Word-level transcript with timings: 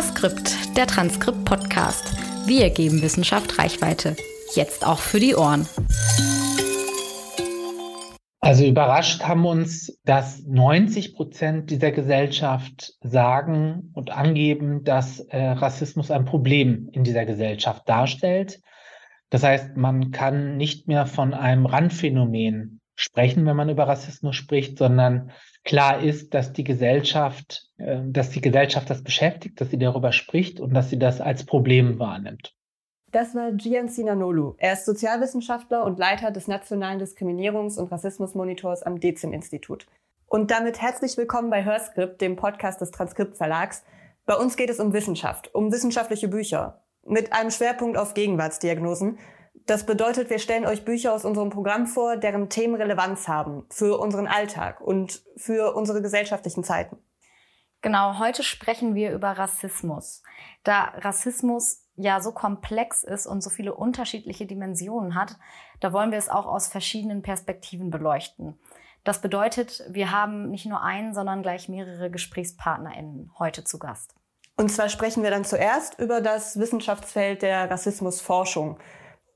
Hörskript, 0.00 0.78
der 0.78 0.86
Transkript-Podcast. 0.86 2.16
Wir 2.46 2.70
geben 2.70 3.02
Wissenschaft 3.02 3.58
Reichweite. 3.58 4.16
Jetzt 4.54 4.86
auch 4.86 4.98
für 4.98 5.20
die 5.20 5.34
Ohren. 5.34 5.66
Also 8.40 8.64
überrascht 8.64 9.22
haben 9.24 9.44
uns, 9.44 10.00
dass 10.06 10.42
90 10.46 11.14
Prozent 11.14 11.70
dieser 11.70 11.92
Gesellschaft 11.92 12.94
sagen 13.02 13.90
und 13.92 14.10
angeben, 14.10 14.84
dass 14.84 15.20
äh, 15.20 15.36
Rassismus 15.38 16.10
ein 16.10 16.24
Problem 16.24 16.88
in 16.92 17.04
dieser 17.04 17.26
Gesellschaft 17.26 17.86
darstellt. 17.86 18.62
Das 19.28 19.42
heißt, 19.42 19.76
man 19.76 20.12
kann 20.12 20.56
nicht 20.56 20.88
mehr 20.88 21.04
von 21.04 21.34
einem 21.34 21.66
Randphänomen 21.66 22.80
sprechen, 22.94 23.44
wenn 23.44 23.56
man 23.56 23.68
über 23.68 23.86
Rassismus 23.86 24.34
spricht, 24.34 24.78
sondern 24.78 25.30
klar 25.64 26.02
ist, 26.02 26.34
dass 26.34 26.52
die 26.52 26.64
Gesellschaft, 26.64 27.68
äh, 27.78 28.00
dass 28.04 28.30
die 28.30 28.40
Gesellschaft 28.40 28.90
das 28.90 29.02
beschäftigt, 29.02 29.60
dass 29.60 29.70
sie 29.70 29.78
darüber 29.78 30.12
spricht 30.12 30.60
und 30.60 30.74
dass 30.74 30.90
sie 30.90 30.98
das 30.98 31.20
als 31.20 31.44
Problem 31.44 31.98
wahrnimmt. 31.98 32.54
Das 33.12 33.34
war 33.34 33.50
Gian 33.52 33.88
Sinanolu. 33.88 34.54
Er 34.58 34.74
ist 34.74 34.86
Sozialwissenschaftler 34.86 35.84
und 35.84 35.98
Leiter 35.98 36.30
des 36.30 36.46
Nationalen 36.46 37.00
Diskriminierungs- 37.00 37.76
und 37.76 37.90
Rassismusmonitors 37.90 38.84
am 38.84 39.00
DEZIM-Institut. 39.00 39.86
Und 40.26 40.52
damit 40.52 40.80
herzlich 40.80 41.16
willkommen 41.16 41.50
bei 41.50 41.64
Hörskript, 41.64 42.20
dem 42.20 42.36
Podcast 42.36 42.80
des 42.80 42.92
Transkript 42.92 43.36
Verlags. 43.36 43.82
Bei 44.26 44.36
uns 44.36 44.56
geht 44.56 44.70
es 44.70 44.78
um 44.78 44.92
Wissenschaft, 44.92 45.52
um 45.52 45.72
wissenschaftliche 45.72 46.28
Bücher, 46.28 46.84
mit 47.04 47.32
einem 47.32 47.50
Schwerpunkt 47.50 47.98
auf 47.98 48.14
Gegenwartsdiagnosen. 48.14 49.18
Das 49.66 49.86
bedeutet, 49.86 50.30
wir 50.30 50.38
stellen 50.38 50.66
euch 50.66 50.84
Bücher 50.84 51.12
aus 51.12 51.24
unserem 51.24 51.50
Programm 51.50 51.86
vor, 51.86 52.16
deren 52.16 52.48
Themen 52.48 52.74
Relevanz 52.74 53.28
haben 53.28 53.66
für 53.70 53.98
unseren 53.98 54.26
Alltag 54.26 54.80
und 54.80 55.22
für 55.36 55.74
unsere 55.74 56.02
gesellschaftlichen 56.02 56.64
Zeiten. 56.64 56.98
Genau, 57.82 58.18
heute 58.18 58.42
sprechen 58.42 58.94
wir 58.94 59.12
über 59.12 59.30
Rassismus. 59.30 60.22
Da 60.64 60.92
Rassismus 60.96 61.86
ja 61.96 62.20
so 62.20 62.32
komplex 62.32 63.02
ist 63.02 63.26
und 63.26 63.42
so 63.42 63.50
viele 63.50 63.74
unterschiedliche 63.74 64.46
Dimensionen 64.46 65.14
hat, 65.14 65.36
da 65.80 65.92
wollen 65.92 66.10
wir 66.10 66.18
es 66.18 66.28
auch 66.28 66.46
aus 66.46 66.68
verschiedenen 66.68 67.22
Perspektiven 67.22 67.90
beleuchten. 67.90 68.58
Das 69.04 69.22
bedeutet, 69.22 69.82
wir 69.88 70.10
haben 70.10 70.50
nicht 70.50 70.66
nur 70.66 70.82
einen, 70.82 71.14
sondern 71.14 71.42
gleich 71.42 71.68
mehrere 71.68 72.10
GesprächspartnerInnen 72.10 73.32
heute 73.38 73.64
zu 73.64 73.78
Gast. 73.78 74.14
Und 74.56 74.70
zwar 74.70 74.90
sprechen 74.90 75.22
wir 75.22 75.30
dann 75.30 75.44
zuerst 75.44 75.98
über 75.98 76.20
das 76.20 76.58
Wissenschaftsfeld 76.58 77.40
der 77.40 77.70
Rassismusforschung. 77.70 78.78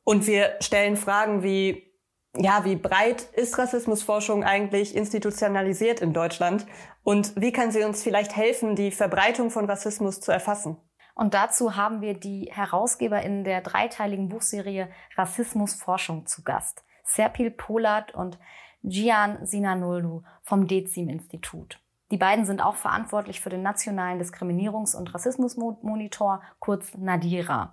Und 0.05 0.27
wir 0.27 0.57
stellen 0.61 0.97
Fragen 0.97 1.43
wie, 1.43 1.91
ja, 2.37 2.65
wie 2.65 2.77
breit 2.77 3.23
ist 3.33 3.59
Rassismusforschung 3.59 4.45
eigentlich 4.45 4.95
institutionalisiert 4.95 6.01
in 6.01 6.13
Deutschland? 6.13 6.67
Und 7.03 7.33
wie 7.37 7.53
kann 7.53 7.71
sie 7.71 7.83
uns 7.83 8.03
vielleicht 8.03 8.37
helfen, 8.37 8.77
die 8.77 8.91
Verbreitung 8.91 9.51
von 9.51 9.65
Rassismus 9.65 10.21
zu 10.21 10.31
erfassen? 10.31 10.77
Und 11.15 11.33
dazu 11.33 11.77
haben 11.77 12.01
wir 12.01 12.15
die 12.15 12.51
HerausgeberInnen 12.53 13.45
der 13.45 13.61
dreiteiligen 13.61 14.29
Buchserie 14.29 14.89
Rassismusforschung 15.17 16.27
zu 16.27 16.43
Gast. 16.43 16.85
Serpil 17.05 17.51
Polat 17.51 18.15
und 18.15 18.39
Gian 18.83 19.47
Sinanolu 19.47 20.23
vom 20.43 20.67
Dezim-Institut. 20.67 21.79
Die 22.11 22.19
beiden 22.19 22.45
sind 22.45 22.63
auch 22.63 22.77
verantwortlich 22.77 23.41
für 23.41 23.49
den 23.49 23.63
Nationalen 23.63 24.21
Diskriminierungs- 24.21 24.97
und 24.97 25.15
Rassismusmonitor, 25.15 26.43
kurz 26.59 26.95
NADIRA. 26.95 27.73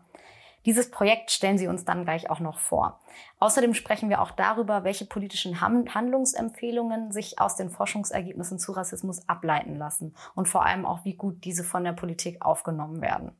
Dieses 0.65 0.91
Projekt 0.91 1.31
stellen 1.31 1.57
Sie 1.57 1.67
uns 1.67 1.85
dann 1.85 2.03
gleich 2.03 2.29
auch 2.29 2.39
noch 2.39 2.59
vor. 2.59 2.99
Außerdem 3.39 3.73
sprechen 3.73 4.09
wir 4.09 4.21
auch 4.21 4.31
darüber, 4.31 4.83
welche 4.83 5.05
politischen 5.05 5.61
Handlungsempfehlungen 5.61 7.11
sich 7.11 7.39
aus 7.39 7.55
den 7.55 7.69
Forschungsergebnissen 7.69 8.59
zu 8.59 8.71
Rassismus 8.73 9.27
ableiten 9.27 9.75
lassen 9.75 10.15
und 10.35 10.47
vor 10.47 10.65
allem 10.65 10.85
auch, 10.85 11.03
wie 11.03 11.15
gut 11.15 11.43
diese 11.43 11.63
von 11.63 11.83
der 11.83 11.93
Politik 11.93 12.45
aufgenommen 12.45 13.01
werden. 13.01 13.31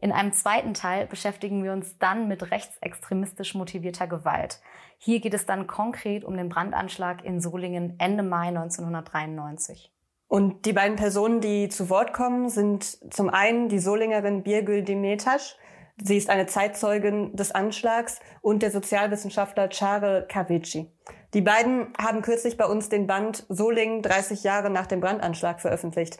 In 0.00 0.12
einem 0.12 0.32
zweiten 0.32 0.72
Teil 0.72 1.06
beschäftigen 1.06 1.62
wir 1.62 1.72
uns 1.72 1.98
dann 1.98 2.26
mit 2.26 2.50
rechtsextremistisch 2.50 3.54
motivierter 3.54 4.06
Gewalt. 4.06 4.60
Hier 4.96 5.20
geht 5.20 5.34
es 5.34 5.46
dann 5.46 5.66
konkret 5.66 6.24
um 6.24 6.36
den 6.36 6.48
Brandanschlag 6.48 7.24
in 7.24 7.40
Solingen 7.40 7.96
Ende 7.98 8.22
Mai 8.22 8.48
1993. 8.48 9.92
Und 10.26 10.64
die 10.64 10.72
beiden 10.72 10.96
Personen, 10.96 11.40
die 11.40 11.68
zu 11.68 11.90
Wort 11.90 12.12
kommen, 12.12 12.48
sind 12.48 12.84
zum 13.12 13.28
einen 13.28 13.68
die 13.68 13.80
Solingerin 13.80 14.42
Birgül 14.42 14.84
Demetas, 14.84 15.56
Sie 16.02 16.16
ist 16.16 16.30
eine 16.30 16.46
Zeitzeugin 16.46 17.36
des 17.36 17.52
Anschlags 17.52 18.20
und 18.40 18.62
der 18.62 18.70
Sozialwissenschaftler 18.70 19.68
Chare 19.70 20.26
Kavici. 20.28 20.90
Die 21.34 21.42
beiden 21.42 21.92
haben 21.98 22.22
kürzlich 22.22 22.56
bei 22.56 22.64
uns 22.64 22.88
den 22.88 23.06
Band 23.06 23.44
Solingen 23.48 24.02
30 24.02 24.42
Jahre 24.42 24.70
nach 24.70 24.86
dem 24.86 25.00
Brandanschlag 25.00 25.60
veröffentlicht. 25.60 26.18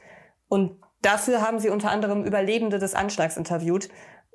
Und 0.49 0.81
dafür 1.03 1.41
haben 1.41 1.59
sie 1.59 1.71
unter 1.71 1.91
anderem 1.91 2.25
Überlebende 2.25 2.79
des 2.79 2.95
Anschlags 2.95 3.37
interviewt. 3.37 3.89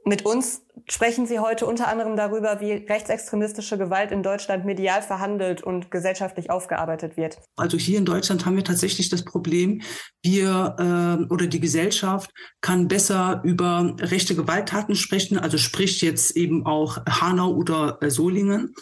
Mit 0.07 0.23
uns 0.23 0.61
sprechen 0.87 1.25
Sie 1.25 1.39
heute 1.39 1.65
unter 1.65 1.87
anderem 1.87 2.15
darüber, 2.15 2.61
wie 2.61 2.73
rechtsextremistische 2.73 3.75
Gewalt 3.75 4.11
in 4.11 4.21
Deutschland 4.21 4.63
medial 4.63 5.01
verhandelt 5.01 5.63
und 5.63 5.89
gesellschaftlich 5.89 6.51
aufgearbeitet 6.51 7.17
wird. 7.17 7.39
Also 7.55 7.75
hier 7.77 7.97
in 7.97 8.05
Deutschland 8.05 8.45
haben 8.45 8.55
wir 8.55 8.63
tatsächlich 8.63 9.09
das 9.09 9.25
Problem, 9.25 9.81
wir 10.21 10.75
äh, 10.77 11.33
oder 11.33 11.47
die 11.47 11.59
Gesellschaft 11.59 12.29
kann 12.61 12.87
besser 12.87 13.41
über 13.43 13.95
rechte 13.99 14.35
Gewalttaten 14.35 14.95
sprechen, 14.95 15.39
also 15.39 15.57
spricht 15.57 16.03
jetzt 16.03 16.37
eben 16.37 16.67
auch 16.67 17.03
Hanau 17.07 17.55
oder 17.55 17.97
äh, 18.01 18.11
Solingen. 18.11 18.75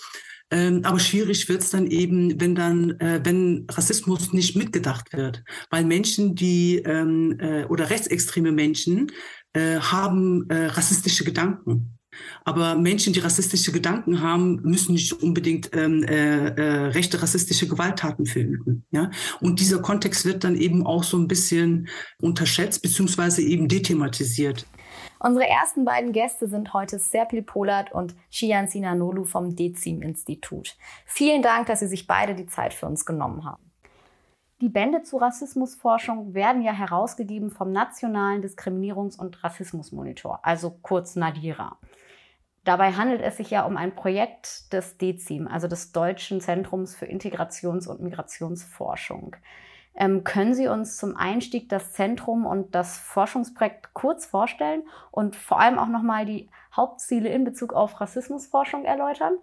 Ähm, 0.51 0.81
aber 0.84 1.00
schwierig 1.00 1.47
wird 1.47 1.61
es 1.61 1.69
dann 1.69 1.88
eben, 1.88 2.40
wenn 2.40 2.53
dann, 2.53 3.00
äh, 3.00 3.22
wenn 3.23 3.66
Rassismus 3.72 4.34
nicht 4.34 4.57
mitgedacht 4.57 5.13
wird, 5.13 5.41
weil 5.72 5.85
Menschen, 5.85 6.35
die 6.35 6.79
ähm, 6.85 7.40
äh, 7.40 7.63
oder 7.63 7.90
rechtsextreme 7.90 8.51
Menschen 8.51 9.09
äh, 9.53 9.78
haben 9.80 10.50
äh, 10.50 10.66
rassistische 10.68 11.24
Gedanken. 11.24 11.97
Aber 12.46 12.75
Menschen, 12.75 13.14
die 13.14 13.19
rassistische 13.19 13.72
Gedanken 13.72 14.22
haben, 14.22 14.62
müssen 14.64 14.94
nicht 14.94 15.14
unbedingt 15.14 15.72
ähm, 15.74 16.03
äh, 16.03 16.50
äh, 16.50 16.88
rechte 16.88 17.22
rassistische 17.22 17.68
Gewalttaten 17.68 18.25
verüben. 18.25 18.86
Ja? 18.91 19.09
Und 19.41 19.59
dieser 19.59 19.80
Kontext 19.81 20.25
wird 20.25 20.44
dann 20.44 20.56
eben 20.56 20.86
auch 20.86 21.03
so 21.03 21.18
ein 21.18 21.28
bisschen 21.28 21.88
unterschätzt 22.22 22.81
beziehungsweise 22.81 23.41
eben 23.41 23.68
dethematisiert. 23.68 24.66
Unsere 25.19 25.47
ersten 25.47 25.85
beiden 25.85 26.12
Gäste 26.12 26.47
sind 26.50 26.74
heute 26.74 27.00
Serpil 27.00 27.44
Polat 27.44 27.94
und 27.94 28.14
Shian 28.30 28.68
Sinanolu 28.68 29.24
vom 29.24 29.56
Dezim-Institut. 29.56 30.75
Vielen 31.06 31.41
Dank, 31.41 31.68
dass 31.68 31.80
Sie 31.80 31.88
sich 31.88 32.08
beide 32.08 32.35
die 32.35 32.46
Zeit 32.46 32.74
für 32.74 32.88
uns 32.88 33.06
genommen 33.06 33.46
haben. 33.46 33.62
Die 34.62 34.69
Bände 34.69 35.03
zu 35.03 35.18
Rassismusforschung 35.18 36.34
werden 36.34 36.62
ja 36.62 36.72
herausgegeben 36.72 37.52
vom 37.52 37.72
Nationalen 37.72 38.44
Diskriminierungs- 38.44 39.19
und 39.19 39.44
Rassismusmonitor, 39.44 40.40
also 40.44 40.72
kurz 40.81 41.16
NADIRA. 41.16 41.78
Dabei 42.64 42.94
handelt 42.94 43.22
es 43.22 43.38
sich 43.38 43.50
ja 43.50 43.66
um 43.66 43.75
ein 43.75 43.94
Projekt 43.94 44.72
des 44.72 44.97
DEZIM, 44.97 45.47
also 45.47 45.68
des 45.68 45.91
Deutschen 45.91 46.40
Zentrums 46.40 46.96
für 46.96 47.06
Integrations- 47.06 47.88
und 47.88 48.02
Migrationsforschung. 48.02 49.36
Ähm, 49.96 50.24
können 50.24 50.53
Sie 50.53 50.68
uns 50.68 50.97
zum 50.97 51.18
Einstieg 51.18 51.70
das 51.70 51.91
Zentrum 51.91 52.46
und 52.46 52.74
das 52.74 52.97
Forschungsprojekt 52.97 53.94
kurz 53.94 54.25
vorstellen 54.25 54.84
und 55.12 55.35
vor 55.35 55.59
allem 55.59 55.78
auch 55.78 55.88
nochmal 55.88 56.25
die 56.25 56.50
Hauptziele 56.75 57.30
in 57.30 57.44
Bezug 57.44 57.74
auf 57.74 58.00
Rassismusforschung 58.00 58.85
erläutern? 58.85 59.38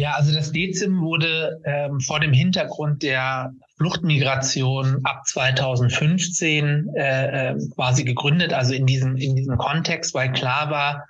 Ja, 0.00 0.12
also 0.12 0.32
das 0.32 0.52
DEZIM 0.52 1.00
wurde 1.00 1.60
ähm, 1.64 1.98
vor 1.98 2.20
dem 2.20 2.32
Hintergrund 2.32 3.02
der 3.02 3.52
Fluchtmigration 3.78 5.00
ab 5.02 5.26
2015 5.26 6.90
äh, 6.94 7.50
äh, 7.50 7.56
quasi 7.74 8.04
gegründet, 8.04 8.52
also 8.52 8.74
in 8.74 8.86
diesem, 8.86 9.16
in 9.16 9.34
diesem 9.34 9.58
Kontext, 9.58 10.14
weil 10.14 10.30
klar 10.32 10.70
war, 10.70 11.04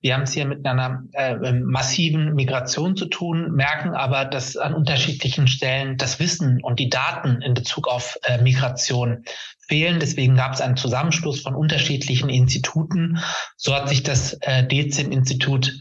wir 0.00 0.14
haben 0.14 0.22
es 0.22 0.32
hier 0.32 0.46
mit 0.46 0.64
einer 0.64 1.02
äh, 1.12 1.52
massiven 1.52 2.34
Migration 2.34 2.96
zu 2.96 3.04
tun, 3.06 3.52
merken 3.52 3.94
aber, 3.94 4.24
dass 4.24 4.56
an 4.56 4.72
unterschiedlichen 4.72 5.46
Stellen 5.46 5.98
das 5.98 6.18
Wissen 6.18 6.62
und 6.62 6.80
die 6.80 6.88
Daten 6.88 7.42
in 7.42 7.52
Bezug 7.52 7.88
auf 7.88 8.16
äh, 8.22 8.40
Migration 8.40 9.24
fehlen. 9.68 10.00
Deswegen 10.00 10.36
gab 10.36 10.54
es 10.54 10.62
einen 10.62 10.78
Zusammenschluss 10.78 11.42
von 11.42 11.54
unterschiedlichen 11.54 12.30
Instituten. 12.30 13.18
So 13.58 13.74
hat 13.74 13.90
sich 13.90 14.02
das 14.02 14.32
äh, 14.40 14.66
DEZIM-Institut 14.66 15.78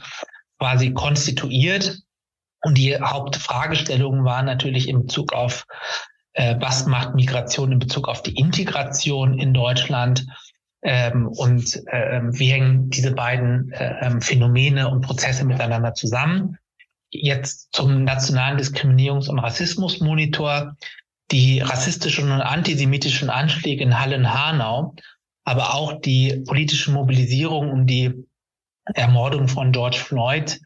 quasi 0.57 0.91
konstituiert 0.91 2.03
und 2.61 2.77
die 2.77 3.00
Hauptfragestellung 3.00 4.25
war 4.25 4.44
natürlich 4.44 4.89
in 4.89 5.01
Bezug 5.01 5.33
auf, 5.33 5.65
äh, 6.33 6.56
was 6.59 6.85
macht 6.85 7.15
Migration 7.15 7.71
in 7.71 7.79
Bezug 7.79 8.07
auf 8.07 8.21
die 8.21 8.35
Integration 8.35 9.39
in 9.39 9.53
Deutschland 9.53 10.25
ähm, 10.81 11.27
und 11.27 11.81
äh, 11.88 12.21
wie 12.23 12.51
hängen 12.51 12.89
diese 12.89 13.13
beiden 13.13 13.71
äh, 13.71 13.95
ähm, 14.01 14.21
Phänomene 14.21 14.89
und 14.89 15.01
Prozesse 15.01 15.45
miteinander 15.45 15.94
zusammen. 15.94 16.57
Jetzt 17.11 17.69
zum 17.71 18.03
Nationalen 18.03 18.59
Diskriminierungs- 18.59 19.29
und 19.29 19.39
Rassismusmonitor. 19.39 20.75
Die 21.31 21.59
rassistischen 21.59 22.31
und 22.31 22.41
antisemitischen 22.41 23.29
Anschläge 23.29 23.83
in 23.83 24.00
Halle-Hanau, 24.00 24.95
aber 25.44 25.75
auch 25.75 26.01
die 26.01 26.44
politische 26.47 26.89
Mobilisierung 26.91 27.69
um 27.69 27.85
die 27.85 28.25
Ermordung 28.95 29.47
von 29.47 29.71
George 29.71 29.97
Floyd 29.97 30.59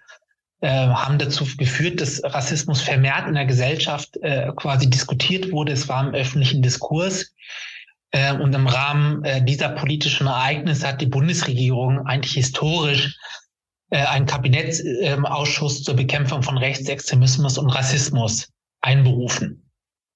haben 0.70 1.18
dazu 1.18 1.46
geführt, 1.58 2.00
dass 2.00 2.24
Rassismus 2.24 2.82
vermehrt 2.82 3.28
in 3.28 3.34
der 3.34 3.46
Gesellschaft 3.46 4.18
äh, 4.22 4.52
quasi 4.56 4.90
diskutiert 4.90 5.52
wurde. 5.52 5.74
Es 5.74 5.90
war 5.90 6.08
im 6.08 6.14
öffentlichen 6.14 6.62
Diskurs. 6.62 7.34
Äh, 8.12 8.34
und 8.34 8.54
im 8.54 8.68
Rahmen 8.68 9.24
äh, 9.26 9.44
dieser 9.44 9.70
politischen 9.70 10.28
Ereignisse 10.28 10.88
hat 10.88 11.02
die 11.02 11.08
Bundesregierung 11.08 12.06
eigentlich 12.06 12.34
historisch 12.34 13.18
äh, 13.90 14.06
einen 14.06 14.28
Kabinettsausschuss 14.28 15.84
zur 15.84 15.96
Bekämpfung 15.96 16.44
von 16.44 16.58
Rechtsextremismus 16.58 17.58
und 17.58 17.70
Rassismus 17.70 18.50
einberufen, 18.82 19.70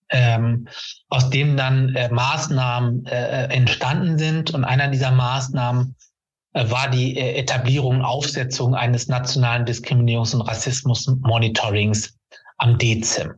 ähm, 0.09 0.67
aus 1.09 1.29
dem 1.31 1.57
dann 1.57 1.95
äh, 1.95 2.09
Maßnahmen 2.09 3.05
äh, 3.07 3.45
entstanden 3.53 4.17
sind. 4.19 4.53
Und 4.53 4.63
einer 4.63 4.89
dieser 4.89 5.11
Maßnahmen 5.11 5.95
äh, 5.95 6.06
war 6.65 6.89
die 6.89 7.17
äh, 7.17 7.35
Etablierung 7.35 8.01
Aufsetzung 8.01 8.75
eines 8.75 9.07
nationalen 9.07 9.65
Diskriminierungs- 9.65 10.35
und 10.35 10.41
Rassismus-Monitorings 10.41 12.15
am 12.57 12.77
DEZIM. 12.77 13.33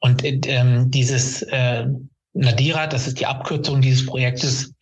Und 0.00 0.22
ähm, 0.24 0.90
dieses 0.90 1.42
äh, 1.42 1.86
Nadira, 2.34 2.86
das 2.86 3.06
ist 3.06 3.20
die 3.20 3.26
Abkürzung 3.26 3.80
dieses 3.80 4.06
Projektes, 4.06 4.74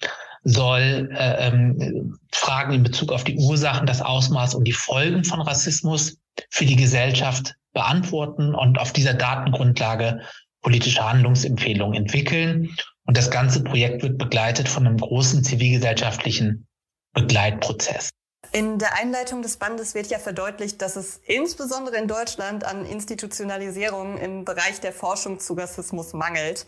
soll 0.44 1.10
äh, 1.12 1.48
ähm, 1.48 2.18
Fragen 2.32 2.72
in 2.72 2.82
Bezug 2.82 3.12
auf 3.12 3.24
die 3.24 3.36
Ursachen, 3.36 3.86
das 3.86 4.00
Ausmaß 4.00 4.54
und 4.54 4.64
die 4.64 4.72
Folgen 4.72 5.24
von 5.24 5.40
Rassismus 5.42 6.16
für 6.48 6.64
die 6.64 6.76
Gesellschaft 6.76 7.54
beantworten 7.74 8.54
und 8.54 8.78
auf 8.78 8.92
dieser 8.92 9.14
Datengrundlage 9.14 10.20
politische 10.62 11.06
Handlungsempfehlungen 11.06 11.94
entwickeln. 11.94 12.74
Und 13.04 13.16
das 13.16 13.30
ganze 13.30 13.62
Projekt 13.62 14.02
wird 14.02 14.18
begleitet 14.18 14.68
von 14.68 14.86
einem 14.86 14.96
großen 14.96 15.44
zivilgesellschaftlichen 15.44 16.66
Begleitprozess. 17.12 18.10
In 18.52 18.78
der 18.78 18.94
Einleitung 18.94 19.42
des 19.42 19.58
Bandes 19.58 19.94
wird 19.94 20.08
ja 20.08 20.18
verdeutlicht, 20.18 20.82
dass 20.82 20.96
es 20.96 21.20
insbesondere 21.24 21.96
in 21.96 22.08
Deutschland 22.08 22.64
an 22.64 22.84
Institutionalisierung 22.84 24.18
im 24.18 24.44
Bereich 24.44 24.80
der 24.80 24.92
Forschung 24.92 25.38
zu 25.38 25.54
Rassismus 25.54 26.12
mangelt. 26.14 26.66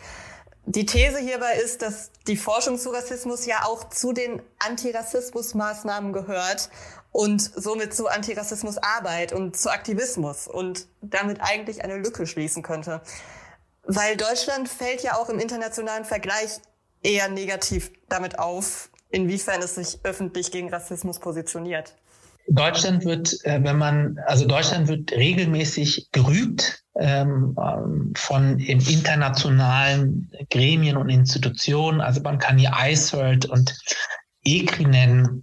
Die 0.64 0.86
These 0.86 1.18
hierbei 1.18 1.54
ist, 1.54 1.82
dass 1.82 2.12
die 2.28 2.36
Forschung 2.36 2.78
zu 2.78 2.90
Rassismus 2.90 3.46
ja 3.46 3.64
auch 3.64 3.88
zu 3.88 4.12
den 4.12 4.40
Antirassismusmaßnahmen 4.60 6.12
gehört 6.12 6.70
und 7.10 7.40
somit 7.42 7.94
zu 7.94 8.06
Antirassismusarbeit 8.06 9.32
und 9.32 9.56
zu 9.56 9.70
Aktivismus 9.70 10.46
und 10.46 10.86
damit 11.00 11.40
eigentlich 11.40 11.82
eine 11.82 11.96
Lücke 11.96 12.28
schließen 12.28 12.62
könnte. 12.62 13.02
Weil 13.82 14.16
Deutschland 14.16 14.68
fällt 14.68 15.02
ja 15.02 15.16
auch 15.16 15.28
im 15.28 15.40
internationalen 15.40 16.04
Vergleich 16.04 16.60
eher 17.02 17.28
negativ 17.28 17.90
damit 18.08 18.38
auf, 18.38 18.88
inwiefern 19.12 19.62
es 19.62 19.76
sich 19.76 19.99
öffentlich 20.03 20.50
gegen 20.50 20.70
Rassismus 20.70 21.20
positioniert. 21.20 21.94
Deutschland 22.49 23.05
wird, 23.05 23.38
äh, 23.44 23.62
wenn 23.62 23.79
man, 23.79 24.19
also 24.26 24.47
Deutschland 24.47 24.88
wird 24.88 25.12
regelmäßig 25.12 26.09
gerügt 26.11 26.82
ähm, 26.97 27.56
ähm 27.56 28.12
von 28.17 28.59
internationalen 28.59 30.31
Gremien 30.50 30.97
und 30.97 31.09
Institutionen. 31.09 32.00
Also 32.00 32.20
man 32.20 32.38
kann 32.38 32.59
hier 32.59 32.73
ICERT 32.85 33.47
und 33.47 33.79
ECRI 34.44 34.87
nennen, 34.87 35.43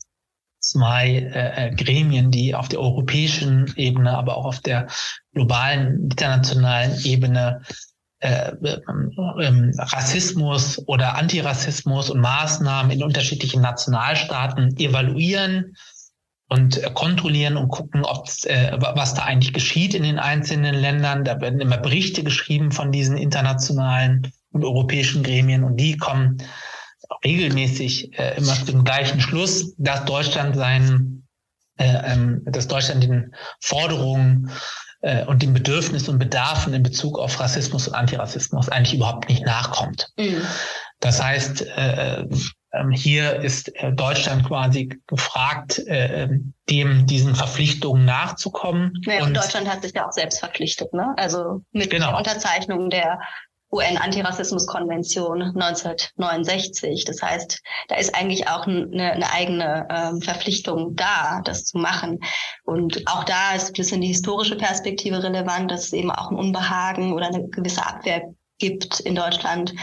zwei 0.59 1.29
äh, 1.33 1.67
äh, 1.67 1.75
Gremien, 1.75 2.31
die 2.31 2.53
auf 2.53 2.67
der 2.67 2.79
europäischen 2.79 3.73
Ebene, 3.75 4.17
aber 4.17 4.37
auch 4.37 4.45
auf 4.45 4.59
der 4.59 4.87
globalen, 5.33 6.03
internationalen 6.03 6.99
Ebene 7.03 7.61
äh, 8.19 8.51
ähm, 8.61 9.71
Rassismus 9.77 10.81
oder 10.87 11.15
Antirassismus 11.15 12.09
und 12.09 12.19
Maßnahmen 12.19 12.91
in 12.91 13.03
unterschiedlichen 13.03 13.61
Nationalstaaten 13.61 14.75
evaluieren 14.77 15.75
und 16.49 16.81
kontrollieren 16.95 17.55
und 17.55 17.69
gucken, 17.69 18.03
ob 18.03 18.27
äh, 18.43 18.73
was 18.77 19.13
da 19.13 19.23
eigentlich 19.23 19.53
geschieht 19.53 19.93
in 19.93 20.03
den 20.03 20.19
einzelnen 20.19 20.75
Ländern. 20.75 21.23
Da 21.23 21.39
werden 21.39 21.61
immer 21.61 21.77
Berichte 21.77 22.23
geschrieben 22.23 22.71
von 22.71 22.91
diesen 22.91 23.15
internationalen 23.15 24.31
und 24.51 24.65
europäischen 24.65 25.23
Gremien 25.23 25.63
und 25.63 25.77
die 25.77 25.95
kommen 25.95 26.43
regelmäßig 27.23 28.17
äh, 28.17 28.37
immer 28.37 28.53
zu 28.53 28.65
dem 28.65 28.83
gleichen 28.83 29.21
Schluss, 29.21 29.75
dass 29.77 30.05
Deutschland 30.05 30.55
seinen, 30.55 31.27
äh, 31.77 32.13
ähm, 32.13 32.41
dass 32.45 32.67
Deutschland 32.67 33.03
den 33.03 33.33
Forderungen 33.61 34.51
äh, 35.01 35.25
und 35.25 35.41
den 35.41 35.53
Bedürfnissen 35.53 36.13
und 36.13 36.19
Bedarfen 36.19 36.73
in 36.73 36.83
Bezug 36.83 37.19
auf 37.19 37.39
Rassismus 37.39 37.87
und 37.87 37.93
Antirassismus 37.93 38.69
eigentlich 38.69 38.95
überhaupt 38.95 39.29
nicht 39.29 39.45
nachkommt. 39.45 40.07
Mhm. 40.17 40.41
Das 40.99 41.21
heißt, 41.23 41.61
äh, 41.61 42.25
ähm, 42.71 42.91
hier 42.91 43.37
ist 43.37 43.75
äh, 43.75 43.91
Deutschland 43.91 44.45
quasi 44.45 44.89
gefragt, 45.07 45.79
äh, 45.87 46.27
dem 46.69 47.07
diesen 47.07 47.33
Verpflichtungen 47.33 48.05
nachzukommen. 48.05 48.93
Ja, 49.05 49.19
und, 49.19 49.29
und 49.29 49.37
Deutschland 49.37 49.67
hat 49.67 49.81
sich 49.81 49.93
ja 49.93 50.07
auch 50.07 50.11
selbst 50.11 50.39
verpflichtet, 50.39 50.93
ne? 50.93 51.13
Also 51.17 51.61
mit 51.71 51.89
genau. 51.89 52.09
der 52.09 52.17
Unterzeichnung 52.17 52.89
der 52.89 53.19
UN-Antirassismus-Konvention 53.71 55.41
1969. 55.41 57.05
Das 57.05 57.21
heißt, 57.21 57.61
da 57.87 57.95
ist 57.95 58.15
eigentlich 58.15 58.47
auch 58.47 58.65
eine, 58.65 59.11
eine 59.11 59.31
eigene 59.31 59.87
ähm, 59.89 60.21
Verpflichtung 60.21 60.95
da, 60.95 61.41
das 61.43 61.65
zu 61.65 61.77
machen. 61.77 62.19
Und 62.63 63.03
auch 63.07 63.23
da 63.23 63.53
ist 63.55 63.67
ein 63.67 63.73
bisschen 63.73 64.01
die 64.01 64.07
historische 64.07 64.55
Perspektive 64.55 65.21
relevant, 65.21 65.71
dass 65.71 65.85
es 65.85 65.93
eben 65.93 66.11
auch 66.11 66.31
ein 66.31 66.37
Unbehagen 66.37 67.13
oder 67.13 67.27
eine 67.27 67.47
gewisse 67.49 67.85
Abwehr 67.85 68.33
gibt 68.57 68.99
in 68.99 69.15
Deutschland, 69.15 69.73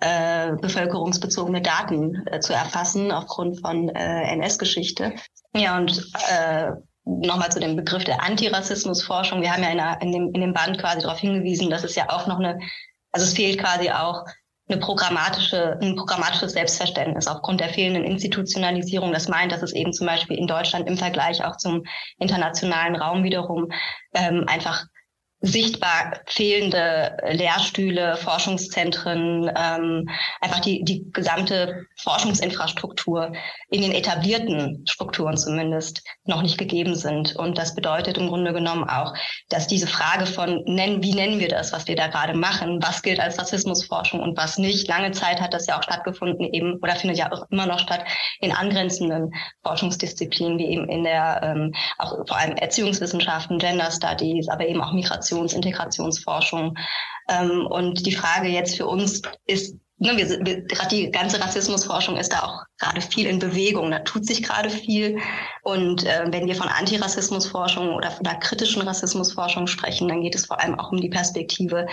äh, 0.00 0.52
bevölkerungsbezogene 0.60 1.62
Daten 1.62 2.26
äh, 2.26 2.40
zu 2.40 2.52
erfassen 2.52 3.12
aufgrund 3.12 3.60
von 3.60 3.88
äh, 3.90 4.32
NS-Geschichte. 4.32 5.14
Ja, 5.54 5.76
und 5.78 6.10
äh, 6.30 6.72
nochmal 7.04 7.50
zu 7.52 7.60
dem 7.60 7.76
Begriff 7.76 8.04
der 8.04 8.22
Antirassismusforschung. 8.22 9.40
Wir 9.40 9.52
haben 9.52 9.62
ja 9.62 9.70
in, 9.70 9.76
der, 9.76 9.98
in, 10.02 10.12
dem, 10.12 10.34
in 10.34 10.40
dem 10.40 10.52
Band 10.52 10.78
quasi 10.78 11.00
darauf 11.00 11.18
hingewiesen, 11.18 11.70
dass 11.70 11.84
es 11.84 11.94
ja 11.94 12.10
auch 12.10 12.26
noch 12.26 12.38
eine 12.38 12.58
also 13.14 13.26
es 13.26 13.34
fehlt 13.34 13.58
quasi 13.58 13.90
auch 13.90 14.24
eine 14.68 14.80
programmatische, 14.80 15.78
ein 15.80 15.94
programmatisches 15.94 16.52
Selbstverständnis 16.52 17.28
aufgrund 17.28 17.60
der 17.60 17.68
fehlenden 17.68 18.04
Institutionalisierung. 18.04 19.12
Das 19.12 19.28
meint, 19.28 19.52
dass 19.52 19.62
es 19.62 19.72
eben 19.72 19.92
zum 19.92 20.06
Beispiel 20.06 20.36
in 20.36 20.46
Deutschland 20.46 20.88
im 20.88 20.96
Vergleich 20.96 21.44
auch 21.44 21.56
zum 21.56 21.84
internationalen 22.18 22.96
Raum 22.96 23.22
wiederum 23.22 23.70
ähm, 24.14 24.44
einfach 24.48 24.84
sichtbar 25.44 26.20
fehlende 26.26 27.16
Lehrstühle, 27.30 28.16
Forschungszentren, 28.16 29.50
ähm, 29.54 30.08
einfach 30.40 30.60
die, 30.60 30.82
die 30.84 31.04
gesamte 31.12 31.86
Forschungsinfrastruktur 31.98 33.32
in 33.68 33.82
den 33.82 33.92
etablierten 33.92 34.86
Strukturen 34.88 35.36
zumindest 35.36 36.02
noch 36.24 36.40
nicht 36.40 36.56
gegeben 36.56 36.94
sind. 36.94 37.36
Und 37.36 37.58
das 37.58 37.74
bedeutet 37.74 38.16
im 38.16 38.28
Grunde 38.28 38.54
genommen 38.54 38.88
auch, 38.88 39.12
dass 39.50 39.66
diese 39.66 39.86
Frage 39.86 40.24
von, 40.24 40.62
nennen, 40.64 41.02
wie 41.02 41.12
nennen 41.12 41.38
wir 41.40 41.48
das, 41.48 41.72
was 41.72 41.86
wir 41.86 41.96
da 41.96 42.06
gerade 42.06 42.34
machen, 42.34 42.82
was 42.82 43.02
gilt 43.02 43.20
als 43.20 43.38
Rassismusforschung 43.38 44.20
und 44.20 44.38
was 44.38 44.56
nicht, 44.56 44.88
lange 44.88 45.12
Zeit 45.12 45.42
hat 45.42 45.52
das 45.52 45.66
ja 45.66 45.78
auch 45.78 45.82
stattgefunden 45.82 46.46
eben 46.52 46.78
oder 46.82 46.96
findet 46.96 47.18
ja 47.18 47.30
auch 47.30 47.44
immer 47.50 47.66
noch 47.66 47.80
statt 47.80 48.04
in 48.40 48.50
angrenzenden 48.50 49.30
Forschungsdisziplinen, 49.62 50.58
wie 50.58 50.66
eben 50.66 50.88
in 50.88 51.04
der 51.04 51.40
ähm, 51.42 51.74
auch 51.98 52.16
vor 52.26 52.38
allem 52.38 52.56
Erziehungswissenschaften, 52.56 53.58
Gender 53.58 53.90
Studies, 53.90 54.48
aber 54.48 54.66
eben 54.66 54.80
auch 54.80 54.92
Migration 54.92 55.33
Migrations-, 55.34 55.54
Integrationsforschung. 55.54 56.76
Ähm, 57.28 57.66
und 57.66 58.06
die 58.06 58.12
Frage 58.12 58.48
jetzt 58.48 58.76
für 58.76 58.86
uns 58.86 59.22
ist, 59.46 59.76
ne, 59.98 60.16
wir, 60.16 60.28
wir, 60.28 60.66
die 60.90 61.10
ganze 61.10 61.40
Rassismusforschung 61.40 62.16
ist 62.16 62.32
da 62.32 62.42
auch 62.42 62.62
gerade 62.78 63.00
viel 63.00 63.26
in 63.26 63.38
Bewegung, 63.38 63.90
da 63.90 64.00
tut 64.00 64.26
sich 64.26 64.42
gerade 64.42 64.68
viel. 64.68 65.18
Und 65.62 66.04
äh, 66.04 66.26
wenn 66.28 66.46
wir 66.46 66.54
von 66.54 66.68
Antirassismusforschung 66.68 67.94
oder 67.94 68.10
von 68.10 68.24
der 68.24 68.34
kritischen 68.34 68.82
Rassismusforschung 68.82 69.66
sprechen, 69.66 70.08
dann 70.08 70.22
geht 70.22 70.34
es 70.34 70.46
vor 70.46 70.60
allem 70.60 70.78
auch 70.78 70.92
um 70.92 71.00
die 71.00 71.08
Perspektive 71.08 71.86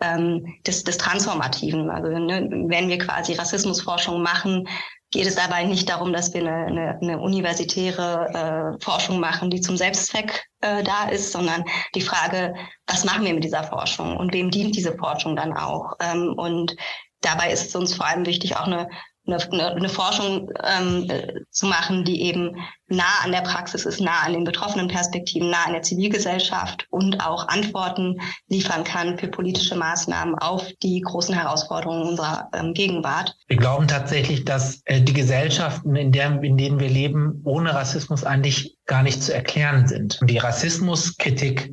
ähm, 0.00 0.54
des, 0.66 0.84
des 0.84 0.98
Transformativen. 0.98 1.90
Also 1.90 2.08
ne, 2.08 2.48
wenn 2.68 2.88
wir 2.88 2.98
quasi 2.98 3.34
Rassismusforschung 3.34 4.22
machen, 4.22 4.68
geht 5.10 5.26
es 5.26 5.36
dabei 5.36 5.64
nicht 5.64 5.88
darum, 5.88 6.12
dass 6.12 6.34
wir 6.34 6.40
eine, 6.40 6.66
eine, 6.66 6.98
eine 7.00 7.18
universitäre 7.20 8.76
äh, 8.78 8.84
Forschung 8.84 9.20
machen, 9.20 9.50
die 9.50 9.60
zum 9.60 9.76
Selbstzweck 9.76 10.46
äh, 10.60 10.82
da 10.82 11.08
ist, 11.08 11.32
sondern 11.32 11.64
die 11.94 12.00
Frage, 12.00 12.54
was 12.86 13.04
machen 13.04 13.24
wir 13.24 13.34
mit 13.34 13.44
dieser 13.44 13.64
Forschung 13.64 14.16
und 14.16 14.32
wem 14.32 14.50
dient 14.50 14.74
diese 14.74 14.96
Forschung 14.96 15.36
dann 15.36 15.52
auch? 15.52 15.94
Ähm, 16.00 16.34
und 16.36 16.76
dabei 17.20 17.52
ist 17.52 17.68
es 17.68 17.76
uns 17.76 17.94
vor 17.94 18.06
allem 18.06 18.26
wichtig, 18.26 18.56
auch 18.56 18.66
eine 18.66 18.88
eine, 19.26 19.72
eine 19.72 19.88
Forschung 19.88 20.50
ähm, 20.62 21.10
zu 21.50 21.66
machen, 21.66 22.04
die 22.04 22.22
eben 22.22 22.56
nah 22.88 23.20
an 23.24 23.32
der 23.32 23.40
Praxis 23.40 23.84
ist, 23.84 24.00
nah 24.00 24.22
an 24.24 24.32
den 24.32 24.44
betroffenen 24.44 24.88
Perspektiven, 24.88 25.50
nah 25.50 25.64
an 25.66 25.72
der 25.72 25.82
Zivilgesellschaft 25.82 26.86
und 26.90 27.20
auch 27.20 27.48
Antworten 27.48 28.20
liefern 28.48 28.84
kann 28.84 29.18
für 29.18 29.28
politische 29.28 29.74
Maßnahmen 29.74 30.36
auf 30.36 30.68
die 30.82 31.00
großen 31.00 31.34
Herausforderungen 31.34 32.08
unserer 32.08 32.48
ähm, 32.54 32.74
Gegenwart. 32.74 33.34
Wir 33.48 33.56
glauben 33.56 33.88
tatsächlich, 33.88 34.44
dass 34.44 34.82
äh, 34.84 35.00
die 35.00 35.12
Gesellschaften, 35.12 35.96
in, 35.96 36.12
der, 36.12 36.42
in 36.42 36.56
denen 36.56 36.78
wir 36.78 36.88
leben, 36.88 37.40
ohne 37.44 37.74
Rassismus 37.74 38.24
eigentlich 38.24 38.76
gar 38.86 39.02
nicht 39.02 39.22
zu 39.22 39.34
erklären 39.34 39.88
sind. 39.88 40.20
Die 40.22 40.38
Rassismuskritik 40.38 41.72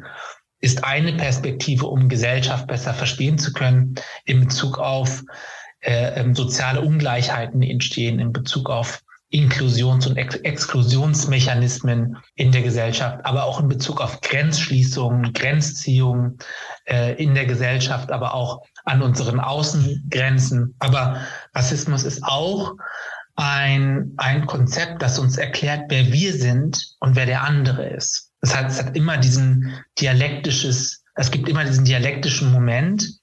ist 0.63 0.85
eine 0.85 1.13
Perspektive, 1.13 1.87
um 1.87 2.07
Gesellschaft 2.07 2.67
besser 2.67 2.93
verstehen 2.93 3.37
zu 3.37 3.51
können 3.51 3.95
in 4.23 4.39
Bezug 4.39 4.79
auf 4.79 5.21
äh, 5.83 6.19
ähm, 6.19 6.35
soziale 6.35 6.81
Ungleichheiten 6.81 7.61
entstehen 7.61 8.19
in 8.19 8.31
Bezug 8.31 8.69
auf 8.69 9.01
Inklusions- 9.33 10.05
und 10.05 10.15
Ex 10.15 10.35
Exklusionsmechanismen 10.35 12.17
in 12.35 12.51
der 12.51 12.61
Gesellschaft, 12.61 13.25
aber 13.25 13.45
auch 13.45 13.59
in 13.59 13.67
Bezug 13.67 13.99
auf 13.99 14.21
Grenzschließungen, 14.21 15.33
Grenzziehungen 15.33 16.37
äh, 16.85 17.21
in 17.21 17.33
der 17.33 17.45
Gesellschaft, 17.45 18.11
aber 18.11 18.35
auch 18.35 18.61
an 18.85 19.01
unseren 19.01 19.39
Außengrenzen. 19.39 20.75
Aber 20.79 21.21
Rassismus 21.55 22.03
ist 22.03 22.23
auch 22.23 22.75
ein, 23.35 24.13
ein 24.17 24.45
Konzept, 24.45 25.01
das 25.01 25.17
uns 25.17 25.37
erklärt, 25.37 25.85
wer 25.89 26.13
wir 26.13 26.33
sind 26.33 26.95
und 26.99 27.15
wer 27.15 27.25
der 27.25 27.43
andere 27.43 27.87
ist. 27.87 28.31
Das 28.41 28.55
heißt, 28.55 28.79
es 28.79 28.85
hat 28.85 28.95
immer 28.95 29.17
diesen 29.17 29.73
dialektisches, 29.99 31.03
es 31.15 31.31
gibt 31.31 31.49
immer 31.49 31.65
diesen 31.65 31.85
dialektischen 31.85 32.51
Moment. 32.51 33.19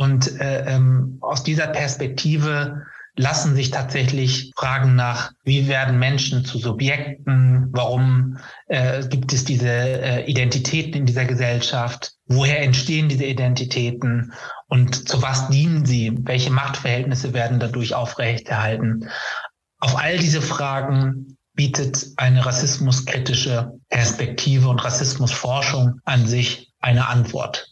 Und 0.00 0.40
äh, 0.40 0.64
ähm, 0.64 1.18
aus 1.20 1.42
dieser 1.42 1.66
Perspektive 1.66 2.86
lassen 3.16 3.54
sich 3.54 3.70
tatsächlich 3.70 4.50
Fragen 4.56 4.96
nach, 4.96 5.32
wie 5.44 5.68
werden 5.68 5.98
Menschen 5.98 6.42
zu 6.42 6.56
Subjekten, 6.56 7.68
warum 7.72 8.38
äh, 8.68 9.06
gibt 9.08 9.34
es 9.34 9.44
diese 9.44 9.68
äh, 9.68 10.24
Identitäten 10.24 10.94
in 10.94 11.04
dieser 11.04 11.26
Gesellschaft, 11.26 12.14
woher 12.24 12.62
entstehen 12.62 13.10
diese 13.10 13.26
Identitäten 13.26 14.32
und 14.68 15.06
zu 15.06 15.20
was 15.20 15.50
dienen 15.50 15.84
sie, 15.84 16.16
welche 16.22 16.50
Machtverhältnisse 16.50 17.34
werden 17.34 17.60
dadurch 17.60 17.94
aufrechterhalten. 17.94 19.06
Auf 19.80 19.98
all 19.98 20.16
diese 20.16 20.40
Fragen 20.40 21.36
bietet 21.52 22.06
eine 22.16 22.46
rassismuskritische 22.46 23.78
Perspektive 23.90 24.66
und 24.66 24.82
Rassismusforschung 24.82 26.00
an 26.06 26.26
sich 26.26 26.72
eine 26.80 27.06
Antwort. 27.08 27.69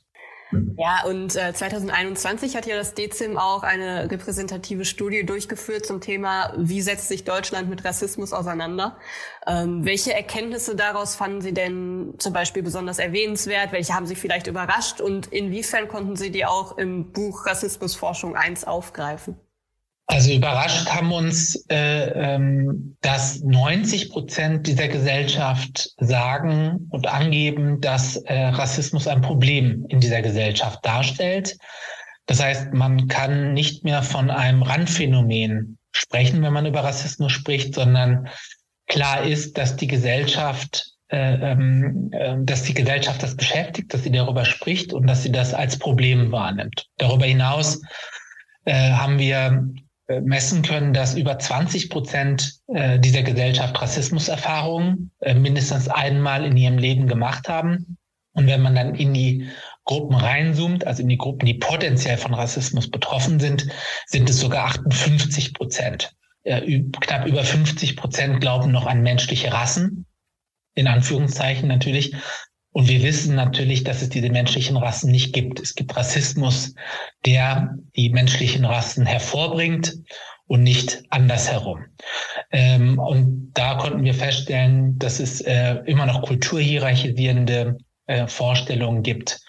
Ja, 0.50 1.04
und 1.06 1.36
äh, 1.36 1.52
2021 1.52 2.56
hat 2.56 2.66
ja 2.66 2.76
das 2.76 2.94
DEZIM 2.94 3.36
auch 3.36 3.62
eine 3.62 4.10
repräsentative 4.10 4.84
Studie 4.84 5.26
durchgeführt 5.26 5.84
zum 5.84 6.00
Thema, 6.00 6.54
wie 6.56 6.80
setzt 6.80 7.08
sich 7.08 7.24
Deutschland 7.24 7.68
mit 7.68 7.84
Rassismus 7.84 8.32
auseinander. 8.32 8.96
Ähm, 9.46 9.84
welche 9.84 10.14
Erkenntnisse 10.14 10.76
daraus 10.76 11.16
fanden 11.16 11.40
Sie 11.40 11.52
denn 11.52 12.14
zum 12.18 12.32
Beispiel 12.32 12.62
besonders 12.62 12.98
erwähnenswert? 12.98 13.72
Welche 13.72 13.94
haben 13.94 14.06
Sie 14.06 14.14
vielleicht 14.14 14.46
überrascht? 14.46 15.00
Und 15.00 15.26
inwiefern 15.26 15.88
konnten 15.88 16.16
Sie 16.16 16.30
die 16.30 16.46
auch 16.46 16.78
im 16.78 17.12
Buch 17.12 17.46
Rassismusforschung 17.46 18.36
1 18.36 18.64
aufgreifen? 18.64 19.36
Also 20.10 20.32
überrascht 20.32 20.88
haben 20.88 21.12
uns, 21.12 21.66
äh, 21.68 22.08
ähm, 22.08 22.96
dass 23.02 23.40
90 23.40 24.08
Prozent 24.10 24.66
dieser 24.66 24.88
Gesellschaft 24.88 25.90
sagen 25.98 26.88
und 26.90 27.06
angeben, 27.06 27.82
dass 27.82 28.16
äh, 28.16 28.46
Rassismus 28.46 29.06
ein 29.06 29.20
Problem 29.20 29.84
in 29.90 30.00
dieser 30.00 30.22
Gesellschaft 30.22 30.78
darstellt. 30.82 31.58
Das 32.24 32.42
heißt, 32.42 32.72
man 32.72 33.08
kann 33.08 33.52
nicht 33.52 33.84
mehr 33.84 34.02
von 34.02 34.30
einem 34.30 34.62
Randphänomen 34.62 35.78
sprechen, 35.92 36.42
wenn 36.42 36.54
man 36.54 36.64
über 36.64 36.82
Rassismus 36.82 37.30
spricht, 37.30 37.74
sondern 37.74 38.28
klar 38.86 39.24
ist, 39.24 39.58
dass 39.58 39.76
die 39.76 39.88
Gesellschaft 39.88 40.90
äh, 41.10 41.52
ähm, 41.52 42.10
äh, 42.12 42.36
dass 42.40 42.62
die 42.62 42.74
Gesellschaft 42.74 43.22
das 43.22 43.36
beschäftigt, 43.36 43.92
dass 43.92 44.04
sie 44.04 44.10
darüber 44.10 44.46
spricht 44.46 44.94
und 44.94 45.06
dass 45.06 45.22
sie 45.22 45.32
das 45.32 45.52
als 45.52 45.78
Problem 45.78 46.32
wahrnimmt. 46.32 46.86
Darüber 46.96 47.26
hinaus 47.26 47.80
haben 48.66 49.18
wir 49.18 49.66
messen 50.08 50.62
können, 50.62 50.94
dass 50.94 51.14
über 51.14 51.38
20 51.38 51.90
Prozent 51.90 52.60
äh, 52.68 52.98
dieser 52.98 53.22
Gesellschaft 53.22 53.80
Rassismuserfahrungen 53.80 55.10
äh, 55.20 55.34
mindestens 55.34 55.88
einmal 55.88 56.46
in 56.46 56.56
ihrem 56.56 56.78
Leben 56.78 57.06
gemacht 57.06 57.48
haben. 57.48 57.98
Und 58.32 58.46
wenn 58.46 58.62
man 58.62 58.74
dann 58.74 58.94
in 58.94 59.12
die 59.12 59.48
Gruppen 59.84 60.16
reinzoomt, 60.16 60.86
also 60.86 61.02
in 61.02 61.08
die 61.08 61.18
Gruppen, 61.18 61.46
die 61.46 61.54
potenziell 61.54 62.16
von 62.16 62.34
Rassismus 62.34 62.90
betroffen 62.90 63.40
sind, 63.40 63.68
sind 64.06 64.30
es 64.30 64.40
sogar 64.40 64.66
58 64.66 65.54
Prozent. 65.54 66.14
Knapp 66.44 67.26
über 67.26 67.44
50 67.44 67.96
Prozent 67.96 68.40
glauben 68.40 68.70
noch 68.70 68.86
an 68.86 69.02
menschliche 69.02 69.52
Rassen, 69.52 70.06
in 70.74 70.86
Anführungszeichen 70.86 71.68
natürlich. 71.68 72.14
Und 72.72 72.88
wir 72.88 73.02
wissen 73.02 73.34
natürlich, 73.34 73.82
dass 73.84 74.02
es 74.02 74.10
diese 74.10 74.30
menschlichen 74.30 74.76
Rassen 74.76 75.10
nicht 75.10 75.32
gibt. 75.32 75.58
Es 75.58 75.74
gibt 75.74 75.96
Rassismus, 75.96 76.74
der 77.24 77.76
die 77.96 78.10
menschlichen 78.10 78.64
Rassen 78.64 79.06
hervorbringt 79.06 79.96
und 80.46 80.62
nicht 80.62 81.02
andersherum. 81.10 81.86
Ähm, 82.50 82.98
und 82.98 83.52
da 83.54 83.74
konnten 83.74 84.04
wir 84.04 84.14
feststellen, 84.14 84.98
dass 84.98 85.20
es 85.20 85.40
äh, 85.40 85.76
immer 85.86 86.06
noch 86.06 86.22
kulturhierarchisierende 86.22 87.78
äh, 88.06 88.26
Vorstellungen 88.26 89.02
gibt. 89.02 89.40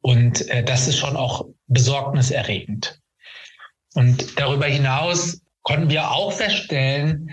Und 0.00 0.48
äh, 0.50 0.62
das 0.62 0.88
ist 0.88 0.98
schon 0.98 1.16
auch 1.16 1.46
besorgniserregend. 1.66 3.00
Und 3.94 4.38
darüber 4.38 4.66
hinaus 4.66 5.40
konnten 5.62 5.90
wir 5.90 6.10
auch 6.10 6.32
feststellen, 6.32 7.30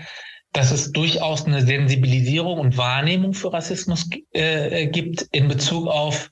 dass 0.54 0.70
es 0.70 0.92
durchaus 0.92 1.46
eine 1.46 1.66
Sensibilisierung 1.66 2.60
und 2.60 2.78
Wahrnehmung 2.78 3.34
für 3.34 3.52
Rassismus 3.52 4.08
äh, 4.32 4.86
gibt 4.86 5.22
in 5.32 5.48
Bezug 5.48 5.88
auf, 5.88 6.30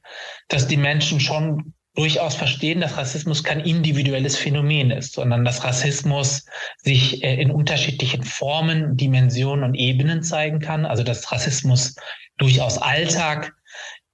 dass 0.49 0.69
die 0.69 0.76
Menschen 0.76 1.19
schon 1.19 1.75
durchaus 1.95 2.37
verstehen, 2.37 2.81
dass 2.81 2.97
Rassismus 2.97 3.43
kein 3.43 3.61
individuelles 3.61 4.37
Phänomen 4.37 4.93
ist, 4.93 5.14
sondern 5.14 5.45
dass 5.45 5.64
Rassismus 5.64 6.47
sich 6.79 7.23
äh, 7.25 7.43
in 7.43 7.50
unterschiedlichen 7.50 8.23
Formen, 8.23 8.97
Dimensionen 8.97 9.64
und 9.64 9.75
Ebenen 9.75 10.23
zeigen 10.23 10.61
kann. 10.61 10.87
Also 10.87 11.02
dass 11.02 11.33
Rassismus 11.33 11.97
durchaus 12.38 12.79
Alltag 12.79 13.52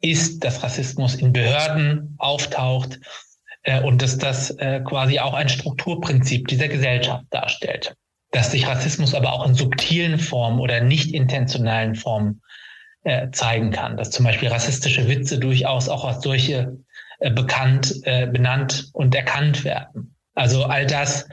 ist, 0.00 0.42
dass 0.42 0.62
Rassismus 0.62 1.16
in 1.16 1.34
Behörden 1.34 2.14
auftaucht 2.16 2.98
äh, 3.64 3.82
und 3.82 4.00
dass 4.00 4.16
das 4.16 4.52
äh, 4.52 4.80
quasi 4.80 5.18
auch 5.18 5.34
ein 5.34 5.50
Strukturprinzip 5.50 6.48
dieser 6.48 6.68
Gesellschaft 6.68 7.26
darstellt 7.28 7.94
dass 8.30 8.50
sich 8.50 8.66
Rassismus 8.66 9.14
aber 9.14 9.32
auch 9.32 9.46
in 9.46 9.54
subtilen 9.54 10.18
Formen 10.18 10.60
oder 10.60 10.80
nicht 10.80 11.14
intentionalen 11.14 11.94
Formen 11.94 12.42
äh, 13.04 13.30
zeigen 13.30 13.70
kann. 13.70 13.96
Dass 13.96 14.10
zum 14.10 14.24
Beispiel 14.24 14.48
rassistische 14.48 15.08
Witze 15.08 15.38
durchaus 15.38 15.88
auch 15.88 16.04
als 16.04 16.22
solche 16.22 16.76
äh, 17.20 17.30
bekannt, 17.30 17.94
äh, 18.04 18.26
benannt 18.26 18.90
und 18.92 19.14
erkannt 19.14 19.64
werden. 19.64 20.14
Also 20.34 20.64
all 20.64 20.86
das 20.86 21.28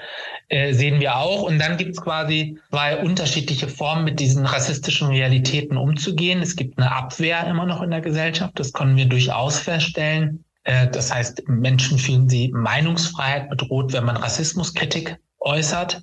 äh, 0.47 0.73
sehen 0.73 0.99
wir 0.99 1.17
auch. 1.17 1.43
Und 1.43 1.59
dann 1.59 1.77
gibt 1.77 1.91
es 1.91 2.01
quasi 2.01 2.57
zwei 2.71 2.97
unterschiedliche 2.97 3.67
Formen, 3.67 4.03
mit 4.03 4.19
diesen 4.19 4.45
rassistischen 4.45 5.09
Realitäten 5.09 5.77
umzugehen. 5.77 6.41
Es 6.41 6.55
gibt 6.55 6.79
eine 6.79 6.91
Abwehr 6.91 7.45
immer 7.45 7.65
noch 7.65 7.81
in 7.81 7.91
der 7.91 8.01
Gesellschaft. 8.01 8.59
Das 8.59 8.73
können 8.73 8.95
wir 8.95 9.05
durchaus 9.05 9.59
feststellen. 9.59 10.43
Äh, 10.63 10.87
das 10.87 11.13
heißt, 11.13 11.47
Menschen 11.47 11.99
fühlen 11.99 12.29
sie 12.29 12.51
Meinungsfreiheit 12.51 13.49
bedroht, 13.49 13.93
wenn 13.93 14.05
man 14.05 14.17
Rassismuskritik 14.17 15.17
äußert 15.39 16.01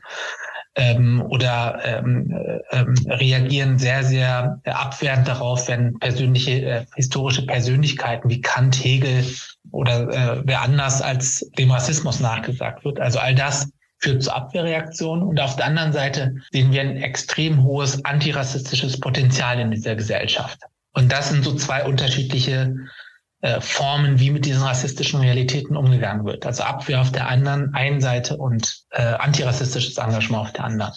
ähm, 0.75 1.23
oder 1.29 1.81
ähm, 1.85 2.31
äh, 2.31 2.61
ähm, 2.71 2.95
reagieren 3.07 3.79
sehr, 3.79 4.05
sehr 4.05 4.61
abwehrend 4.65 5.29
darauf, 5.29 5.69
wenn 5.69 5.99
persönliche, 5.99 6.51
äh, 6.63 6.85
historische 6.95 7.45
Persönlichkeiten 7.45 8.31
wie 8.31 8.41
Kant, 8.41 8.83
Hegel 8.83 9.25
oder 9.71 10.09
äh, 10.09 10.43
wer 10.45 10.63
anders 10.63 11.03
als 11.03 11.51
dem 11.59 11.71
Rassismus 11.71 12.21
nachgesagt 12.21 12.85
wird. 12.85 13.01
Also 13.01 13.19
all 13.19 13.35
das 13.35 13.69
führt 13.99 14.23
zu 14.23 14.35
Abwehrreaktionen. 14.35 15.25
Und 15.27 15.41
auf 15.41 15.57
der 15.57 15.67
anderen 15.67 15.93
Seite 15.93 16.37
sehen 16.51 16.73
wir 16.73 16.81
ein 16.81 16.97
extrem 16.97 17.63
hohes 17.63 18.05
antirassistisches 18.05 18.99
Potenzial 18.99 19.61
in 19.61 19.71
dieser 19.71 19.95
Gesellschaft. 19.95 20.59
Und 20.95 21.13
das 21.13 21.31
sind 21.31 21.45
so 21.45 21.55
zwei 21.55 21.85
unterschiedliche 21.85 22.75
äh, 23.43 23.61
Formen, 23.61 24.21
wie 24.21 24.31
mit 24.31 24.45
diesen 24.45 24.63
rassistischen 24.63 25.21
Realitäten 25.21 25.77
umgegangen 25.77 26.25
wird. 26.25 26.47
Also 26.47 26.63
Abwehr 26.63 27.01
auf 27.01 27.11
der 27.11 27.29
anderen 27.29 27.75
einen 27.75 28.01
Seite 28.01 28.37
und 28.37 28.85
äh, 28.91 29.03
antirassistisches 29.03 29.99
Engagement 29.99 30.43
auf 30.47 30.53
der 30.53 30.65
anderen. 30.65 30.93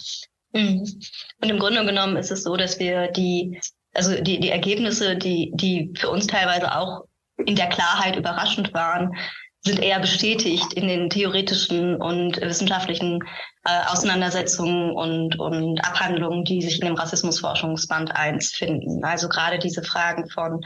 Mhm. 0.52 1.00
Und 1.42 1.50
im 1.50 1.58
Grunde 1.58 1.84
genommen 1.84 2.16
ist 2.16 2.30
es 2.30 2.44
so, 2.44 2.56
dass 2.56 2.78
wir 2.78 3.08
die, 3.08 3.60
also 3.94 4.14
die, 4.20 4.38
die 4.38 4.50
Ergebnisse, 4.50 5.16
die, 5.16 5.50
die 5.54 5.92
für 5.96 6.08
uns 6.08 6.28
teilweise 6.28 6.72
auch 6.74 7.04
in 7.44 7.56
der 7.56 7.68
Klarheit 7.68 8.16
überraschend 8.16 8.72
waren, 8.72 9.16
sind 9.64 9.82
eher 9.82 9.98
bestätigt 9.98 10.72
in 10.74 10.86
den 10.86 11.10
theoretischen 11.10 11.96
und 11.96 12.40
wissenschaftlichen 12.40 13.24
äh, 13.64 13.80
Auseinandersetzungen 13.88 14.92
und, 14.92 15.38
und 15.40 15.80
Abhandlungen, 15.84 16.44
die 16.44 16.62
sich 16.62 16.80
in 16.80 16.86
dem 16.86 16.94
Rassismusforschungsband 16.94 18.14
1 18.14 18.52
finden. 18.52 19.04
Also 19.04 19.28
gerade 19.28 19.58
diese 19.58 19.82
Fragen 19.82 20.30
von 20.30 20.60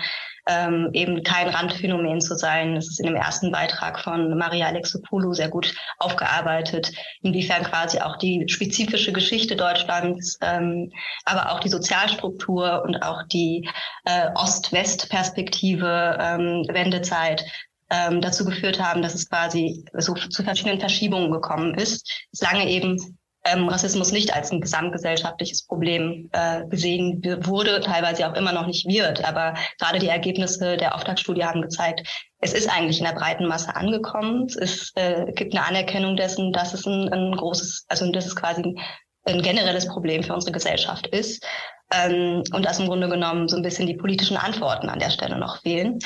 ähm, 0.46 0.90
eben 0.92 1.22
kein 1.22 1.48
Randphänomen 1.48 2.20
zu 2.20 2.36
sein. 2.36 2.74
Das 2.74 2.88
ist 2.88 3.00
in 3.00 3.06
dem 3.06 3.16
ersten 3.16 3.50
Beitrag 3.52 4.00
von 4.00 4.36
Maria 4.36 4.66
Alexopoulou 4.66 5.32
sehr 5.32 5.48
gut 5.48 5.74
aufgearbeitet, 5.98 6.92
inwiefern 7.22 7.64
quasi 7.64 8.00
auch 8.00 8.16
die 8.16 8.44
spezifische 8.48 9.12
Geschichte 9.12 9.56
Deutschlands, 9.56 10.38
ähm, 10.42 10.90
aber 11.24 11.52
auch 11.52 11.60
die 11.60 11.68
Sozialstruktur 11.68 12.82
und 12.84 13.02
auch 13.02 13.22
die 13.24 13.68
äh, 14.04 14.28
Ost-West-Perspektive, 14.34 16.18
ähm, 16.20 16.64
Wendezeit 16.68 17.44
ähm, 17.90 18.20
dazu 18.20 18.44
geführt 18.44 18.80
haben, 18.80 19.02
dass 19.02 19.14
es 19.14 19.28
quasi 19.28 19.84
so 19.94 20.14
zu 20.14 20.42
verschiedenen 20.42 20.80
Verschiebungen 20.80 21.30
gekommen 21.30 21.74
ist. 21.74 22.08
Es 22.32 22.40
lange 22.40 22.68
eben 22.68 23.18
ähm, 23.44 23.68
Rassismus 23.68 24.12
nicht 24.12 24.34
als 24.34 24.50
ein 24.50 24.60
gesamtgesellschaftliches 24.60 25.66
Problem 25.66 26.28
äh, 26.32 26.66
gesehen 26.66 27.22
wurde, 27.46 27.80
teilweise 27.80 28.28
auch 28.28 28.34
immer 28.34 28.52
noch 28.52 28.66
nicht 28.66 28.86
wird. 28.86 29.24
Aber 29.24 29.54
gerade 29.78 29.98
die 29.98 30.08
Ergebnisse 30.08 30.76
der 30.76 30.94
Auftaktstudie 30.94 31.44
haben 31.44 31.62
gezeigt, 31.62 32.06
es 32.40 32.52
ist 32.52 32.68
eigentlich 32.68 32.98
in 32.98 33.06
der 33.06 33.14
breiten 33.14 33.46
Masse 33.46 33.74
angekommen. 33.74 34.46
Es 34.46 34.56
ist, 34.56 34.96
äh, 34.96 35.32
gibt 35.32 35.54
eine 35.54 35.66
Anerkennung 35.66 36.16
dessen, 36.16 36.52
dass 36.52 36.74
es 36.74 36.86
ein, 36.86 37.08
ein 37.12 37.36
großes, 37.36 37.86
also 37.88 38.10
dass 38.12 38.26
es 38.26 38.36
quasi 38.36 38.62
ein, 38.62 38.78
ein 39.24 39.42
generelles 39.42 39.86
Problem 39.86 40.22
für 40.22 40.34
unsere 40.34 40.52
Gesellschaft 40.52 41.06
ist. 41.06 41.44
Ähm, 41.92 42.42
und 42.52 42.64
dass 42.64 42.78
im 42.78 42.86
Grunde 42.86 43.08
genommen 43.08 43.48
so 43.48 43.56
ein 43.56 43.62
bisschen 43.62 43.86
die 43.86 43.96
politischen 43.96 44.36
Antworten 44.36 44.88
an 44.88 44.98
der 44.98 45.10
Stelle 45.10 45.38
noch 45.38 45.62
fehlen. 45.62 45.98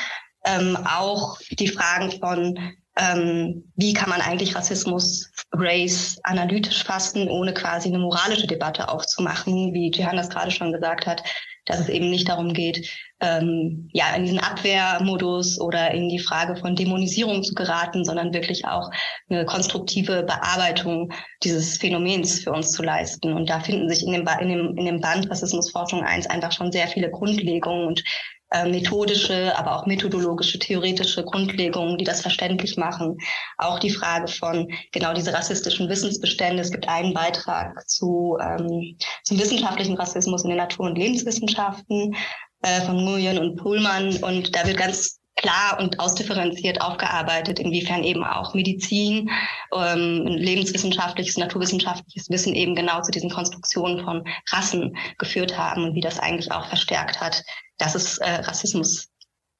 Ähm, 0.44 0.78
auch 0.84 1.38
die 1.50 1.68
Fragen 1.68 2.10
von 2.12 2.58
ähm, 2.96 3.72
wie 3.76 3.92
kann 3.92 4.08
man 4.08 4.20
eigentlich 4.20 4.54
Rassismus, 4.54 5.30
Race 5.52 6.18
analytisch 6.22 6.84
fassen, 6.84 7.28
ohne 7.28 7.54
quasi 7.54 7.88
eine 7.88 7.98
moralische 7.98 8.46
Debatte 8.46 8.88
aufzumachen, 8.88 9.72
wie 9.72 9.90
Jihan 9.90 10.16
das 10.16 10.30
gerade 10.30 10.50
schon 10.50 10.72
gesagt 10.72 11.06
hat, 11.06 11.22
dass 11.64 11.80
es 11.80 11.88
eben 11.88 12.10
nicht 12.10 12.28
darum 12.28 12.52
geht, 12.52 12.90
ähm, 13.20 13.88
ja, 13.92 14.14
in 14.14 14.24
diesen 14.24 14.38
Abwehrmodus 14.38 15.58
oder 15.60 15.92
in 15.92 16.08
die 16.08 16.18
Frage 16.18 16.56
von 16.56 16.76
Dämonisierung 16.76 17.42
zu 17.42 17.54
geraten, 17.54 18.04
sondern 18.04 18.34
wirklich 18.34 18.66
auch 18.66 18.90
eine 19.30 19.46
konstruktive 19.46 20.24
Bearbeitung 20.24 21.12
dieses 21.42 21.78
Phänomens 21.78 22.40
für 22.40 22.52
uns 22.52 22.72
zu 22.72 22.82
leisten. 22.82 23.32
Und 23.32 23.48
da 23.48 23.60
finden 23.60 23.88
sich 23.88 24.04
in 24.04 24.12
dem, 24.12 24.28
in 24.40 24.48
dem, 24.48 24.76
in 24.76 24.84
dem 24.84 25.00
Band 25.00 25.30
Rassismusforschung 25.30 26.02
1 26.02 26.26
einfach 26.26 26.52
schon 26.52 26.70
sehr 26.70 26.88
viele 26.88 27.10
Grundlegungen 27.10 27.86
und 27.86 28.04
äh, 28.50 28.68
methodische, 28.68 29.56
aber 29.56 29.76
auch 29.76 29.86
methodologische, 29.86 30.58
theoretische 30.58 31.24
Grundlegungen, 31.24 31.98
die 31.98 32.04
das 32.04 32.22
verständlich 32.22 32.76
machen. 32.76 33.16
Auch 33.58 33.78
die 33.78 33.90
Frage 33.90 34.28
von 34.28 34.70
genau 34.92 35.12
diese 35.12 35.32
rassistischen 35.32 35.88
Wissensbestände. 35.88 36.62
Es 36.62 36.70
gibt 36.70 36.88
einen 36.88 37.14
Beitrag 37.14 37.88
zu, 37.88 38.36
ähm, 38.40 38.96
zum 39.24 39.38
wissenschaftlichen 39.38 39.96
Rassismus 39.96 40.44
in 40.44 40.50
den 40.50 40.58
Natur- 40.58 40.86
und 40.86 40.98
Lebenswissenschaften 40.98 42.14
äh, 42.62 42.80
von 42.82 43.04
Nguyen 43.04 43.38
und 43.38 43.56
Pullman. 43.56 44.16
Und 44.22 44.54
da 44.54 44.66
wird 44.66 44.76
ganz 44.76 45.20
klar 45.36 45.78
und 45.80 45.98
ausdifferenziert 46.00 46.80
aufgearbeitet, 46.80 47.58
inwiefern 47.58 48.04
eben 48.04 48.24
auch 48.24 48.54
Medizin, 48.54 49.30
ähm, 49.74 50.26
lebenswissenschaftliches, 50.26 51.36
naturwissenschaftliches 51.36 52.30
Wissen 52.30 52.54
eben 52.54 52.74
genau 52.74 53.02
zu 53.02 53.10
diesen 53.10 53.30
Konstruktionen 53.30 54.04
von 54.04 54.24
Rassen 54.50 54.96
geführt 55.18 55.58
haben 55.58 55.84
und 55.84 55.94
wie 55.94 56.00
das 56.00 56.18
eigentlich 56.18 56.52
auch 56.52 56.66
verstärkt 56.66 57.20
hat, 57.20 57.42
dass 57.78 57.94
es 57.94 58.18
äh, 58.18 58.30
Rassismus 58.30 59.08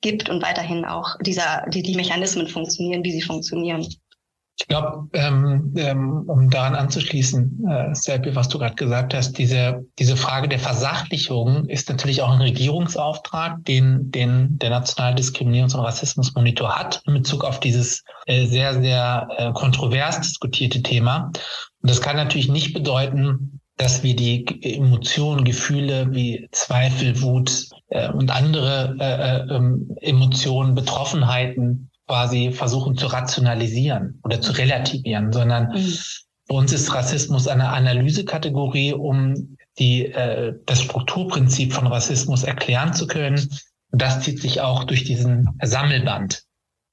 gibt 0.01 0.29
und 0.29 0.43
weiterhin 0.43 0.85
auch 0.85 1.17
dieser, 1.23 1.65
die, 1.69 1.83
die 1.83 1.97
Mechanismen 1.97 2.47
funktionieren, 2.47 3.03
wie 3.05 3.13
sie 3.13 3.23
funktionieren. 3.23 3.87
Ich 4.57 4.69
glaube, 4.69 5.09
ähm, 5.15 5.75
ähm, 5.77 6.25
um 6.29 6.49
daran 6.49 6.77
anzuschließen, 6.77 7.67
äh, 7.69 7.95
Selby, 7.95 8.37
was 8.37 8.49
du 8.49 8.59
gerade 8.59 8.77
gesagt 8.77 9.13
hast, 9.13 9.37
diese, 9.37 9.85
diese 9.99 10.17
Frage 10.17 10.49
der 10.49 10.61
Versachlichung 10.61 11.67
ist 11.67 11.89
natürlich 11.89 12.23
auch 12.23 12.31
ein 12.31 12.41
Regierungsauftrag, 12.41 13.65
den, 13.65 14.13
den 14.13 14.57
der 14.59 14.71
Nationale 14.71 15.17
Diskriminierungs- 15.17 15.75
und 15.75 15.81
Rassismusmonitor 15.81 16.77
hat 16.77 17.03
in 17.07 17.15
Bezug 17.15 17.45
auf 17.45 17.59
dieses 17.59 18.05
äh, 18.27 18.47
sehr, 18.47 18.81
sehr 18.81 19.29
äh, 19.37 19.53
kontrovers 19.53 20.21
diskutierte 20.21 20.83
Thema. 20.83 21.33
Und 21.83 21.91
das 21.91 22.01
kann 22.01 22.17
natürlich 22.17 22.49
nicht 22.49 22.75
bedeuten, 22.75 23.61
dass 23.77 24.05
wir 24.05 24.15
die 24.15 24.47
Emotionen, 24.63 25.45
Gefühle 25.45 26.07
wie 26.13 26.49
Zweifel, 26.53 27.21
Wut 27.23 27.69
äh, 27.89 28.09
und 28.11 28.31
andere 28.31 28.97
äh, 29.01 29.53
äh, 29.53 29.57
ähm, 29.57 29.97
Emotionen, 30.01 30.77
Betroffenheiten 30.77 31.91
quasi 32.07 32.53
versuchen 32.53 32.97
zu 32.97 33.07
rationalisieren 33.07 34.21
oder 34.25 34.41
zu 34.41 34.53
relativieren, 34.53 35.33
sondern 35.33 35.73
mhm. 35.73 35.99
bei 36.49 36.55
uns 36.55 36.73
ist 36.73 36.95
Rassismus 36.95 37.49
eine 37.49 37.69
Analysekategorie, 37.71 38.93
um 38.93 39.57
die, 39.79 40.07
äh, 40.07 40.55
das 40.67 40.83
Strukturprinzip 40.83 41.73
von 41.73 41.87
Rassismus 41.87 42.43
erklären 42.43 42.93
zu 42.93 43.07
können. 43.07 43.39
Und 43.91 44.03
das 44.03 44.21
zieht 44.21 44.41
sich 44.41 44.61
auch 44.61 44.85
durch 44.85 45.05
diesen 45.05 45.59
Sammelband. 45.63 46.45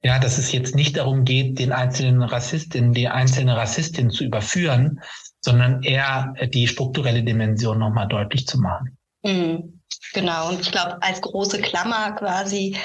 Ja, 0.04 0.18
dass 0.18 0.36
es 0.36 0.50
jetzt 0.50 0.74
nicht 0.74 0.96
darum 0.96 1.24
geht, 1.24 1.60
den 1.60 1.70
einzelnen 1.70 2.22
Rassistin, 2.22 2.92
die 2.92 3.06
einzelne 3.06 3.56
Rassistin 3.56 4.10
zu 4.10 4.24
überführen, 4.24 5.00
sondern 5.40 5.82
eher 5.84 6.34
die 6.52 6.66
strukturelle 6.66 7.22
Dimension 7.22 7.78
nochmal 7.78 8.08
deutlich 8.08 8.46
zu 8.46 8.58
machen. 8.58 8.98
Mhm. 9.22 9.80
Genau. 10.12 10.48
Und 10.48 10.60
ich 10.60 10.72
glaube, 10.72 11.00
als 11.02 11.20
große 11.20 11.60
Klammer 11.60 12.12
quasi, 12.12 12.76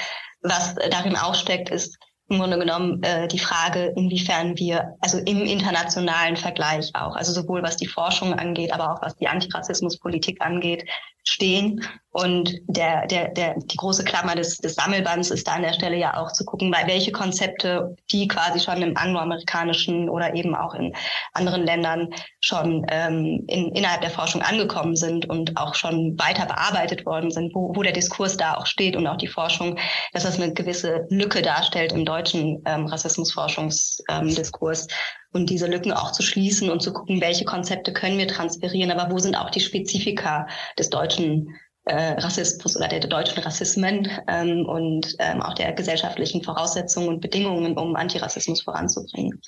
was 0.42 0.76
darin 0.90 1.16
auch 1.16 1.34
steckt, 1.34 1.70
ist, 1.70 1.98
im 2.28 2.38
Grunde 2.38 2.58
genommen 2.58 3.02
äh, 3.02 3.26
die 3.26 3.38
Frage, 3.38 3.92
inwiefern 3.96 4.58
wir, 4.58 4.96
also 5.00 5.18
im 5.18 5.42
internationalen 5.42 6.36
Vergleich 6.36 6.90
auch, 6.94 7.16
also 7.16 7.32
sowohl 7.32 7.62
was 7.62 7.76
die 7.76 7.86
Forschung 7.86 8.34
angeht, 8.34 8.72
aber 8.72 8.92
auch 8.92 9.02
was 9.02 9.16
die 9.16 9.28
Antirassismuspolitik 9.28 10.42
angeht, 10.42 10.84
stehen. 11.24 11.84
Und 12.20 12.58
der, 12.66 13.06
der, 13.06 13.28
der, 13.28 13.54
die 13.56 13.76
große 13.76 14.02
Klammer 14.02 14.34
des, 14.34 14.58
des 14.58 14.74
Sammelbands 14.74 15.30
ist 15.30 15.46
da 15.46 15.52
an 15.52 15.62
der 15.62 15.72
Stelle 15.72 15.96
ja 15.96 16.16
auch 16.16 16.32
zu 16.32 16.44
gucken, 16.44 16.74
weil 16.74 16.88
welche 16.88 17.12
Konzepte, 17.12 17.94
die 18.10 18.26
quasi 18.26 18.58
schon 18.58 18.82
im 18.82 18.96
angloamerikanischen 18.96 20.08
oder 20.08 20.34
eben 20.34 20.56
auch 20.56 20.74
in 20.74 20.92
anderen 21.32 21.64
Ländern 21.64 22.08
schon 22.40 22.84
ähm, 22.90 23.44
in, 23.46 23.70
innerhalb 23.70 24.00
der 24.00 24.10
Forschung 24.10 24.42
angekommen 24.42 24.96
sind 24.96 25.30
und 25.30 25.56
auch 25.56 25.76
schon 25.76 26.18
weiter 26.18 26.46
bearbeitet 26.46 27.06
worden 27.06 27.30
sind, 27.30 27.54
wo, 27.54 27.76
wo 27.76 27.84
der 27.84 27.92
Diskurs 27.92 28.36
da 28.36 28.54
auch 28.54 28.66
steht 28.66 28.96
und 28.96 29.06
auch 29.06 29.16
die 29.16 29.28
Forschung, 29.28 29.78
dass 30.12 30.24
das 30.24 30.40
eine 30.40 30.52
gewisse 30.52 31.06
Lücke 31.10 31.40
darstellt 31.40 31.92
im 31.92 32.04
deutschen 32.04 32.64
ähm, 32.66 32.86
Rassismusforschungsdiskurs. 32.86 34.88
Ähm, 34.88 34.94
und 35.30 35.50
diese 35.50 35.66
Lücken 35.66 35.92
auch 35.92 36.12
zu 36.12 36.22
schließen 36.22 36.70
und 36.70 36.82
zu 36.82 36.92
gucken, 36.92 37.20
welche 37.20 37.44
Konzepte 37.44 37.92
können 37.92 38.18
wir 38.18 38.26
transferieren, 38.26 38.90
aber 38.90 39.12
wo 39.12 39.18
sind 39.18 39.36
auch 39.36 39.50
die 39.50 39.60
Spezifika 39.60 40.46
des 40.78 40.90
deutschen 40.90 41.54
äh, 41.88 42.12
Rassismus 42.20 42.76
oder 42.76 42.88
der, 42.88 43.00
deutschen 43.00 43.42
Rassismen 43.42 44.08
ähm, 44.28 44.66
und 44.66 45.14
ähm, 45.18 45.42
auch 45.42 45.54
der 45.54 45.72
gesellschaftlichen 45.72 46.42
Voraussetzungen 46.42 47.08
und 47.08 47.20
Bedingungen, 47.20 47.76
um 47.76 47.96
Antirassismus 47.96 48.62
voranzubringen. 48.62 49.40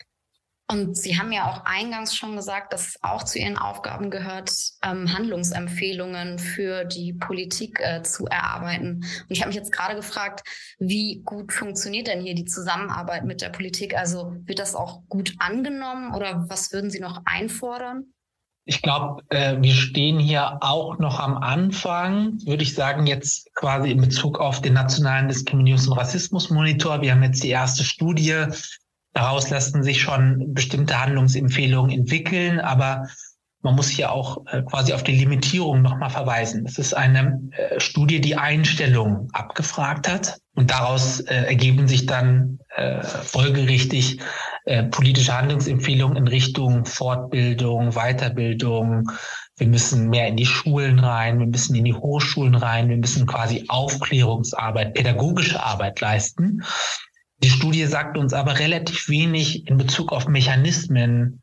Und 0.71 0.97
Sie 0.97 1.19
haben 1.19 1.33
ja 1.33 1.51
auch 1.51 1.65
eingangs 1.65 2.15
schon 2.15 2.37
gesagt, 2.37 2.73
dass 2.73 2.95
auch 3.03 3.25
zu 3.25 3.41
Ihren 3.41 3.59
Aufgaben 3.59 4.09
gehört, 4.09 4.53
ähm, 4.85 5.13
Handlungsempfehlungen 5.13 6.39
für 6.39 6.85
die 6.85 7.13
Politik 7.13 7.81
äh, 7.81 8.03
zu 8.05 8.27
erarbeiten. 8.27 8.99
Und 8.99 9.31
ich 9.31 9.41
habe 9.41 9.49
mich 9.49 9.57
jetzt 9.57 9.73
gerade 9.73 9.97
gefragt, 9.97 10.47
wie 10.79 11.23
gut 11.25 11.53
funktioniert 11.53 12.07
denn 12.07 12.21
hier 12.21 12.37
die 12.37 12.45
Zusammenarbeit 12.45 13.25
mit 13.25 13.43
der 13.43 13.49
Politik? 13.49 13.99
Also 13.99 14.33
wird 14.45 14.61
das 14.61 14.77
auch 14.77 15.03
gut 15.09 15.35
angenommen 15.41 16.15
oder 16.15 16.47
was 16.49 16.73
würden 16.73 16.91
Sie 16.91 17.01
noch 17.01 17.23
einfordern? 17.25 18.15
Ich 18.71 18.83
glaube, 18.83 19.25
äh, 19.31 19.57
wir 19.61 19.75
stehen 19.75 20.21
hier 20.21 20.59
auch 20.61 21.01
noch 21.01 21.19
am 21.19 21.37
Anfang, 21.37 22.39
würde 22.45 22.63
ich 22.63 22.77
sagen, 22.77 23.09
jetzt 23.09 23.53
quasi 23.57 23.91
in 23.91 24.01
Bezug 24.01 24.39
auf 24.39 24.63
den 24.63 24.75
nationalen 24.75 25.29
Diskriminierungs- 25.29 25.89
und 25.89 25.99
Rassismusmonitor. 25.99 27.03
Wir 27.03 27.11
haben 27.11 27.23
jetzt 27.25 27.43
die 27.43 27.49
erste 27.49 27.83
Studie 27.83 28.47
Daraus 29.13 29.51
lassen 29.51 29.83
sich 29.83 30.01
schon 30.01 30.55
bestimmte 30.55 31.01
Handlungsempfehlungen 31.01 31.91
entwickeln, 31.91 32.61
aber 32.61 33.09
man 33.63 33.75
muss 33.77 33.89
hier 33.89 34.11
auch 34.11 34.47
äh, 34.47 34.63
quasi 34.63 34.93
auf 34.93 35.03
die 35.03 35.17
Limitierung 35.17 35.83
nochmal 35.83 36.11
verweisen. 36.11 36.65
Es 36.67 36.79
ist 36.79 36.95
eine 36.95 37.41
äh, 37.53 37.79
Studie, 37.79 38.21
die 38.21 38.37
Einstellungen 38.37 39.29
abgefragt 39.33 40.09
hat 40.09 40.39
und 40.55 40.71
daraus 40.71 41.21
äh, 41.21 41.35
ergeben 41.35 41.89
sich 41.89 42.07
dann 42.07 42.59
folgerichtig 43.25 44.21
politische 44.93 45.37
Handlungsempfehlungen 45.37 46.17
in 46.17 46.29
Richtung 46.29 46.85
Fortbildung, 46.87 47.91
Weiterbildung. 47.91 49.11
Wir 49.57 49.67
müssen 49.67 50.09
mehr 50.09 50.29
in 50.29 50.37
die 50.37 50.47
Schulen 50.47 51.01
rein, 51.01 51.41
wir 51.41 51.49
müssen 51.49 51.75
in 51.75 51.85
die 51.85 51.95
Hochschulen 51.95 52.55
rein, 52.55 52.89
wir 52.89 52.97
müssen 52.97 53.27
quasi 53.27 53.65
Aufklärungsarbeit, 53.67 54.95
pädagogische 54.95 55.61
Arbeit 55.61 56.01
leisten. 56.01 56.63
Die 57.43 57.51
Studie 57.51 57.87
sagt 57.87 58.17
uns 58.17 58.33
aber 58.33 58.61
relativ 58.61 59.09
wenig 59.09 59.67
in 59.67 59.77
Bezug 59.77 60.13
auf 60.13 60.29
Mechanismen 60.29 61.43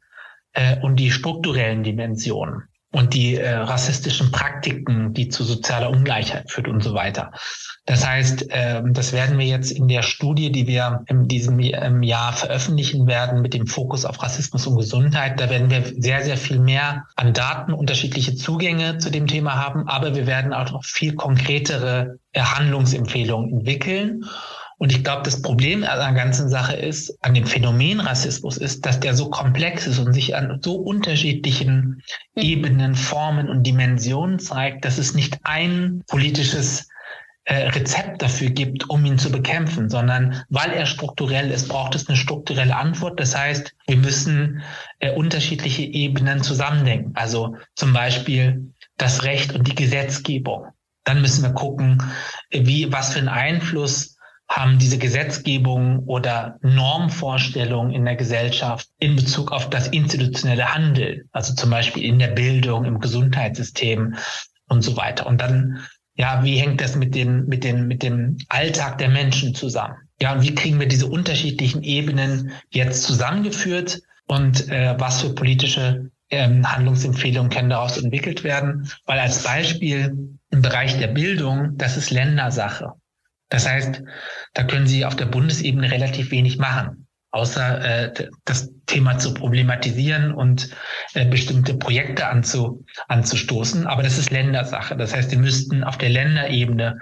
äh, 0.58 0.80
und 0.82 0.98
die 0.98 1.12
strukturellen 1.12 1.84
Dimensionen 1.84 2.64
und 2.92 3.14
die 3.14 3.36
äh, 3.36 3.54
rassistischen 3.54 4.32
Praktiken, 4.32 5.14
die 5.14 5.28
zu 5.30 5.44
sozialer 5.44 5.92
Ungleichheit 5.92 6.50
führt 6.50 6.68
und 6.68 6.82
so 6.82 6.94
weiter. 6.94 7.32
Das 7.86 8.08
heißt, 8.08 8.50
äh, 8.50 8.82
das 8.90 9.14
werden 9.14 9.38
wir 9.38 9.46
jetzt 9.46 9.72
in 9.72 9.88
der 9.88 10.02
Studie, 10.02 10.52
die 10.52 10.66
wir 10.66 11.04
in 11.08 11.28
diesem 11.28 11.60
Jahr 11.60 12.34
veröffentlichen 12.34 13.06
werden, 13.06 13.42
mit 13.42 13.54
dem 13.54 13.68
Fokus 13.68 14.04
auf 14.04 14.24
Rassismus 14.24 14.66
und 14.66 14.78
Gesundheit, 14.78 15.40
da 15.40 15.50
werden 15.50 15.70
wir 15.70 15.84
sehr, 16.02 16.24
sehr 16.24 16.38
viel 16.38 16.60
mehr 16.60 17.06
an 17.16 17.34
Daten, 17.34 17.72
unterschiedliche 17.72 18.36
Zugänge 18.36 18.98
zu 18.98 19.12
dem 19.12 19.28
Thema 19.28 19.64
haben, 19.64 19.88
aber 19.88 20.16
wir 20.16 20.26
werden 20.26 20.54
auch 20.54 20.72
noch 20.72 20.84
viel 20.84 21.14
konkretere 21.14 22.18
äh, 22.32 22.42
Handlungsempfehlungen 22.42 23.52
entwickeln. 23.52 24.26
Und 24.80 24.92
ich 24.92 25.04
glaube, 25.04 25.24
das 25.24 25.42
Problem 25.42 25.84
an 25.84 25.98
der 25.98 26.24
ganzen 26.24 26.50
Sache 26.50 26.76
ist, 26.76 27.18
an 27.22 27.34
dem 27.34 27.48
Phänomen 27.48 28.00
Rassismus 28.00 28.58
ist, 28.58 28.86
dass 28.86 29.00
der 29.00 29.16
so 29.16 29.30
komplex 29.30 29.88
ist 29.88 29.98
und 29.98 30.14
sich 30.14 30.36
an 30.36 30.60
so 30.62 30.76
unterschiedlichen 30.76 32.04
mhm. 32.36 32.42
Ebenen, 32.42 32.96
Formen 32.96 33.50
und 33.50 33.64
Dimensionen 33.64 34.40
zeigt, 34.40 34.86
dass 34.86 35.00
es 35.00 35.16
nicht 35.16 35.40
ein 35.44 36.04
politisches 36.08 36.88
äh, 37.46 37.70
Rezept 37.70 38.22
dafür 38.22 38.50
gibt, 38.50 38.90
um 38.90 39.04
ihn 39.06 39.18
zu 39.18 39.32
bekämpfen, 39.32 39.90
sondern 39.90 40.44
weil 40.50 40.72
er 40.72 40.86
strukturell 40.86 41.50
ist, 41.50 41.70
braucht 41.70 41.96
es 41.96 42.08
eine 42.08 42.18
strukturelle 42.18 42.76
Antwort. 42.76 43.20
Das 43.20 43.36
heißt, 43.36 43.74
wir 43.88 43.98
müssen 43.98 44.62
äh, 45.00 45.12
unterschiedliche 45.16 45.84
Ebenen 45.84 46.44
zusammendenken. 46.44 47.14
Also 47.16 47.56
zum 47.76 47.94
Beispiel 47.94 48.74
das 48.98 49.24
Recht 49.24 49.54
und 49.54 49.68
die 49.68 49.76
Gesetzgebung. 49.76 50.68
Dann 51.04 51.22
müssen 51.22 51.42
wir 51.42 51.52
gucken, 51.52 52.04
wie, 52.52 52.92
was 52.92 53.14
für 53.14 53.20
einen 53.20 53.30
Einfluss 53.30 54.17
haben 54.50 54.80
diese 54.80 54.98
Gesetzgebung 54.98 56.00
oder 56.06 56.58
Normvorstellungen 56.62 57.94
in 57.94 58.06
der 58.06 58.16
Gesellschaft 58.16 58.88
in 58.98 59.16
Bezug 59.16 59.52
auf 59.52 59.70
das 59.70 59.88
institutionelle 59.90 60.74
Handeln, 60.74 61.28
also 61.32 61.54
zum 61.54 61.70
Beispiel 61.70 62.04
in 62.04 62.18
der 62.18 62.30
Bildung, 62.30 62.86
im 62.86 63.00
Gesundheitssystem 63.00 64.16
und 64.70 64.82
so 64.82 64.96
weiter. 64.96 65.28
Und 65.28 65.42
dann, 65.42 65.80
ja, 66.16 66.44
wie 66.44 66.58
hängt 66.58 66.80
das 66.80 66.96
mit 66.96 67.14
den, 67.14 67.46
mit 67.46 67.64
den, 67.64 67.88
mit 67.88 68.04
dem 68.04 68.38
Alltag 68.48 68.98
der 69.00 69.10
Menschen 69.10 69.54
zusammen? 69.54 69.96
Ja, 70.22 70.34
und 70.34 70.42
wie 70.42 70.56
kriegen 70.56 70.80
wir 70.80 70.88
diese 70.88 71.08
unterschiedlichen 71.08 71.84
Ebenen 71.84 72.52
jetzt 72.70 73.04
zusammengeführt 73.04 74.02
und 74.28 74.70
äh, 74.70 74.96
was 74.98 75.22
für 75.22 75.36
politische 75.36 76.10
ähm, 76.30 76.70
Handlungsempfehlungen 76.72 77.52
können 77.52 77.70
daraus 77.70 77.98
entwickelt 77.98 78.44
werden? 78.44 78.90
Weil 79.06 79.20
als 79.20 79.44
Beispiel 79.44 80.40
im 80.50 80.62
Bereich 80.62 80.98
der 80.98 81.08
Bildung, 81.08 81.78
das 81.78 81.98
ist 81.98 82.12
Ländersache. 82.12 82.94
Das 83.50 83.68
heißt, 83.68 84.02
da 84.54 84.64
können 84.64 84.88
Sie 84.88 85.06
auf 85.06 85.16
der 85.16 85.26
Bundesebene 85.26 85.92
relativ 85.92 86.32
wenig 86.32 86.58
machen, 86.58 87.08
außer 87.32 88.06
äh, 88.06 88.28
das 88.46 88.70
Thema 88.88 89.20
zu 89.20 89.34
problematisieren 89.34 90.34
und 90.34 90.70
äh, 91.14 91.26
bestimmte 91.26 91.76
Projekte 91.76 92.28
anzu, 92.28 92.84
anzustoßen. 93.08 93.88
Aber 93.88 94.04
das 94.04 94.18
ist 94.18 94.32
Ländersache. 94.32 94.96
Das 94.98 95.16
heißt, 95.16 95.30
Sie 95.30 95.38
müssten 95.38 95.84
auf 95.84 95.98
der 95.98 96.10
Länderebene 96.10 97.00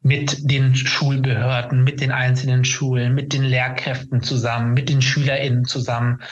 mit 0.00 0.50
den 0.50 0.74
Schulbehörden, 0.74 1.82
mit 1.82 2.00
den 2.00 2.12
einzelnen 2.12 2.64
Schulen, 2.64 3.14
mit 3.14 3.32
den 3.32 3.42
Lehrkräften 3.42 4.22
zusammen, 4.22 4.74
mit 4.74 4.88
den 4.88 5.02
SchülerInnen 5.02 5.64
zusammen 5.64 6.22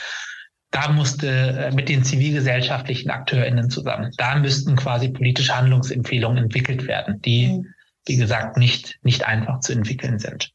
da 0.71 0.91
musste 0.91 1.27
äh, 1.27 1.71
mit 1.71 1.89
den 1.89 2.03
zivilgesellschaftlichen 2.03 3.09
AkteurInnen 3.09 3.69
zusammen, 3.69 4.11
da 4.17 4.35
müssten 4.35 4.75
quasi 4.75 5.09
politische 5.09 5.55
Handlungsempfehlungen 5.55 6.43
entwickelt 6.43 6.87
werden, 6.87 7.21
die, 7.21 7.47
mhm. 7.47 7.73
Wie 8.07 8.17
gesagt, 8.17 8.57
nicht, 8.57 8.99
nicht 9.01 9.25
einfach 9.25 9.59
zu 9.59 9.73
entwickeln 9.73 10.19
sind. 10.19 10.51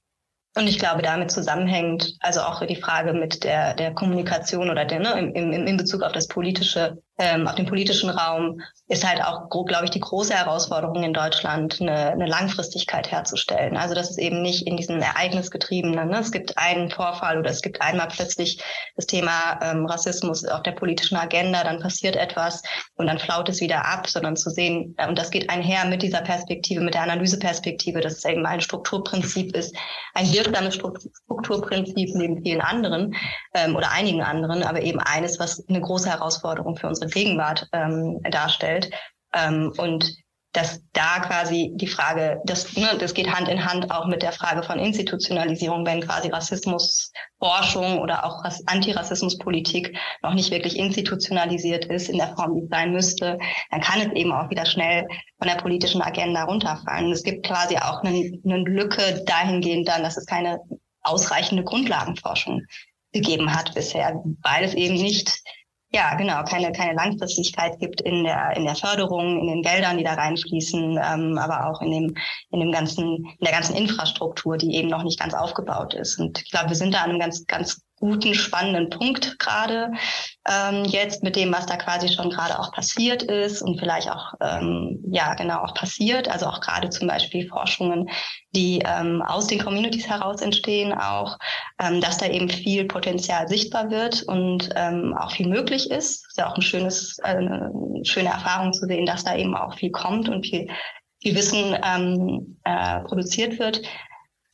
Und 0.55 0.67
ich 0.67 0.79
glaube, 0.79 1.01
damit 1.01 1.31
zusammenhängt 1.31 2.15
also 2.21 2.41
auch 2.41 2.65
die 2.67 2.77
Frage 2.77 3.15
mit 3.15 3.43
der, 3.43 3.75
der 3.75 3.95
Kommunikation 3.95 4.69
oder 4.69 4.85
der, 4.85 5.01
ne, 5.01 5.19
im, 5.19 5.35
im, 5.35 5.67
in 5.67 5.77
Bezug 5.79 6.03
auf 6.03 6.13
das 6.13 6.29
politische 6.29 7.03
ähm, 7.19 7.47
auf 7.47 7.55
dem 7.55 7.67
politischen 7.67 8.11
Raum 8.11 8.61
ist 8.89 9.09
halt 9.09 9.23
auch, 9.23 9.49
glaube 9.49 9.85
ich, 9.85 9.91
die 9.91 10.01
große 10.01 10.35
Herausforderung 10.35 11.03
in 11.03 11.13
Deutschland, 11.13 11.81
eine, 11.81 12.11
eine 12.11 12.27
Langfristigkeit 12.27 13.11
herzustellen. 13.11 13.77
Also 13.77 13.95
dass 13.95 14.11
es 14.11 14.19
eben 14.19 14.43
nicht 14.43 14.67
in 14.67 14.77
diesen 14.77 15.01
Ereignisgetriebenen, 15.01 16.09
ne? 16.09 16.19
es 16.19 16.33
gibt 16.33 16.59
einen 16.59 16.91
Vorfall 16.91 17.39
oder 17.39 17.51
es 17.51 17.63
gibt 17.63 17.81
einmal 17.81 18.09
plötzlich 18.09 18.63
das 18.97 19.07
Thema 19.07 19.61
ähm, 19.63 19.87
Rassismus 19.87 20.45
auf 20.45 20.63
der 20.63 20.73
politischen 20.73 21.17
Agenda, 21.17 21.65
dann 21.65 21.81
passiert 21.81 22.17
etwas 22.17 22.63
und 22.97 23.07
dann 23.07 23.19
flaut 23.19 23.49
es 23.49 23.61
wieder 23.61 23.85
ab, 23.85 24.09
sondern 24.09 24.37
zu 24.37 24.51
sehen, 24.51 24.95
äh, 24.99 25.09
und 25.09 25.19
das 25.19 25.31
geht 25.31 25.51
einher 25.51 25.85
mit 25.85 26.03
dieser 26.03 26.23
Perspektive, 26.23 26.81
mit 26.81 26.95
der 26.95 27.03
Analyseperspektive, 27.03 28.01
dass 28.01 28.15
es 28.15 28.25
eben 28.25 28.47
ein 28.47 28.61
Strukturprinzip 28.61 29.55
ist, 29.57 29.77
ein 30.15 30.31
wirksames 30.33 30.75
Strukturprinzip 30.75 32.15
neben 32.15 32.43
vielen 32.43 32.61
anderen 32.61 33.15
ähm, 33.55 33.77
oder 33.77 33.91
einigen 33.93 34.23
anderen, 34.23 34.63
aber 34.63 34.83
eben 34.83 35.01
eines, 35.01 35.39
was 35.39 35.67
eine 35.69 35.81
große 35.81 36.11
Herausforderung 36.11 36.77
für 36.77 36.89
unsere 37.03 37.11
Gegenwart 37.11 37.69
ähm, 37.73 38.21
darstellt. 38.31 38.91
Ähm, 39.35 39.73
und 39.79 40.15
dass 40.53 40.83
da 40.93 41.21
quasi 41.21 41.73
die 41.77 41.87
Frage, 41.87 42.43
das, 42.45 42.77
ne, 42.77 42.91
das 42.99 43.15
geht 43.15 43.33
Hand 43.33 43.49
in 43.49 43.65
Hand 43.65 43.91
auch 43.91 44.07
mit 44.07 44.23
der 44.23 44.33
Frage 44.33 44.63
von 44.63 44.79
Institutionalisierung, 44.79 45.87
wenn 45.87 46.03
quasi 46.03 46.29
Rassismusforschung 46.29 47.99
oder 48.01 48.27
auch 48.27 48.45
Antirassismuspolitik 48.67 49.97
noch 50.23 50.35
nicht 50.35 50.51
wirklich 50.51 50.79
institutionalisiert 50.79 51.87
ist 51.87 52.11
in 52.11 52.19
der 52.19 52.35
Form, 52.37 52.55
wie 52.55 52.65
es 52.65 52.69
sein 52.69 52.93
müsste, 52.93 53.39
dann 53.71 53.81
kann 53.81 54.01
es 54.03 54.13
eben 54.13 54.33
auch 54.33 54.51
wieder 54.51 54.67
schnell 54.67 55.07
von 55.39 55.49
der 55.49 55.57
politischen 55.57 56.03
Agenda 56.03 56.45
runterfallen. 56.45 57.11
Es 57.11 57.23
gibt 57.23 57.47
quasi 57.47 57.79
auch 57.79 58.03
eine, 58.03 58.39
eine 58.45 58.59
Lücke 58.59 59.25
dahingehend 59.25 59.89
dann, 59.89 60.03
dass 60.03 60.19
es 60.19 60.27
keine 60.27 60.61
ausreichende 61.03 61.65
Grundlagenforschung 61.65 62.61
gegeben 63.13 63.55
hat 63.55 63.75
bisher, 63.75 64.23
weil 64.43 64.65
es 64.65 64.75
eben 64.75 64.95
nicht 64.95 65.43
ja, 65.95 66.15
genau, 66.15 66.43
keine, 66.45 66.73
keine 66.73 66.95
Langfristigkeit 66.95 67.79
gibt 67.79 68.01
in 68.01 68.25
der, 68.25 68.57
in 68.57 68.65
der 68.65 68.75
Förderung, 68.75 69.41
in 69.41 69.47
den 69.47 69.63
Geldern, 69.63 69.99
die 69.99 70.05
da 70.05 70.15
reinfließen, 70.15 70.99
ähm, 71.03 71.39
aber 71.39 71.67
auch 71.67 71.83
in 71.83 71.91
dem, 71.91 72.15
in 72.51 72.61
dem 72.61 72.73
ganzen, 72.73 73.17
in 73.17 73.45
der 73.45 73.53
ganzen 73.53 73.77
Infrastruktur, 73.77 74.57
die 74.57 74.75
eben 74.75 74.89
noch 74.89 75.03
nicht 75.03 75.21
ganz 75.21 75.35
aufgebaut 75.35 75.93
ist. 75.95 76.19
Und 76.19 76.41
ich 76.41 76.51
glaube, 76.51 76.71
wir 76.71 76.77
sind 76.77 76.95
da 76.95 77.03
an 77.03 77.11
einem 77.11 77.21
ganz, 77.21 77.47
ganz 77.47 77.83
guten, 78.03 78.35
spannenden 78.35 78.91
Punkt 78.91 79.39
gerade 79.39 79.93
ähm, 80.49 80.85
jetzt 80.87 81.23
mit 81.23 81.37
dem, 81.37 81.53
was 81.53 81.67
da 81.67 81.77
quasi 81.77 82.09
schon 82.09 82.31
gerade 82.31 82.59
auch 82.59 82.73
passiert 82.73 83.23
ist 83.23 83.63
und 83.63 83.79
vielleicht 83.79 84.11
auch, 84.11 84.35
ähm, 84.41 85.01
ja, 85.09 85.35
genau 85.35 85.59
auch 85.59 85.73
passiert. 85.75 86.29
Also 86.29 86.47
auch 86.47 86.61
gerade 86.61 86.91
zum 86.91 87.07
Beispiel 87.07 87.49
Forschungen, 87.49 88.11
die 88.57 88.83
ähm, 88.85 89.23
aus 89.23 89.47
den 89.47 89.61
Communities 89.61 90.09
heraus 90.09 90.41
entstehen, 90.41 90.93
auch, 90.93 91.39
ähm, 91.81 92.01
dass 92.01 92.19
da 92.19 92.27
eben 92.27 92.49
viel 92.49 92.87
Potenzial 92.87 93.47
sichtbar 93.47 93.89
wird 93.89 94.25
und 94.25 94.71
ähm, 94.75 95.17
auch 95.17 95.31
viel 95.31 95.47
möglich 95.47 95.89
ist. 95.89 96.27
Ist 96.27 96.39
ja 96.39 96.51
auch 96.51 96.57
ein 96.57 96.63
schönes, 96.63 97.19
äh, 97.23 97.37
eine 97.37 97.71
schöne 98.03 98.31
Erfahrung 98.31 98.73
zu 98.73 98.87
sehen, 98.87 99.07
dass 99.07 99.23
da 99.23 99.37
eben 99.37 99.55
auch 99.55 99.77
viel 99.77 99.93
kommt 99.93 100.29
und 100.29 100.45
viel, 100.45 100.69
viel 101.23 101.37
Wissen 101.37 101.77
ähm, 101.87 102.59
äh, 102.65 102.99
produziert 103.03 103.61
wird. 103.61 103.81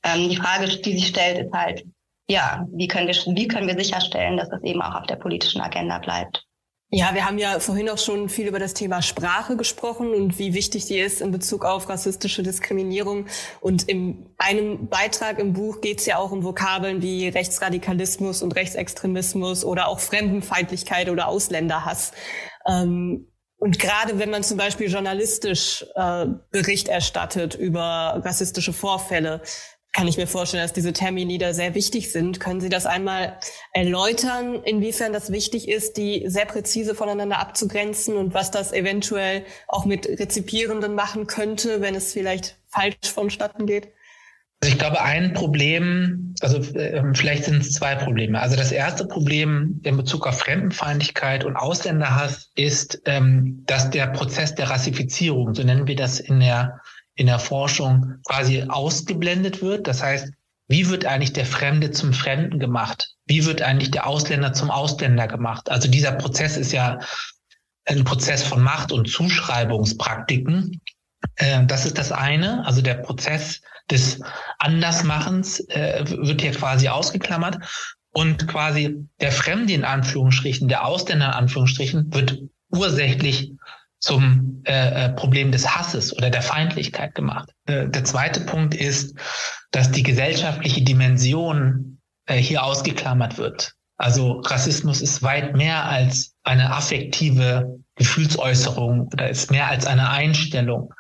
Ähm, 0.05 0.29
die 0.29 0.37
Frage, 0.37 0.67
die 0.67 0.93
sich 0.93 1.07
stellt, 1.07 1.39
ist 1.39 1.53
halt, 1.55 1.83
ja, 2.29 2.67
wie 2.73 2.89
können 2.89 3.07
wir, 3.07 3.15
wie 3.15 3.49
können 3.49 3.67
wir 3.67 3.79
sicherstellen, 3.79 4.37
dass 4.37 4.51
das 4.51 4.63
eben 4.63 4.83
auch 4.83 4.95
auf 4.95 5.07
der 5.07 5.17
politischen 5.17 5.61
Agenda 5.61 5.99
bleibt? 5.99 6.45
Ja, 6.91 7.15
wir 7.15 7.27
haben 7.27 7.37
ja 7.37 7.61
vorhin 7.61 7.91
auch 7.91 7.99
schon 7.99 8.31
viel 8.31 8.47
über 8.47 8.59
das 8.59 8.73
Thema 8.73 9.03
Sprache 9.03 9.59
gesprochen 9.59 10.15
und 10.15 10.39
wie 10.39 10.55
wichtig 10.55 10.87
die 10.87 10.99
ist 10.99 11.21
in 11.21 11.33
Bezug 11.33 11.67
auf 11.67 11.87
rassistische 11.91 12.43
Diskriminierung. 12.43 13.27
Und 13.61 13.83
in 13.91 14.31
einem 14.39 14.89
Beitrag 14.89 15.39
im 15.39 15.53
Buch 15.53 15.83
geht 15.83 16.01
es 16.01 16.07
ja 16.07 16.17
auch 16.17 16.31
um 16.31 16.45
Vokabeln 16.45 17.03
wie 17.03 17.29
Rechtsradikalismus 17.29 18.43
und 18.43 18.57
Rechtsextremismus 18.57 19.67
oder 19.67 19.89
auch 19.89 20.01
Fremdenfeindlichkeit 20.01 21.11
oder 21.11 21.29
Ausländerhass. 21.29 22.13
Ähm, 22.67 23.33
und 23.59 23.79
gerade 23.79 24.19
wenn 24.19 24.31
man 24.31 24.43
zum 24.43 24.57
Beispiel 24.57 24.91
journalistisch 24.91 25.85
äh, 25.95 26.27
Bericht 26.51 26.89
erstattet 26.89 27.55
über 27.55 28.23
rassistische 28.25 28.73
Vorfälle, 28.73 29.43
kann 29.93 30.07
ich 30.07 30.17
mir 30.17 30.27
vorstellen, 30.27 30.63
dass 30.63 30.73
diese 30.73 30.93
Termini 30.93 31.39
da 31.39 31.53
sehr 31.53 31.75
wichtig 31.75 32.13
sind. 32.13 32.41
Können 32.41 32.61
Sie 32.61 32.69
das 32.69 32.87
einmal 32.87 33.39
erläutern, 33.73 34.63
inwiefern 34.63 35.13
das 35.13 35.33
wichtig 35.33 35.69
ist, 35.69 35.97
die 35.97 36.25
sehr 36.27 36.45
präzise 36.45 36.95
voneinander 36.95 37.39
abzugrenzen 37.39 38.17
und 38.17 38.35
was 38.35 38.51
das 38.51 38.73
eventuell 38.73 39.45
auch 39.67 39.87
mit 39.87 40.07
Rezipierenden 40.07 40.95
machen 40.95 41.27
könnte, 41.27 41.81
wenn 41.81 41.95
es 41.95 42.13
vielleicht 42.13 42.59
falsch 42.69 43.11
vonstatten 43.13 43.67
geht? 43.67 43.89
Also 44.61 44.73
ich 44.73 44.79
glaube, 44.79 45.01
ein 45.01 45.35
Problem, 45.35 46.35
also 46.41 46.59
äh, 46.75 47.03
vielleicht 47.15 47.45
sind 47.45 47.63
es 47.63 47.73
zwei 47.73 47.95
Probleme. 47.95 48.41
Also 48.41 48.57
das 48.57 48.73
erste 48.73 49.07
Problem 49.07 49.81
in 49.85 49.97
Bezug 49.97 50.27
auf 50.27 50.41
Fremdenfeindlichkeit 50.41 51.45
und 51.45 51.55
Ausländerhass 51.55 52.51
ist, 52.57 53.01
ähm, 53.05 53.63
dass 53.67 53.91
der 53.91 54.09
Prozess 54.09 54.57
der 54.57 54.69
Rassifizierung, 54.69 55.55
so 55.55 55.63
nennen 55.63 55.87
wir 55.87 55.95
das 55.95 56.19
in 56.19 56.41
der 56.41 56.81
in 57.19 57.27
der 57.27 57.41
Forschung 57.41 58.15
quasi 58.29 58.65
ausgeblendet 58.69 59.61
wird. 59.61 59.89
Das 59.89 60.03
heißt, 60.03 60.33
wie 60.69 60.89
wird 60.89 61.05
eigentlich 61.05 61.33
der 61.33 61.47
Fremde 61.47 61.91
zum 61.91 62.13
Fremden 62.13 62.61
gemacht? 62.61 63.17
Wie 63.27 63.45
wird 63.45 63.61
eigentlich 63.61 63.91
der 63.91 64.07
Ausländer 64.07 64.53
zum 64.53 64.71
Ausländer 64.71 65.27
gemacht? 65.27 65.69
Also 65.69 65.89
dieser 65.89 66.13
Prozess 66.13 66.57
ist 66.57 66.71
ja 66.71 67.01
ein 67.87 68.05
Prozess 68.05 68.45
von 68.45 68.63
Macht- 68.63 68.93
und 68.93 69.11
Zuschreibungspraktiken. 69.11 70.81
Äh, 71.35 71.67
das 71.67 71.87
ist 71.87 71.99
das 71.99 72.13
eine. 72.13 72.65
Also 72.65 72.83
der 72.83 72.95
Prozess 72.95 73.63
des 73.91 74.21
Andersmachens 74.61 75.59
äh, 75.71 76.05
wird 76.07 76.41
hier 76.41 76.53
quasi 76.53 76.89
ausgeklammert. 76.89 77.59
Und 78.11 78.47
quasi 78.47 78.97
der 79.21 79.33
Fremde 79.33 79.73
in 79.73 79.85
Anführungsstrichen, 79.85 80.69
der 80.69 80.87
Ausländer 80.87 81.27
in 81.27 81.33
Anführungsstrichen, 81.33 82.15
wird 82.15 82.39
ursächlich 82.71 83.55
zum 84.01 84.63
äh, 84.65 85.07
äh, 85.07 85.09
Problem 85.11 85.51
des 85.51 85.77
Hasses 85.77 86.17
oder 86.17 86.31
der 86.31 86.43
Feindlichkeit 86.43 87.15
gemacht. 87.15 87.51
Äh, 87.67 87.89
der 87.89 88.05
zweite 88.05 88.41
Punkt 88.41 88.75
ist, 88.75 89.17
dass 89.73 89.91
die 89.91 90.03
gesellschaftliche 90.03 90.83
Dimension 90.83 91.99
äh, 92.27 92.37
hier 92.37 92.63
ausgeklammert 92.63 93.39
wird. 93.39 93.73
Also 93.97 94.41
Rassismus 94.41 95.01
ist 95.01 95.23
weit 95.23 95.57
mehr 95.57 95.85
als 95.85 96.35
eine 96.45 96.73
affektive 96.73 97.81
Gefühlsäußerung 97.97 99.09
oder 99.13 99.29
ist 99.29 99.51
mehr 99.51 99.67
als 99.67 99.87
eine 99.87 100.11
Einstellung, 100.11 100.95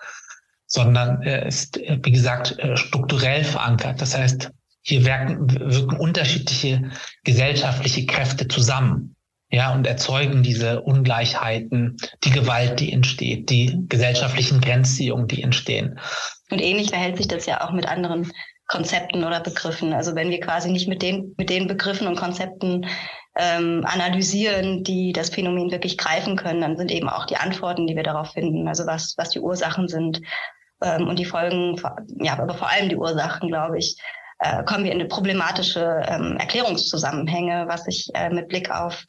sondern 0.67 1.23
äh, 1.23 1.47
ist, 1.47 1.77
äh, 1.77 1.99
wie 2.03 2.11
gesagt, 2.11 2.57
strukturell 2.75 3.45
verankert. 3.45 4.01
Das 4.01 4.17
heißt, 4.17 4.51
hier 4.83 5.05
wirken, 5.05 5.49
wirken 5.73 5.97
unterschiedliche 5.97 6.91
gesellschaftliche 7.23 8.07
Kräfte 8.07 8.49
zusammen 8.49 9.15
ja, 9.51 9.73
und 9.73 9.87
erzeugen 9.87 10.43
diese 10.43 10.83
Ungleichheiten, 10.83 11.97
die 12.25 12.31
Gewalt, 12.31 12.81
die 12.81 12.93
entsteht, 12.93 13.49
die 13.49 13.85
gesellschaftlichen 13.89 14.61
Grenzziehungen, 14.61 15.27
die 15.27 15.43
entstehen. 15.43 15.99
Und 16.51 16.61
ähnlich 16.61 16.91
verhält 16.91 17.17
sich 17.17 17.29
das 17.29 17.47
ja 17.47 17.67
auch 17.67 17.73
mit 17.73 17.89
anderen 17.89 18.31
Konzepten 18.67 19.25
oder 19.25 19.41
Begriffen. 19.41 19.95
Also 19.95 20.15
wenn 20.15 20.31
wir 20.31 20.41
quasi 20.41 20.71
nicht 20.71 20.89
mit 20.89 21.01
den, 21.01 21.35
mit 21.39 21.49
den 21.49 21.67
Begriffen 21.67 22.07
und 22.07 22.17
Konzepten 22.17 22.87
ähm, 23.37 23.85
analysieren, 23.87 24.85
die 24.85 25.13
das 25.13 25.31
Phänomen 25.31 25.71
wirklich 25.71 25.97
greifen 25.97 26.37
können, 26.37 26.61
dann 26.61 26.77
sind 26.77 26.91
eben 26.91 27.09
auch 27.09 27.25
die 27.25 27.37
Antworten, 27.37 27.87
die 27.87 27.97
wir 27.97 28.03
darauf 28.03 28.33
finden, 28.33 28.69
also 28.69 28.85
was, 28.87 29.15
was 29.17 29.31
die 29.31 29.41
Ursachen 29.41 29.89
sind 29.89 30.21
ähm, 30.83 31.09
und 31.09 31.19
die 31.19 31.25
Folgen, 31.25 31.81
ja, 32.21 32.39
aber 32.39 32.55
vor 32.55 32.69
allem 32.69 32.91
die 32.91 32.97
Ursachen, 32.97 33.49
glaube 33.49 33.79
ich, 33.79 33.97
äh, 34.41 34.63
kommen 34.65 34.85
wir 34.85 34.93
in 34.93 35.01
eine 35.01 35.09
problematische 35.09 36.03
ähm, 36.07 36.37
Erklärungszusammenhänge, 36.39 37.65
was 37.69 37.85
sich 37.85 38.11
äh, 38.15 38.29
mit 38.31 38.49
Blick 38.49 38.71
auf 38.71 39.05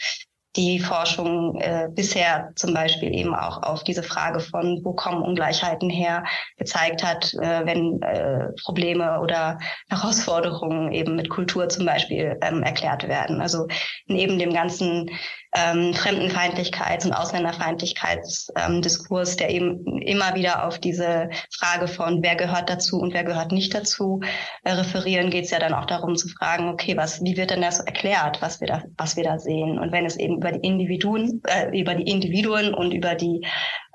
die 0.60 0.78
Forschung 0.78 1.58
äh, 1.62 1.88
bisher 1.90 2.52
zum 2.56 2.74
Beispiel 2.74 3.16
eben 3.16 3.34
auch 3.34 3.64
auf 3.64 3.86
diese 3.86 4.04
Frage 4.04 4.42
von, 4.42 4.82
wo 4.84 4.92
kommen 4.92 5.24
Ungleichheiten 5.24 5.90
her, 5.90 6.26
gezeigt 6.58 7.02
hat, 7.02 7.34
äh, 7.36 7.66
wenn 7.66 8.02
äh, 8.02 8.52
Probleme 8.62 9.22
oder 9.22 9.58
Herausforderungen 9.88 10.92
eben 10.92 11.16
mit 11.16 11.30
Kultur 11.30 11.70
zum 11.70 11.86
Beispiel 11.86 12.38
ähm, 12.42 12.62
erklärt 12.62 13.08
werden. 13.08 13.40
Also 13.40 13.68
neben 14.08 14.38
dem 14.38 14.52
ganzen 14.52 15.10
ähm, 15.56 15.94
Fremdenfeindlichkeits- 15.94 17.06
und 17.06 17.14
Ausländerfeindlichkeitsdiskurs, 17.14 19.32
ähm, 19.32 19.38
der 19.38 19.50
eben 19.50 20.02
immer 20.02 20.36
wieder 20.36 20.68
auf 20.68 20.80
diese 20.80 21.30
Frage 21.52 21.88
von, 21.88 22.22
wer 22.22 22.36
gehört 22.36 22.70
dazu 22.70 23.00
und 23.00 23.14
wer 23.14 23.24
gehört 23.24 23.52
nicht 23.52 23.74
dazu 23.74 24.20
äh, 24.64 24.74
referieren, 24.74 25.32
geht 25.32 25.46
es 25.46 25.52
ja 25.52 25.60
dann 25.60 25.74
auch 25.74 25.86
darum 25.86 26.16
zu 26.16 26.30
fragen, 26.30 26.70
okay, 26.70 26.96
was, 26.98 27.24
wie 27.24 27.36
wird 27.36 27.50
denn 27.52 27.62
das 27.62 27.80
erklärt, 27.80 28.42
was 28.42 28.62
wir 28.62 28.68
da, 28.68 28.84
was 28.98 29.16
wir 29.16 29.24
da 29.24 29.40
sehen? 29.40 29.80
Und 29.80 29.92
wenn 29.92 30.06
es 30.06 30.18
eben 30.18 30.38
über 30.38 30.52
die 30.52 30.68
Individuen, 30.68 31.42
äh, 31.48 31.80
über 31.80 31.96
die 31.96 32.10
Individuen 32.10 32.74
und 32.74 32.92
über 32.92 33.16
die 33.16 33.46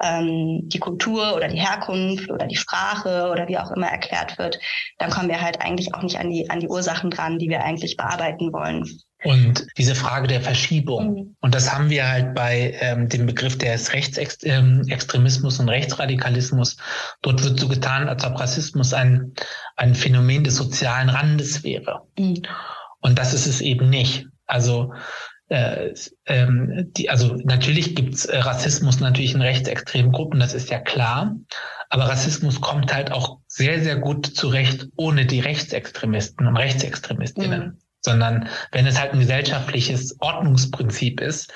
ähm, 0.03 0.63
die 0.65 0.81
Kultur 0.81 1.37
oder 1.37 1.49
die 1.49 1.61
Herkunft 1.61 2.31
oder 2.31 2.47
die 2.47 2.57
Sprache 2.57 3.31
oder 3.31 3.49
wie 3.49 3.59
auch 3.59 3.71
immer 3.71 3.87
erklärt 3.87 4.39
wird, 4.39 4.59
dann 4.99 5.11
kommen 5.11 5.29
wir 5.29 5.41
halt 5.41 5.61
eigentlich 5.61 5.95
auch 5.95 6.03
nicht 6.03 6.19
an 6.19 6.31
die 6.31 6.51
an 6.51 6.61
die 6.61 6.69
Ursachen 6.69 7.11
dran, 7.11 7.39
die 7.39 7.49
wir 7.49 7.63
eigentlich 7.63 7.97
bearbeiten 7.97 8.53
wollen. 8.53 8.85
Und 9.25 9.67
diese 9.79 9.95
Frage 9.95 10.29
der 10.29 10.43
Verschiebung, 10.43 11.15
mhm. 11.15 11.37
und 11.41 11.55
das 11.55 11.73
haben 11.73 11.89
wir 11.89 12.07
halt 12.07 12.35
bei 12.35 12.77
ähm, 12.81 13.09
dem 13.09 13.25
Begriff 13.25 13.57
des 13.57 13.95
Rechtsextremismus 13.95 15.59
und 15.59 15.69
Rechtsradikalismus. 15.71 16.77
Dort 17.23 17.43
wird 17.43 17.59
so 17.59 17.69
getan, 17.69 18.09
als 18.09 18.23
ob 18.25 18.39
Rassismus 18.39 18.93
ein, 18.93 19.33
ein 19.77 19.95
Phänomen 19.95 20.45
des 20.45 20.57
sozialen 20.57 21.09
Randes 21.09 21.65
wäre. 21.65 22.03
Mhm. 22.19 22.43
Und 23.01 23.19
das 23.19 23.33
ist 23.33 23.47
es 23.47 23.63
eben 23.63 23.89
nicht. 23.89 24.27
Also 24.47 24.93
äh, 25.49 25.95
ähm, 26.27 26.91
die, 26.95 27.09
also 27.09 27.35
natürlich 27.45 27.95
gibt's 27.95 28.27
äh, 28.27 28.39
Rassismus 28.39 29.01
natürlich 29.01 29.35
in 29.35 29.41
rechtsextremen 29.41 30.13
Gruppen, 30.13 30.39
das 30.39 30.53
ist 30.53 30.69
ja 30.69 30.81
klar. 30.81 31.35
Aber 31.89 32.09
Rassismus 32.09 32.61
kommt 32.61 32.93
halt 32.93 33.11
auch 33.11 33.39
sehr, 33.47 33.83
sehr 33.83 33.97
gut 33.97 34.27
zurecht 34.27 34.89
ohne 34.97 35.25
die 35.25 35.41
Rechtsextremisten 35.41 36.47
und 36.47 36.57
Rechtsextremistinnen. 36.59 37.61
Mhm 37.61 37.84
sondern 38.05 38.49
wenn 38.73 38.87
es 38.87 39.01
halt 39.01 39.13
ein 39.13 39.21
gesellschaftliches 39.21 40.17
Ordnungsprinzip 40.21 41.21
ist, 41.21 41.53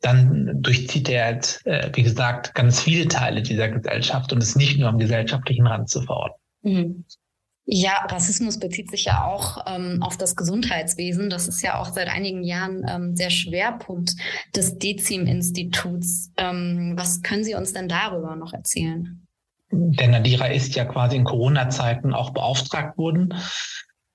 dann 0.00 0.62
durchzieht 0.62 1.08
er 1.08 1.26
halt, 1.26 1.60
äh, 1.64 1.90
wie 1.94 2.02
gesagt, 2.02 2.54
ganz 2.54 2.80
viele 2.80 3.06
Teile 3.08 3.42
dieser 3.42 3.68
Gesellschaft 3.68 4.32
und 4.32 4.42
ist 4.42 4.56
nicht 4.56 4.78
nur 4.78 4.88
am 4.88 4.98
gesellschaftlichen 4.98 5.66
Rand 5.66 5.90
zu 5.90 6.00
verorten. 6.02 6.40
Mhm. 6.62 7.04
Ja, 7.66 8.06
Rassismus 8.08 8.58
bezieht 8.58 8.90
sich 8.90 9.04
ja 9.04 9.24
auch 9.24 9.64
ähm, 9.66 10.02
auf 10.02 10.16
das 10.16 10.34
Gesundheitswesen. 10.34 11.30
Das 11.30 11.46
ist 11.46 11.62
ja 11.62 11.78
auch 11.78 11.92
seit 11.92 12.08
einigen 12.08 12.42
Jahren 12.42 12.84
ähm, 12.88 13.14
der 13.14 13.30
Schwerpunkt 13.30 14.16
des 14.56 14.78
Dezim-Instituts. 14.78 16.32
Ähm, 16.36 16.94
was 16.96 17.22
können 17.22 17.44
Sie 17.44 17.54
uns 17.54 17.72
denn 17.72 17.86
darüber 17.86 18.34
noch 18.34 18.54
erzählen? 18.54 19.24
Der 19.70 20.08
Nadira 20.08 20.46
ist 20.46 20.74
ja 20.74 20.84
quasi 20.84 21.14
in 21.14 21.22
Corona-Zeiten 21.22 22.12
auch 22.12 22.30
beauftragt 22.30 22.98
worden, 22.98 23.34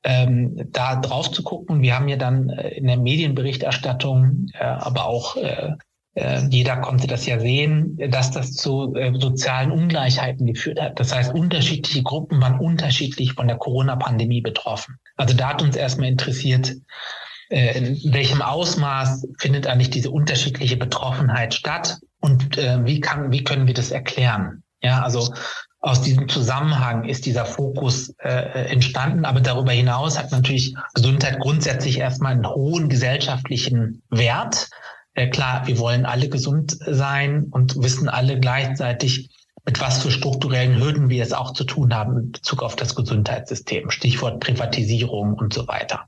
ähm, 0.05 0.69
da 0.71 0.95
drauf 0.95 1.31
zu 1.31 1.43
gucken. 1.43 1.81
Wir 1.81 1.95
haben 1.95 2.07
ja 2.07 2.15
dann 2.15 2.49
äh, 2.49 2.69
in 2.77 2.87
der 2.87 2.97
Medienberichterstattung, 2.97 4.47
äh, 4.53 4.63
aber 4.63 5.05
auch 5.05 5.35
äh, 5.35 5.71
äh, 6.13 6.45
jeder 6.49 6.77
konnte 6.77 7.07
das 7.07 7.25
ja 7.25 7.39
sehen, 7.39 7.97
dass 8.11 8.31
das 8.31 8.53
zu 8.53 8.95
äh, 8.95 9.11
sozialen 9.19 9.71
Ungleichheiten 9.71 10.45
geführt 10.45 10.79
hat. 10.79 10.99
Das 10.99 11.13
heißt, 11.13 11.33
unterschiedliche 11.33 12.03
Gruppen 12.03 12.39
waren 12.39 12.59
unterschiedlich 12.59 13.33
von 13.33 13.47
der 13.47 13.57
Corona-Pandemie 13.57 14.41
betroffen. 14.41 14.97
Also 15.17 15.35
da 15.35 15.49
hat 15.49 15.63
uns 15.63 15.75
erstmal 15.75 16.07
interessiert, 16.07 16.75
äh, 17.49 17.77
in 17.77 18.13
welchem 18.13 18.43
Ausmaß 18.43 19.27
findet 19.39 19.65
eigentlich 19.65 19.89
diese 19.89 20.11
unterschiedliche 20.11 20.77
Betroffenheit 20.77 21.55
statt 21.55 21.97
und 22.21 22.57
äh, 22.59 22.85
wie 22.85 23.01
kann, 23.01 23.31
wie 23.31 23.43
können 23.43 23.65
wir 23.65 23.73
das 23.73 23.91
erklären? 23.91 24.63
Ja, 24.81 25.01
also 25.01 25.33
aus 25.85 26.01
diesem 26.01 26.27
Zusammenhang 26.27 27.03
ist 27.03 27.27
dieser 27.27 27.45
Fokus 27.45 28.09
äh, 28.17 28.69
entstanden. 28.71 29.23
Aber 29.23 29.39
darüber 29.39 29.71
hinaus 29.71 30.17
hat 30.17 30.31
natürlich 30.31 30.75
Gesundheit 30.95 31.39
grundsätzlich 31.39 31.99
erstmal 31.99 32.31
einen 32.31 32.47
hohen 32.47 32.89
gesellschaftlichen 32.89 34.01
Wert. 34.09 34.69
Äh, 35.13 35.29
klar, 35.29 35.67
wir 35.67 35.77
wollen 35.77 36.07
alle 36.07 36.27
gesund 36.27 36.75
sein 36.87 37.45
und 37.51 37.83
wissen 37.83 38.09
alle 38.09 38.39
gleichzeitig, 38.39 39.29
mit 39.63 39.79
was 39.79 40.01
für 40.01 40.09
strukturellen 40.09 40.79
Hürden 40.79 41.09
wir 41.09 41.21
es 41.21 41.33
auch 41.33 41.53
zu 41.53 41.65
tun 41.65 41.93
haben 41.93 42.17
in 42.17 42.31
Bezug 42.31 42.63
auf 42.63 42.75
das 42.75 42.95
Gesundheitssystem. 42.95 43.91
Stichwort 43.91 44.39
Privatisierung 44.39 45.33
und 45.33 45.53
so 45.53 45.67
weiter. 45.67 46.07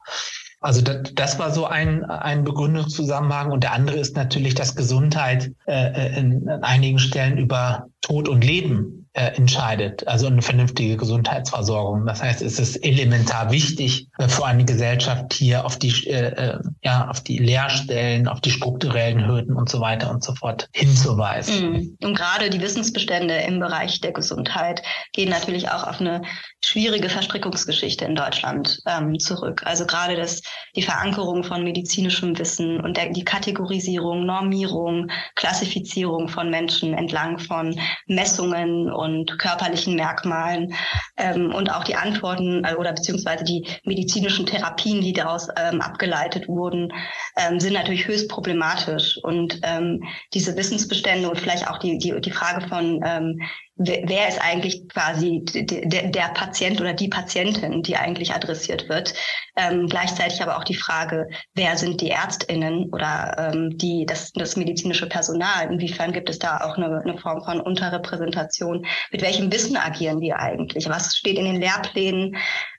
Also 0.59 0.81
das, 0.81 1.13
das 1.13 1.37
war 1.37 1.51
so 1.51 1.67
ein, 1.67 2.03
ein 2.03 2.43
Begründungszusammenhang. 2.43 3.51
Und 3.51 3.63
der 3.63 3.73
andere 3.73 3.97
ist 3.97 4.15
natürlich, 4.15 4.55
dass 4.55 4.75
Gesundheit 4.75 5.51
äh, 5.67 6.17
in, 6.17 6.41
in 6.41 6.49
einigen 6.63 6.97
Stellen 6.97 7.37
über 7.37 7.89
Tod 8.01 8.27
und 8.27 8.43
Leben 8.43 8.96
äh, 9.17 9.35
entscheidet, 9.35 10.07
also 10.07 10.27
eine 10.27 10.43
vernünftige 10.43 10.95
Gesundheitsversorgung. 10.95 12.05
Das 12.05 12.21
heißt, 12.21 12.43
es 12.43 12.59
ist 12.59 12.75
elementar 12.85 13.51
wichtig 13.51 14.07
äh, 14.19 14.27
für 14.27 14.45
eine 14.45 14.63
Gesellschaft 14.63 15.33
hier 15.33 15.65
auf 15.65 15.79
die 15.79 16.07
äh, 16.07 16.27
äh, 16.27 16.59
ja 16.83 17.09
auf 17.09 17.21
die 17.21 17.39
Lehrstellen, 17.39 18.27
auf 18.27 18.41
die 18.41 18.51
strukturellen 18.51 19.25
Hürden 19.25 19.55
und 19.55 19.69
so 19.69 19.81
weiter 19.81 20.11
und 20.11 20.23
so 20.23 20.35
fort 20.35 20.69
hinzuweisen. 20.71 21.71
Mhm. 21.71 21.97
Und 22.03 22.15
gerade 22.15 22.51
die 22.51 22.61
Wissensbestände 22.61 23.33
im 23.37 23.59
Bereich 23.59 24.01
der 24.01 24.11
Gesundheit 24.11 24.83
gehen 25.13 25.29
natürlich 25.29 25.69
auch 25.69 25.87
auf 25.87 25.99
eine 25.99 26.21
schwierige 26.67 27.07
Verstrickungsgeschichte 27.09 28.03
in 28.03 28.15
Deutschland 28.15 28.81
ähm, 28.85 29.17
zurück. 29.19 29.61
Also 29.65 29.85
gerade 29.85 30.17
das, 30.17 30.41
die 30.75 30.81
Verankerung 30.81 31.43
von 31.45 31.63
medizinischem 31.63 32.37
Wissen 32.37 32.81
und 32.81 32.97
der, 32.97 33.09
die 33.09 33.23
Kategorisierung, 33.23 34.25
Normierung, 34.25 35.09
Klassifizierung 35.35 36.27
von 36.27 36.49
Menschen 36.49 36.93
entlang 36.93 37.39
von 37.39 37.79
Messungen 38.07 38.91
und 38.91 39.39
körperlichen 39.39 39.95
Merkmalen 39.95 40.73
ähm, 41.15 41.53
und 41.53 41.71
auch 41.71 41.85
die 41.85 41.95
Antworten 41.95 42.65
äh, 42.65 42.75
oder 42.75 42.91
beziehungsweise 42.91 43.45
die 43.45 43.65
medizinischen 43.85 44.45
Therapien, 44.45 45.01
die 45.01 45.13
daraus 45.13 45.47
ähm, 45.55 45.79
abgeleitet 45.79 46.49
wurden, 46.49 46.91
ähm, 47.37 47.61
sind 47.61 47.73
natürlich 47.73 48.07
höchst 48.07 48.27
problematisch. 48.27 49.17
Und 49.23 49.59
ähm, 49.63 50.03
diese 50.33 50.57
Wissensbestände 50.57 51.29
und 51.29 51.39
vielleicht 51.39 51.69
auch 51.69 51.77
die, 51.77 51.97
die, 51.97 52.19
die 52.19 52.31
Frage 52.31 52.67
von 52.67 53.01
ähm, 53.05 53.39
wer 53.77 54.27
ist 54.27 54.41
eigentlich 54.41 54.87
quasi 54.89 55.43
der, 55.45 56.27
Patient 56.33 56.81
oder 56.81 56.93
die 56.93 57.07
Patientin, 57.07 57.83
die 57.83 57.95
eigentlich 57.95 58.33
adressiert 58.33 58.89
wird. 58.89 59.13
Ähm, 59.55 59.87
gleichzeitig 59.87 60.41
aber 60.41 60.57
auch 60.57 60.63
die 60.63 60.75
Frage, 60.75 61.27
wer 61.53 61.77
sind 61.77 62.01
die 62.01 62.09
Ärztinnen 62.09 62.89
oder 62.91 63.51
ähm, 63.53 63.77
die, 63.77 64.05
das, 64.05 64.31
das 64.33 64.55
medizinische 64.55 65.07
Personal? 65.07 65.71
Inwiefern 65.71 66.11
gibt 66.11 66.29
es 66.29 66.39
da 66.39 66.57
auch 66.61 66.77
eine, 66.77 67.01
eine 67.01 67.17
Form 67.17 67.43
von 67.43 67.61
Unterrepräsentation? 67.61 68.85
Mit 69.11 69.21
welchem 69.21 69.51
Wissen 69.51 69.77
agieren 69.77 70.21
die 70.21 70.33
eigentlich? 70.33 70.89
Was 70.89 71.15
steht 71.15 71.37
in 71.37 71.45
den 71.45 71.61
Lehrplänen? 71.61 72.35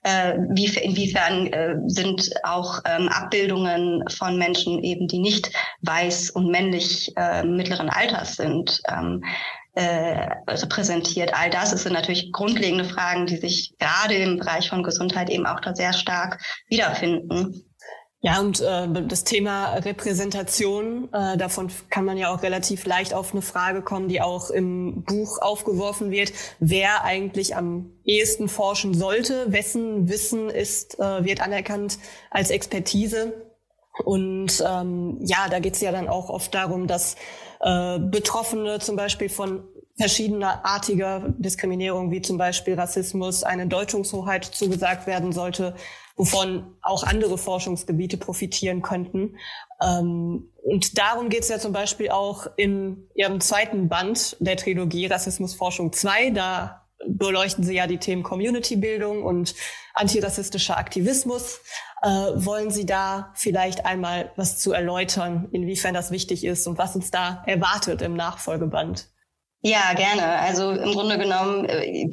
Äh, 0.08 0.38
wie, 0.48 0.66
inwiefern 0.78 1.48
äh, 1.48 1.74
sind 1.86 2.30
auch 2.42 2.80
ähm, 2.86 3.08
Abbildungen 3.08 4.02
von 4.08 4.38
Menschen 4.38 4.82
eben, 4.82 5.06
die 5.06 5.18
nicht 5.18 5.50
weiß 5.82 6.30
und 6.30 6.50
männlich 6.50 7.12
äh, 7.16 7.42
mittleren 7.42 7.90
Alters 7.90 8.36
sind? 8.36 8.80
Ähm, 8.88 9.22
äh, 9.74 10.28
repräsentiert. 10.48 11.34
All 11.34 11.50
das 11.50 11.70
sind 11.70 11.92
natürlich 11.92 12.32
grundlegende 12.32 12.84
Fragen, 12.84 13.26
die 13.26 13.36
sich 13.36 13.74
gerade 13.78 14.14
im 14.14 14.38
Bereich 14.38 14.68
von 14.70 14.82
Gesundheit 14.82 15.30
eben 15.30 15.46
auch 15.46 15.60
da 15.60 15.74
sehr 15.74 15.92
stark 15.92 16.40
wiederfinden. 16.68 17.67
Ja, 18.20 18.40
und 18.40 18.60
äh, 18.60 18.88
das 19.06 19.22
Thema 19.22 19.74
Repräsentation, 19.74 21.08
äh, 21.12 21.36
davon 21.36 21.70
kann 21.88 22.04
man 22.04 22.16
ja 22.16 22.34
auch 22.34 22.42
relativ 22.42 22.84
leicht 22.84 23.14
auf 23.14 23.32
eine 23.32 23.42
Frage 23.42 23.80
kommen, 23.80 24.08
die 24.08 24.20
auch 24.20 24.50
im 24.50 25.04
Buch 25.04 25.40
aufgeworfen 25.40 26.10
wird, 26.10 26.32
wer 26.58 27.04
eigentlich 27.04 27.54
am 27.54 27.92
ehesten 28.04 28.48
forschen 28.48 28.92
sollte, 28.92 29.52
wessen 29.52 30.08
Wissen 30.08 30.50
ist, 30.50 30.98
äh, 30.98 31.24
wird 31.24 31.40
anerkannt 31.40 31.98
als 32.30 32.50
Expertise. 32.50 33.34
Und 34.04 34.64
ähm, 34.66 35.18
ja, 35.20 35.48
da 35.48 35.60
geht 35.60 35.74
es 35.74 35.80
ja 35.80 35.92
dann 35.92 36.08
auch 36.08 36.28
oft 36.28 36.52
darum, 36.54 36.88
dass 36.88 37.14
äh, 37.60 38.00
Betroffene 38.00 38.80
zum 38.80 38.96
Beispiel 38.96 39.28
von 39.28 39.62
verschiedener 39.96 40.64
artiger 40.64 41.34
Diskriminierung, 41.38 42.10
wie 42.10 42.22
zum 42.22 42.36
Beispiel 42.38 42.74
Rassismus, 42.74 43.44
eine 43.44 43.66
Deutungshoheit 43.68 44.44
zugesagt 44.44 45.06
werden 45.06 45.32
sollte, 45.32 45.74
wovon 46.18 46.76
auch 46.82 47.04
andere 47.04 47.38
Forschungsgebiete 47.38 48.18
profitieren 48.18 48.82
könnten. 48.82 49.36
Ähm, 49.80 50.52
und 50.62 50.98
darum 50.98 51.30
geht 51.30 51.42
es 51.42 51.48
ja 51.48 51.58
zum 51.58 51.72
Beispiel 51.72 52.10
auch 52.10 52.46
in 52.56 53.08
Ihrem 53.14 53.40
zweiten 53.40 53.88
Band 53.88 54.36
der 54.40 54.56
Trilogie 54.56 55.06
Rassismusforschung 55.06 55.92
2. 55.92 56.30
Da 56.30 56.88
beleuchten 57.06 57.64
Sie 57.64 57.74
ja 57.74 57.86
die 57.86 57.98
Themen 57.98 58.24
Community-Bildung 58.24 59.22
und 59.22 59.54
antirassistischer 59.94 60.76
Aktivismus. 60.76 61.60
Äh, 62.02 62.08
wollen 62.08 62.70
Sie 62.70 62.84
da 62.84 63.32
vielleicht 63.34 63.86
einmal 63.86 64.32
was 64.36 64.58
zu 64.58 64.72
erläutern, 64.72 65.48
inwiefern 65.52 65.94
das 65.94 66.10
wichtig 66.10 66.44
ist 66.44 66.66
und 66.66 66.78
was 66.78 66.96
uns 66.96 67.10
da 67.10 67.42
erwartet 67.46 68.02
im 68.02 68.14
Nachfolgeband? 68.14 69.08
Ja, 69.60 69.92
gerne. 69.94 70.24
Also 70.40 70.72
im 70.72 70.92
Grunde 70.92 71.18
genommen 71.18 71.64
äh, 71.64 72.10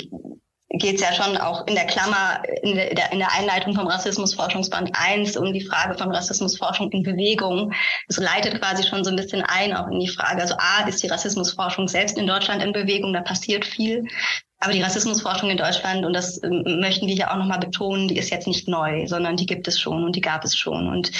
geht 0.77 0.95
es 0.95 1.01
ja 1.01 1.13
schon 1.13 1.37
auch 1.37 1.65
in 1.67 1.75
der 1.75 1.85
Klammer, 1.85 2.41
in 2.61 2.75
der, 2.75 3.11
in 3.11 3.19
der 3.19 3.31
Einleitung 3.33 3.75
vom 3.75 3.87
Rassismusforschungsband 3.87 4.91
1 4.93 5.37
um 5.37 5.53
die 5.53 5.65
Frage 5.65 5.97
von 5.97 6.11
Rassismusforschung 6.11 6.91
in 6.91 7.03
Bewegung. 7.03 7.73
Es 8.07 8.17
leitet 8.17 8.59
quasi 8.59 8.83
schon 8.83 9.03
so 9.03 9.09
ein 9.09 9.15
bisschen 9.15 9.43
ein 9.43 9.73
auch 9.73 9.87
in 9.87 9.99
die 9.99 10.07
Frage. 10.07 10.41
Also 10.41 10.55
A, 10.57 10.87
ist 10.87 11.03
die 11.03 11.07
Rassismusforschung 11.07 11.87
selbst 11.87 12.17
in 12.17 12.27
Deutschland 12.27 12.63
in 12.63 12.73
Bewegung, 12.73 13.13
da 13.13 13.21
passiert 13.21 13.65
viel. 13.65 14.05
Aber 14.59 14.73
die 14.73 14.81
Rassismusforschung 14.81 15.49
in 15.49 15.57
Deutschland, 15.57 16.05
und 16.05 16.13
das 16.13 16.41
ähm, 16.43 16.79
möchten 16.79 17.07
wir 17.07 17.13
hier 17.13 17.31
auch 17.31 17.37
nochmal 17.37 17.59
betonen, 17.59 18.07
die 18.07 18.17
ist 18.17 18.31
jetzt 18.31 18.47
nicht 18.47 18.67
neu, 18.67 19.05
sondern 19.07 19.37
die 19.37 19.45
gibt 19.45 19.67
es 19.67 19.79
schon 19.79 20.03
und 20.03 20.15
die 20.15 20.21
gab 20.21 20.43
es 20.43 20.55
schon. 20.55 20.87
Und 20.87 21.11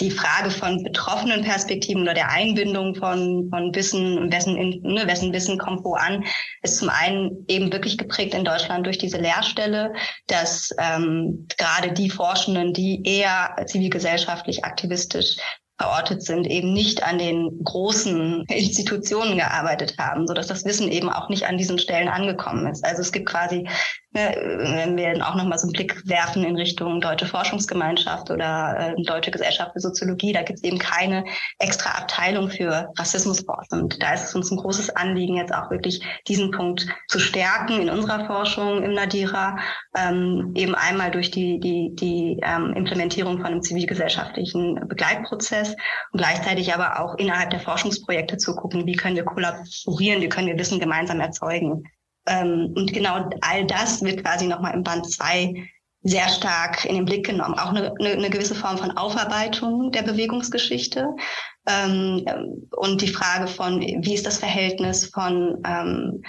die 0.00 0.10
Frage 0.10 0.50
von 0.50 0.82
betroffenen 0.84 1.42
Perspektiven 1.42 2.02
oder 2.02 2.14
der 2.14 2.30
Einbindung 2.30 2.94
von, 2.94 3.48
von 3.50 3.74
Wissen, 3.74 4.30
wessen, 4.30 4.54
ne, 4.82 5.06
wessen 5.06 5.32
Wissen 5.32 5.58
kommt 5.58 5.84
wo 5.84 5.94
an, 5.94 6.24
ist 6.62 6.78
zum 6.78 6.88
einen 6.88 7.44
eben 7.48 7.72
wirklich 7.72 7.98
geprägt 7.98 8.34
in 8.34 8.44
Deutschland 8.44 8.86
durch 8.86 8.98
diese 8.98 9.18
Lehrstelle, 9.18 9.92
dass 10.28 10.74
ähm, 10.78 11.46
gerade 11.58 11.92
die 11.92 12.10
Forschenden, 12.10 12.72
die 12.72 13.02
eher 13.04 13.56
zivilgesellschaftlich 13.66 14.64
aktivistisch 14.64 15.36
verortet 15.78 16.22
sind, 16.22 16.46
eben 16.46 16.72
nicht 16.72 17.04
an 17.04 17.18
den 17.18 17.62
großen 17.62 18.44
Institutionen 18.46 19.36
gearbeitet 19.36 19.96
haben, 19.98 20.26
so 20.26 20.34
dass 20.34 20.48
das 20.48 20.64
Wissen 20.64 20.90
eben 20.90 21.08
auch 21.08 21.28
nicht 21.28 21.46
an 21.46 21.56
diesen 21.56 21.78
Stellen 21.78 22.08
angekommen 22.08 22.66
ist. 22.66 22.84
Also 22.84 23.00
es 23.00 23.12
gibt 23.12 23.28
quasi 23.28 23.68
wenn 24.12 24.96
wir 24.96 25.14
auch 25.26 25.34
nochmal 25.34 25.58
so 25.58 25.66
einen 25.66 25.74
Blick 25.74 26.02
werfen 26.08 26.42
in 26.42 26.56
Richtung 26.56 27.00
Deutsche 27.00 27.26
Forschungsgemeinschaft 27.26 28.30
oder 28.30 28.94
äh, 28.96 29.02
Deutsche 29.02 29.30
Gesellschaft 29.30 29.72
für 29.74 29.80
Soziologie, 29.80 30.32
da 30.32 30.42
gibt 30.42 30.60
es 30.60 30.64
eben 30.64 30.78
keine 30.78 31.24
extra 31.58 31.90
Abteilung 31.90 32.48
für 32.48 32.90
Rassismusforschung. 32.96 33.82
Und 33.82 34.02
da 34.02 34.14
ist 34.14 34.24
es 34.24 34.34
uns 34.34 34.50
ein 34.50 34.56
großes 34.56 34.96
Anliegen, 34.96 35.36
jetzt 35.36 35.54
auch 35.54 35.70
wirklich 35.70 36.02
diesen 36.26 36.50
Punkt 36.52 36.86
zu 37.08 37.18
stärken 37.18 37.80
in 37.80 37.90
unserer 37.90 38.26
Forschung 38.26 38.82
im 38.82 38.94
Nadira, 38.94 39.58
ähm, 39.96 40.52
eben 40.54 40.74
einmal 40.74 41.10
durch 41.10 41.30
die, 41.30 41.60
die, 41.60 41.94
die 41.94 42.40
ähm, 42.42 42.72
Implementierung 42.74 43.36
von 43.36 43.46
einem 43.46 43.62
zivilgesellschaftlichen 43.62 44.88
Begleitprozess 44.88 45.76
und 46.12 46.18
gleichzeitig 46.18 46.72
aber 46.72 47.00
auch 47.00 47.14
innerhalb 47.16 47.50
der 47.50 47.60
Forschungsprojekte 47.60 48.38
zu 48.38 48.56
gucken, 48.56 48.86
wie 48.86 48.96
können 48.96 49.16
wir 49.16 49.24
kollaborieren, 49.24 50.22
wie 50.22 50.28
können 50.30 50.46
wir 50.46 50.58
Wissen 50.58 50.80
gemeinsam 50.80 51.20
erzeugen. 51.20 51.84
Ähm, 52.28 52.72
und 52.76 52.92
genau 52.92 53.28
all 53.40 53.66
das 53.66 54.02
wird 54.02 54.22
quasi 54.22 54.46
nochmal 54.46 54.74
im 54.74 54.82
Band 54.82 55.10
2 55.10 55.68
sehr 56.02 56.28
stark 56.28 56.84
in 56.84 56.94
den 56.94 57.04
Blick 57.04 57.26
genommen. 57.26 57.58
Auch 57.58 57.70
eine, 57.70 57.92
eine, 57.98 58.30
gewisse 58.30 58.54
Form 58.54 58.78
von 58.78 58.96
Aufarbeitung 58.96 59.90
der 59.90 60.02
Bewegungsgeschichte 60.02 61.08
ähm, 61.66 62.24
und 62.76 63.02
die 63.02 63.08
Frage 63.08 63.48
von, 63.48 63.80
wie 63.80 64.14
ist 64.14 64.26
das 64.26 64.38
Verhältnis 64.38 65.06
von 65.06 65.60
ähm, 65.66 66.22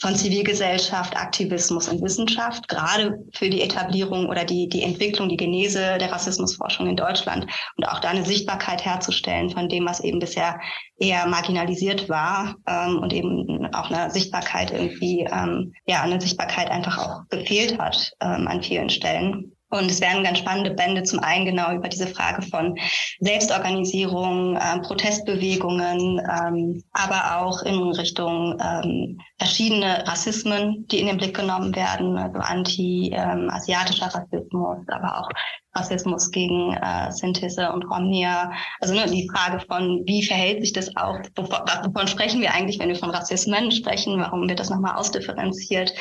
von 0.00 0.14
Zivilgesellschaft, 0.14 1.16
Aktivismus 1.16 1.88
und 1.88 2.02
Wissenschaft, 2.02 2.68
gerade 2.68 3.18
für 3.34 3.50
die 3.50 3.62
Etablierung 3.62 4.28
oder 4.28 4.44
die, 4.44 4.68
die 4.68 4.82
Entwicklung, 4.82 5.28
die 5.28 5.36
Genese 5.36 5.98
der 5.98 6.12
Rassismusforschung 6.12 6.86
in 6.86 6.96
Deutschland 6.96 7.46
und 7.76 7.88
auch 7.88 7.98
da 7.98 8.10
eine 8.10 8.24
Sichtbarkeit 8.24 8.84
herzustellen 8.84 9.50
von 9.50 9.68
dem, 9.68 9.86
was 9.86 10.00
eben 10.00 10.20
bisher 10.20 10.60
eher 10.98 11.26
marginalisiert 11.26 12.08
war 12.08 12.56
ähm, 12.66 12.98
und 12.98 13.12
eben 13.12 13.66
auch 13.74 13.90
eine 13.90 14.10
Sichtbarkeit 14.10 14.70
irgendwie, 14.70 15.26
ähm, 15.30 15.72
ja, 15.86 16.02
eine 16.02 16.20
Sichtbarkeit 16.20 16.70
einfach 16.70 16.98
auch 16.98 17.28
gefehlt 17.28 17.78
hat 17.78 18.12
ähm, 18.20 18.46
an 18.46 18.62
vielen 18.62 18.90
Stellen. 18.90 19.52
Und 19.70 19.90
es 19.90 20.00
werden 20.00 20.24
ganz 20.24 20.38
spannende 20.38 20.70
Bände 20.70 21.02
zum 21.02 21.20
einen 21.20 21.44
genau 21.44 21.72
über 21.74 21.88
diese 21.88 22.06
Frage 22.06 22.42
von 22.42 22.78
Selbstorganisierung, 23.20 24.56
äh, 24.56 24.80
Protestbewegungen, 24.80 26.20
ähm, 26.20 26.82
aber 26.92 27.38
auch 27.38 27.62
in 27.62 27.92
Richtung 27.92 28.58
ähm, 28.60 29.18
verschiedene 29.38 30.06
Rassismen, 30.06 30.86
die 30.90 31.00
in 31.00 31.06
den 31.06 31.18
Blick 31.18 31.36
genommen 31.36 31.74
werden, 31.76 32.16
also 32.16 32.38
anti-asiatischer 32.38 34.06
ähm, 34.06 34.12
Rassismus, 34.14 34.78
aber 34.88 35.20
auch 35.20 35.28
Rassismus 35.74 36.30
gegen 36.30 36.72
äh, 36.74 37.12
Synthese 37.12 37.70
und 37.70 37.84
Romnia. 37.84 38.50
Also 38.80 38.94
ne, 38.94 39.06
die 39.06 39.28
Frage 39.28 39.60
von, 39.66 40.02
wie 40.06 40.24
verhält 40.24 40.62
sich 40.62 40.72
das 40.72 40.96
auch, 40.96 41.18
wovon 41.36 42.08
sprechen 42.08 42.40
wir 42.40 42.54
eigentlich, 42.54 42.78
wenn 42.78 42.88
wir 42.88 42.96
von 42.96 43.10
Rassismen 43.10 43.70
sprechen, 43.70 44.18
warum 44.18 44.48
wird 44.48 44.60
das 44.60 44.70
nochmal 44.70 44.96
ausdifferenziert? 44.96 45.92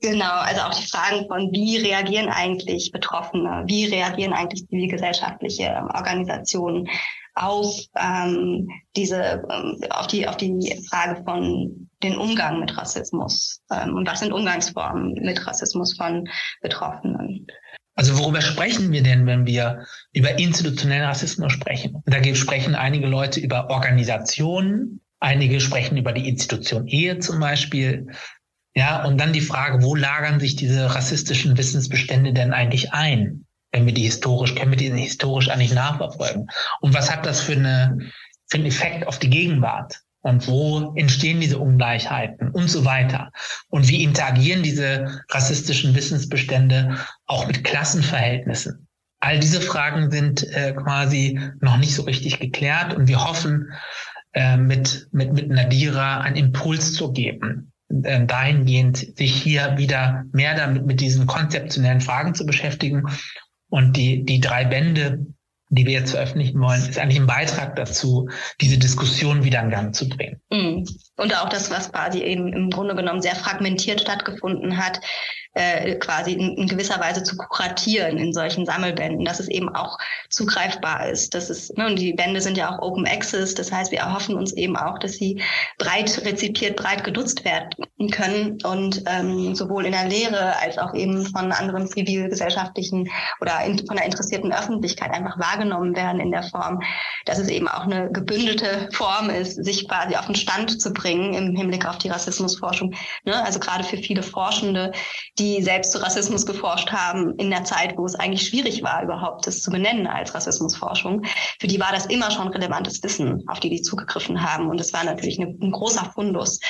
Genau, 0.00 0.32
also 0.32 0.62
auch 0.62 0.74
die 0.74 0.86
Fragen 0.86 1.26
von, 1.28 1.50
wie 1.52 1.76
reagieren 1.76 2.30
eigentlich 2.30 2.90
Betroffene, 2.90 3.64
wie 3.66 3.84
reagieren 3.84 4.32
eigentlich 4.32 4.66
zivilgesellschaftliche 4.66 5.64
ähm, 5.64 5.88
Organisationen 5.94 6.88
auf 7.34 7.66
ähm, 7.98 8.68
diese, 8.96 9.42
ähm, 9.50 9.78
auf 9.90 10.06
die, 10.06 10.26
auf 10.26 10.38
die 10.38 10.82
Frage 10.88 11.22
von 11.24 11.90
den 12.02 12.16
Umgang 12.16 12.60
mit 12.60 12.76
Rassismus 12.78 13.60
ähm, 13.70 13.94
und 13.94 14.08
was 14.08 14.20
sind 14.20 14.32
Umgangsformen 14.32 15.12
mit 15.20 15.46
Rassismus 15.46 15.94
von 15.94 16.26
Betroffenen. 16.62 17.46
Also 17.94 18.18
worüber 18.18 18.40
sprechen 18.40 18.92
wir 18.92 19.02
denn, 19.02 19.26
wenn 19.26 19.44
wir 19.44 19.84
über 20.14 20.38
institutionellen 20.38 21.04
Rassismus 21.04 21.52
sprechen? 21.52 22.02
Da 22.06 22.22
sprechen 22.34 22.74
einige 22.74 23.06
Leute 23.06 23.40
über 23.40 23.68
Organisationen, 23.68 25.02
einige 25.18 25.60
sprechen 25.60 25.98
über 25.98 26.12
die 26.12 26.26
Institution 26.26 26.86
Ehe 26.86 27.18
zum 27.18 27.40
Beispiel, 27.40 28.06
ja, 28.74 29.04
und 29.04 29.18
dann 29.18 29.32
die 29.32 29.40
Frage, 29.40 29.82
wo 29.82 29.94
lagern 29.94 30.38
sich 30.38 30.56
diese 30.56 30.94
rassistischen 30.94 31.58
Wissensbestände 31.58 32.32
denn 32.32 32.52
eigentlich 32.52 32.92
ein? 32.92 33.46
Wenn 33.72 33.86
wir 33.86 33.94
die 33.94 34.04
historisch, 34.04 34.54
können 34.54 34.70
wir 34.70 34.78
die 34.78 34.90
historisch 34.90 35.48
eigentlich 35.48 35.74
nachverfolgen? 35.74 36.46
Und 36.80 36.94
was 36.94 37.10
hat 37.10 37.26
das 37.26 37.40
für, 37.40 37.52
eine, 37.52 37.98
für 38.48 38.58
einen 38.58 38.66
Effekt 38.66 39.06
auf 39.06 39.18
die 39.18 39.30
Gegenwart? 39.30 40.00
Und 40.22 40.46
wo 40.48 40.92
entstehen 40.96 41.40
diese 41.40 41.58
Ungleichheiten 41.58 42.50
und 42.50 42.68
so 42.68 42.84
weiter? 42.84 43.30
Und 43.68 43.88
wie 43.88 44.04
interagieren 44.04 44.62
diese 44.62 45.22
rassistischen 45.30 45.94
Wissensbestände 45.94 46.96
auch 47.26 47.46
mit 47.46 47.64
Klassenverhältnissen? 47.64 48.86
All 49.20 49.38
diese 49.38 49.60
Fragen 49.60 50.10
sind 50.10 50.42
äh, 50.54 50.72
quasi 50.72 51.40
noch 51.60 51.78
nicht 51.78 51.94
so 51.94 52.02
richtig 52.02 52.38
geklärt 52.38 52.94
und 52.94 53.08
wir 53.08 53.24
hoffen, 53.24 53.72
äh, 54.32 54.56
mit, 54.56 55.08
mit, 55.12 55.32
mit 55.32 55.48
Nadira 55.48 56.20
einen 56.20 56.36
Impuls 56.36 56.94
zu 56.94 57.12
geben, 57.12 57.69
äh, 58.04 58.24
dahingehend 58.24 59.16
sich 59.18 59.34
hier 59.34 59.76
wieder 59.76 60.24
mehr 60.32 60.54
damit 60.54 60.86
mit 60.86 61.00
diesen 61.00 61.26
konzeptionellen 61.26 62.00
Fragen 62.00 62.34
zu 62.34 62.46
beschäftigen. 62.46 63.04
Und 63.68 63.96
die, 63.96 64.24
die 64.24 64.40
drei 64.40 64.64
Bände, 64.64 65.26
die 65.68 65.86
wir 65.86 65.92
jetzt 65.92 66.10
veröffentlichen 66.10 66.60
wollen, 66.60 66.80
ist 66.80 66.98
eigentlich 66.98 67.20
ein 67.20 67.26
Beitrag 67.26 67.76
dazu, 67.76 68.28
diese 68.60 68.78
Diskussion 68.78 69.44
wieder 69.44 69.62
in 69.62 69.70
Gang 69.70 69.94
zu 69.94 70.08
bringen. 70.08 70.40
Mhm. 70.50 70.86
Und 71.16 71.36
auch 71.36 71.48
das, 71.48 71.70
was 71.70 71.92
quasi 71.92 72.22
eben 72.22 72.52
im 72.52 72.70
Grunde 72.70 72.96
genommen 72.96 73.22
sehr 73.22 73.36
fragmentiert 73.36 74.00
stattgefunden 74.00 74.76
hat, 74.76 75.00
äh, 75.54 75.96
quasi 75.96 76.32
in, 76.32 76.56
in, 76.56 76.68
gewisser 76.68 77.00
Weise 77.00 77.22
zu 77.24 77.36
kuratieren 77.36 78.18
in 78.18 78.32
solchen 78.32 78.66
Sammelbänden, 78.66 79.24
dass 79.24 79.40
es 79.40 79.48
eben 79.48 79.68
auch 79.74 79.98
zugreifbar 80.28 81.08
ist. 81.08 81.34
Das 81.34 81.50
ist, 81.50 81.76
ne, 81.76 81.86
und 81.86 81.98
die 81.98 82.12
Bände 82.12 82.40
sind 82.40 82.56
ja 82.56 82.70
auch 82.70 82.82
Open 82.82 83.06
Access, 83.06 83.54
das 83.54 83.72
heißt, 83.72 83.90
wir 83.90 83.98
erhoffen 83.98 84.36
uns 84.36 84.52
eben 84.52 84.76
auch, 84.76 84.98
dass 84.98 85.14
sie 85.14 85.42
breit 85.78 86.24
rezipiert, 86.24 86.76
breit 86.76 87.02
genutzt 87.02 87.44
werden 87.44 87.70
können 88.12 88.58
und 88.62 89.02
ähm, 89.06 89.54
sowohl 89.54 89.86
in 89.86 89.92
der 89.92 90.08
Lehre 90.08 90.56
als 90.60 90.78
auch 90.78 90.94
eben 90.94 91.26
von 91.26 91.50
anderen 91.52 91.88
zivilgesellschaftlichen 91.88 93.10
oder 93.40 93.60
in, 93.64 93.84
von 93.86 93.96
der 93.96 94.06
interessierten 94.06 94.52
Öffentlichkeit 94.52 95.10
einfach 95.10 95.38
wahrgenommen 95.38 95.96
werden 95.96 96.20
in 96.20 96.30
der 96.30 96.44
Form, 96.44 96.80
dass 97.26 97.38
es 97.38 97.48
eben 97.48 97.66
auch 97.66 97.84
eine 97.84 98.10
gebündelte 98.12 98.88
Form 98.92 99.30
ist, 99.30 99.64
sich 99.64 99.88
quasi 99.88 100.14
auf 100.14 100.26
den 100.26 100.36
Stand 100.36 100.80
zu 100.80 100.92
bringen 100.92 101.34
im 101.34 101.56
Hinblick 101.56 101.86
auf 101.86 101.98
die 101.98 102.08
Rassismusforschung. 102.08 102.94
Ne? 103.24 103.44
Also 103.44 103.58
gerade 103.58 103.84
für 103.84 103.96
viele 103.96 104.22
Forschende, 104.22 104.92
die 105.40 105.62
selbst 105.62 105.92
zu 105.92 106.02
Rassismus 106.02 106.44
geforscht 106.44 106.92
haben 106.92 107.34
in 107.36 107.50
der 107.50 107.64
Zeit, 107.64 107.96
wo 107.96 108.04
es 108.04 108.14
eigentlich 108.14 108.46
schwierig 108.46 108.82
war, 108.82 109.02
überhaupt 109.02 109.46
das 109.46 109.62
zu 109.62 109.70
benennen 109.70 110.06
als 110.06 110.34
Rassismusforschung. 110.34 111.24
Für 111.58 111.66
die 111.66 111.80
war 111.80 111.92
das 111.92 112.06
immer 112.06 112.30
schon 112.30 112.48
relevantes 112.48 113.02
Wissen, 113.02 113.42
auf 113.48 113.58
die 113.58 113.70
die 113.70 113.82
zugegriffen 113.82 114.42
haben. 114.42 114.68
Und 114.68 114.80
es 114.80 114.92
war 114.92 115.02
natürlich 115.02 115.40
eine, 115.40 115.56
ein 115.60 115.72
großer 115.72 116.12
Fundus. 116.14 116.60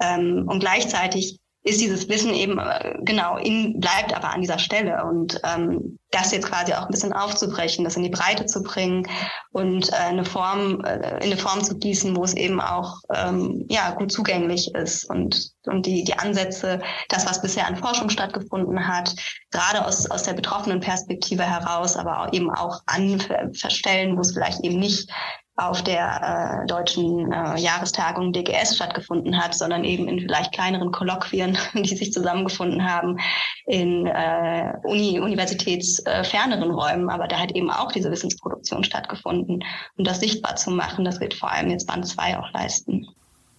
Ähm, 0.00 0.44
und 0.46 0.60
gleichzeitig 0.60 1.40
ist 1.64 1.80
dieses 1.80 2.08
Wissen 2.08 2.34
eben 2.34 2.58
äh, 2.58 2.96
genau 3.02 3.36
in, 3.36 3.78
bleibt 3.78 4.14
aber 4.14 4.30
an 4.30 4.40
dieser 4.40 4.58
Stelle. 4.58 5.04
Und 5.04 5.40
ähm, 5.44 5.98
das 6.10 6.32
jetzt 6.32 6.48
quasi 6.48 6.74
auch 6.74 6.82
ein 6.82 6.90
bisschen 6.90 7.12
aufzubrechen, 7.12 7.84
das 7.84 7.96
in 7.96 8.02
die 8.02 8.10
Breite 8.10 8.46
zu 8.46 8.62
bringen 8.62 9.08
und 9.52 9.90
äh, 9.90 9.96
eine 9.96 10.24
Form 10.24 10.84
äh, 10.84 10.96
in 10.96 11.32
eine 11.32 11.36
Form 11.36 11.62
zu 11.62 11.78
gießen, 11.78 12.16
wo 12.16 12.24
es 12.24 12.34
eben 12.34 12.60
auch 12.60 12.98
ähm, 13.14 13.64
ja 13.70 13.92
gut 13.92 14.12
zugänglich 14.12 14.74
ist 14.74 15.08
und 15.08 15.52
und 15.66 15.86
die 15.86 16.04
die 16.04 16.18
Ansätze, 16.18 16.80
das 17.08 17.26
was 17.26 17.40
bisher 17.40 17.66
an 17.66 17.76
Forschung 17.76 18.10
stattgefunden 18.10 18.86
hat, 18.86 19.14
gerade 19.50 19.86
aus 19.86 20.10
aus 20.10 20.24
der 20.24 20.34
betroffenen 20.34 20.80
Perspektive 20.80 21.44
heraus, 21.44 21.96
aber 21.96 22.20
auch 22.20 22.32
eben 22.32 22.50
auch 22.50 22.80
an 22.86 23.20
Stellen, 23.54 24.16
wo 24.16 24.20
es 24.20 24.32
vielleicht 24.32 24.60
eben 24.64 24.78
nicht 24.78 25.10
auf 25.56 25.82
der 25.82 26.62
äh, 26.62 26.66
deutschen 26.66 27.30
äh, 27.30 27.58
Jahrestagung 27.58 28.32
DGS 28.32 28.76
stattgefunden 28.76 29.36
hat, 29.36 29.54
sondern 29.54 29.84
eben 29.84 30.08
in 30.08 30.20
vielleicht 30.20 30.52
kleineren 30.52 30.92
Kolloquien, 30.92 31.58
die 31.74 31.96
sich 31.96 32.12
zusammengefunden 32.12 32.90
haben 32.90 33.18
in 33.66 34.06
äh, 34.06 34.72
Uni, 34.84 35.20
universitätsferneren 35.20 36.70
äh, 36.70 36.72
Räumen. 36.72 37.10
Aber 37.10 37.28
da 37.28 37.38
hat 37.38 37.52
eben 37.52 37.70
auch 37.70 37.92
diese 37.92 38.10
Wissensproduktion 38.10 38.82
stattgefunden. 38.82 39.62
Und 39.96 40.06
das 40.06 40.20
sichtbar 40.20 40.56
zu 40.56 40.70
machen, 40.70 41.04
das 41.04 41.20
wird 41.20 41.34
vor 41.34 41.50
allem 41.50 41.70
jetzt 41.70 41.86
Band 41.86 42.06
2 42.06 42.38
auch 42.38 42.50
leisten. 42.52 43.06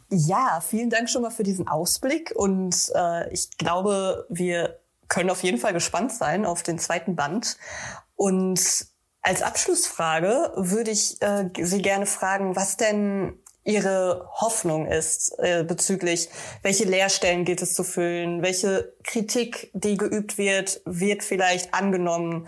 Ja, 0.10 0.62
vielen 0.62 0.90
Dank 0.90 1.10
schon 1.10 1.22
mal 1.22 1.32
für 1.32 1.44
diesen 1.44 1.68
Ausblick. 1.68 2.34
Und 2.36 2.76
äh, 2.96 3.32
ich 3.32 3.56
glaube, 3.58 4.26
wir 4.30 4.80
können 5.10 5.30
auf 5.30 5.44
jeden 5.44 5.60
Fall 5.60 5.74
gespannt 5.74 6.12
sein 6.12 6.46
auf 6.46 6.64
den 6.64 6.80
zweiten 6.80 7.16
Band. 7.16 7.58
Und 8.16 8.93
als 9.24 9.42
Abschlussfrage 9.42 10.52
würde 10.56 10.92
ich 10.92 11.22
äh, 11.22 11.50
Sie 11.62 11.82
gerne 11.82 12.06
fragen, 12.06 12.56
was 12.56 12.78
denn 12.78 13.34
Ihre 13.66 14.30
Hoffnung 14.34 14.88
ist 14.88 15.34
äh, 15.40 15.64
bezüglich, 15.64 16.28
welche 16.62 16.84
Lehrstellen 16.84 17.46
gilt 17.46 17.62
es 17.62 17.74
zu 17.74 17.86
füllen, 17.86 18.42
welche 18.42 18.94
Kritik, 19.04 19.72
die 19.74 19.96
geübt 19.96 20.38
wird, 20.38 20.82
wird 20.86 21.24
vielleicht 21.24 21.74
angenommen. 21.74 22.48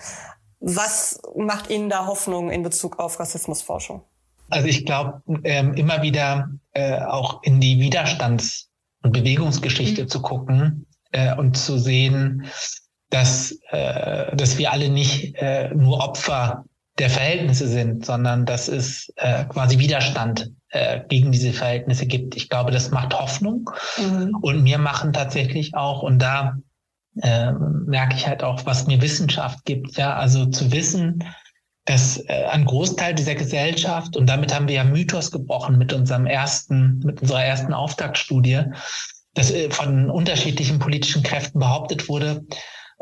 Was 0.59 1.21
macht 1.37 1.69
Ihnen 1.69 1.89
da 1.89 2.05
Hoffnung 2.05 2.51
in 2.51 2.63
Bezug 2.63 2.99
auf 2.99 3.19
Rassismusforschung? 3.19 4.03
Also 4.49 4.67
ich 4.67 4.85
glaube, 4.85 5.21
ähm, 5.45 5.73
immer 5.75 6.01
wieder 6.01 6.49
äh, 6.73 6.99
auch 6.99 7.41
in 7.43 7.61
die 7.61 7.79
Widerstands- 7.79 8.69
und 9.01 9.13
Bewegungsgeschichte 9.13 10.03
mhm. 10.03 10.07
zu 10.09 10.21
gucken 10.21 10.85
äh, 11.11 11.33
und 11.35 11.55
zu 11.55 11.77
sehen, 11.77 12.45
dass, 13.09 13.57
äh, 13.69 14.35
dass 14.35 14.57
wir 14.57 14.71
alle 14.71 14.89
nicht 14.89 15.35
äh, 15.35 15.69
nur 15.73 16.03
Opfer 16.03 16.65
der 16.97 17.09
Verhältnisse 17.09 17.67
sind, 17.67 18.05
sondern 18.05 18.45
dass 18.45 18.67
es 18.67 19.11
äh, 19.17 19.45
quasi 19.45 19.79
Widerstand 19.79 20.51
äh, 20.69 21.01
gegen 21.09 21.31
diese 21.31 21.51
Verhältnisse 21.51 22.05
gibt. 22.05 22.35
Ich 22.35 22.49
glaube, 22.49 22.71
das 22.71 22.91
macht 22.91 23.13
Hoffnung 23.13 23.69
mhm. 23.97 24.35
und 24.41 24.63
mir 24.63 24.77
machen 24.77 25.11
tatsächlich 25.11 25.75
auch 25.75 26.03
und 26.03 26.19
da 26.19 26.57
äh, 27.21 27.51
merke 27.51 28.15
ich 28.15 28.27
halt 28.27 28.43
auch, 28.43 28.65
was 28.65 28.87
mir 28.87 29.01
Wissenschaft 29.01 29.65
gibt. 29.65 29.97
Ja, 29.97 30.15
also 30.15 30.45
zu 30.45 30.71
wissen, 30.71 31.23
dass 31.85 32.17
äh, 32.27 32.45
ein 32.49 32.65
Großteil 32.65 33.13
dieser 33.13 33.35
Gesellschaft 33.35 34.17
und 34.17 34.27
damit 34.27 34.53
haben 34.53 34.67
wir 34.67 34.75
ja 34.75 34.83
Mythos 34.83 35.31
gebrochen 35.31 35.77
mit 35.77 35.93
unserem 35.93 36.25
ersten, 36.25 36.99
mit 36.99 37.21
unserer 37.21 37.43
ersten 37.43 37.73
Auftaktstudie, 37.73 38.63
dass 39.33 39.51
äh, 39.51 39.69
von 39.69 40.09
unterschiedlichen 40.09 40.79
politischen 40.79 41.23
Kräften 41.23 41.59
behauptet 41.59 42.09
wurde, 42.09 42.45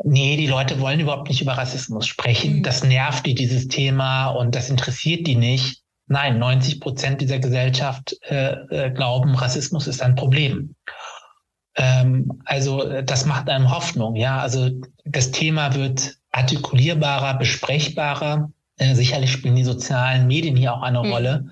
nee, 0.02 0.36
die 0.36 0.46
Leute 0.46 0.80
wollen 0.80 1.00
überhaupt 1.00 1.28
nicht 1.28 1.40
über 1.40 1.52
Rassismus 1.52 2.06
sprechen. 2.06 2.58
Mhm. 2.58 2.62
Das 2.62 2.82
nervt 2.82 3.26
die, 3.26 3.34
dieses 3.34 3.68
Thema 3.68 4.28
und 4.28 4.54
das 4.54 4.70
interessiert 4.70 5.26
die 5.26 5.36
nicht. 5.36 5.82
Nein, 6.06 6.38
90 6.38 6.80
Prozent 6.80 7.20
dieser 7.20 7.38
Gesellschaft 7.38 8.16
äh, 8.28 8.52
äh, 8.70 8.90
glauben, 8.90 9.34
Rassismus 9.34 9.86
ist 9.86 10.02
ein 10.02 10.16
Problem. 10.16 10.74
Ähm, 11.76 12.42
also 12.44 12.82
äh, 12.82 13.02
das 13.02 13.24
macht 13.24 13.48
einem 13.48 13.70
Hoffnung. 13.70 14.16
Ja, 14.16 14.38
also 14.38 14.70
das 15.04 15.30
Thema 15.30 15.74
wird 15.74 16.16
artikulierbarer, 16.30 17.38
besprechbarer. 17.38 18.50
Äh, 18.76 18.94
sicherlich 18.94 19.32
spielen 19.32 19.56
die 19.56 19.64
sozialen 19.64 20.26
Medien 20.26 20.56
hier 20.56 20.74
auch 20.74 20.82
eine 20.82 21.02
mhm. 21.02 21.12
Rolle. 21.12 21.46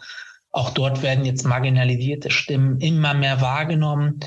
Auch 0.50 0.70
dort 0.70 1.02
werden 1.02 1.24
jetzt 1.24 1.46
marginalisierte 1.46 2.30
Stimmen 2.30 2.78
immer 2.78 3.14
mehr 3.14 3.40
wahrgenommen. 3.40 4.20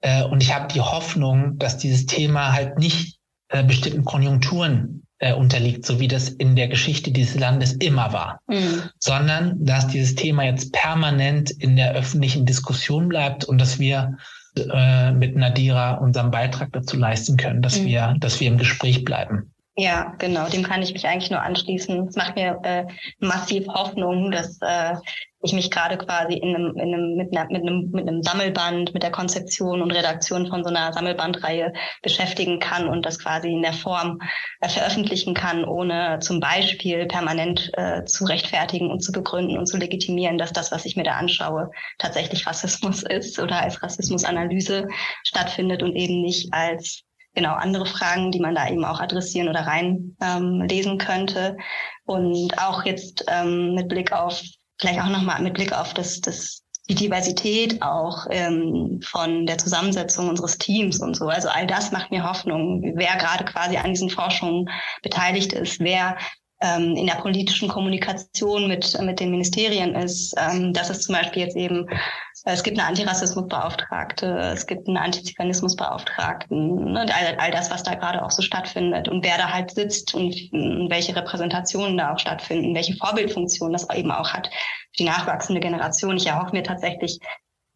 Äh, 0.00 0.24
und 0.24 0.42
ich 0.42 0.54
habe 0.54 0.72
die 0.72 0.80
Hoffnung, 0.80 1.58
dass 1.58 1.76
dieses 1.76 2.06
Thema 2.06 2.52
halt 2.52 2.78
nicht 2.78 3.17
äh, 3.48 3.64
bestimmten 3.64 4.04
Konjunkturen 4.04 5.02
äh, 5.18 5.32
unterliegt, 5.32 5.84
so 5.84 6.00
wie 6.00 6.08
das 6.08 6.28
in 6.28 6.54
der 6.56 6.68
Geschichte 6.68 7.10
dieses 7.10 7.38
Landes 7.38 7.72
immer 7.72 8.12
war, 8.12 8.40
mhm. 8.46 8.82
sondern 8.98 9.64
dass 9.64 9.88
dieses 9.88 10.14
Thema 10.14 10.44
jetzt 10.44 10.72
permanent 10.72 11.50
in 11.50 11.76
der 11.76 11.94
öffentlichen 11.94 12.46
Diskussion 12.46 13.08
bleibt 13.08 13.44
und 13.44 13.58
dass 13.58 13.78
wir 13.78 14.16
äh, 14.56 15.12
mit 15.12 15.36
Nadira 15.36 15.94
unseren 15.94 16.30
Beitrag 16.30 16.72
dazu 16.72 16.96
leisten 16.96 17.36
können, 17.36 17.62
dass 17.62 17.80
mhm. 17.80 17.86
wir, 17.86 18.16
dass 18.20 18.40
wir 18.40 18.48
im 18.48 18.58
Gespräch 18.58 19.04
bleiben. 19.04 19.52
Ja, 19.76 20.14
genau, 20.18 20.48
dem 20.48 20.64
kann 20.64 20.82
ich 20.82 20.92
mich 20.92 21.06
eigentlich 21.06 21.30
nur 21.30 21.40
anschließen. 21.40 22.08
Es 22.08 22.16
macht 22.16 22.34
mir 22.34 22.58
äh, 22.64 22.84
massiv 23.20 23.68
Hoffnung, 23.68 24.32
dass 24.32 24.58
äh, 24.60 24.96
ich 25.40 25.52
mich 25.52 25.70
gerade 25.70 25.96
quasi 25.98 26.34
in 26.34 26.54
einem, 26.54 26.76
in 26.76 26.94
einem, 26.94 27.16
mit, 27.16 27.36
einer, 27.36 27.48
mit, 27.50 27.62
einem, 27.62 27.90
mit 27.92 28.08
einem 28.08 28.22
Sammelband, 28.22 28.92
mit 28.92 29.02
der 29.02 29.12
Konzeption 29.12 29.82
und 29.82 29.92
Redaktion 29.92 30.48
von 30.48 30.64
so 30.64 30.70
einer 30.70 30.92
Sammelbandreihe 30.92 31.72
beschäftigen 32.02 32.58
kann 32.58 32.88
und 32.88 33.06
das 33.06 33.18
quasi 33.18 33.52
in 33.52 33.62
der 33.62 33.72
Form 33.72 34.18
äh, 34.60 34.68
veröffentlichen 34.68 35.34
kann, 35.34 35.64
ohne 35.64 36.18
zum 36.20 36.40
Beispiel 36.40 37.06
permanent 37.06 37.70
äh, 37.74 38.04
zu 38.04 38.24
rechtfertigen 38.24 38.90
und 38.90 39.00
zu 39.00 39.12
begründen 39.12 39.58
und 39.58 39.66
zu 39.66 39.76
legitimieren, 39.76 40.38
dass 40.38 40.52
das, 40.52 40.72
was 40.72 40.84
ich 40.84 40.96
mir 40.96 41.04
da 41.04 41.12
anschaue, 41.12 41.70
tatsächlich 41.98 42.46
Rassismus 42.46 43.02
ist 43.08 43.38
oder 43.38 43.62
als 43.62 43.82
Rassismusanalyse 43.82 44.88
stattfindet 45.22 45.82
und 45.82 45.94
eben 45.94 46.20
nicht 46.20 46.52
als 46.52 47.04
genau 47.34 47.54
andere 47.54 47.86
Fragen, 47.86 48.32
die 48.32 48.40
man 48.40 48.54
da 48.54 48.68
eben 48.68 48.84
auch 48.84 49.00
adressieren 49.00 49.48
oder 49.48 49.60
reinlesen 49.60 50.92
ähm, 50.92 50.98
könnte. 50.98 51.56
Und 52.04 52.58
auch 52.58 52.84
jetzt 52.84 53.24
ähm, 53.28 53.74
mit 53.74 53.88
Blick 53.88 54.12
auf, 54.12 54.42
vielleicht 54.80 55.00
auch 55.00 55.08
nochmal 55.08 55.42
mit 55.42 55.54
Blick 55.54 55.72
auf 55.72 55.94
das, 55.94 56.20
das 56.20 56.62
die 56.88 56.94
Diversität 56.94 57.82
auch 57.82 58.26
ähm, 58.30 59.00
von 59.04 59.46
der 59.46 59.58
Zusammensetzung 59.58 60.28
unseres 60.28 60.56
Teams 60.56 61.00
und 61.00 61.14
so. 61.14 61.28
Also 61.28 61.48
all 61.48 61.66
das 61.66 61.92
macht 61.92 62.10
mir 62.10 62.26
Hoffnung, 62.26 62.82
wer 62.96 63.16
gerade 63.16 63.44
quasi 63.44 63.76
an 63.76 63.90
diesen 63.90 64.08
Forschungen 64.08 64.70
beteiligt 65.02 65.52
ist, 65.52 65.80
wer 65.80 66.16
ähm, 66.60 66.96
in 66.96 67.06
der 67.06 67.14
politischen 67.14 67.68
Kommunikation 67.68 68.66
mit, 68.66 69.00
mit 69.00 69.20
den 69.20 69.30
Ministerien 69.30 69.94
ist, 69.94 70.34
ähm, 70.36 70.72
dass 70.72 70.90
es 70.90 71.02
zum 71.02 71.14
Beispiel 71.14 71.42
jetzt 71.42 71.56
eben, 71.56 71.88
äh, 71.88 72.52
es 72.52 72.62
gibt 72.64 72.78
eine 72.78 72.88
Antirassismusbeauftragte, 72.88 74.26
es 74.54 74.66
gibt 74.66 74.88
einen 74.88 74.96
Antiziganismusbeauftragten, 74.96 76.92
ne, 76.92 77.00
all, 77.00 77.36
all 77.38 77.50
das, 77.52 77.70
was 77.70 77.84
da 77.84 77.94
gerade 77.94 78.24
auch 78.24 78.32
so 78.32 78.42
stattfindet 78.42 79.08
und 79.08 79.24
wer 79.24 79.38
da 79.38 79.52
halt 79.52 79.70
sitzt 79.70 80.14
und, 80.14 80.34
und 80.52 80.90
welche 80.90 81.14
Repräsentationen 81.14 81.96
da 81.96 82.14
auch 82.14 82.18
stattfinden, 82.18 82.74
welche 82.74 82.96
Vorbildfunktion 82.96 83.72
das 83.72 83.88
eben 83.94 84.10
auch 84.10 84.32
hat 84.32 84.48
für 84.48 84.98
die 84.98 85.04
nachwachsende 85.04 85.60
Generation. 85.60 86.16
Ich 86.16 86.26
erhoffe 86.26 86.56
mir 86.56 86.64
tatsächlich 86.64 87.20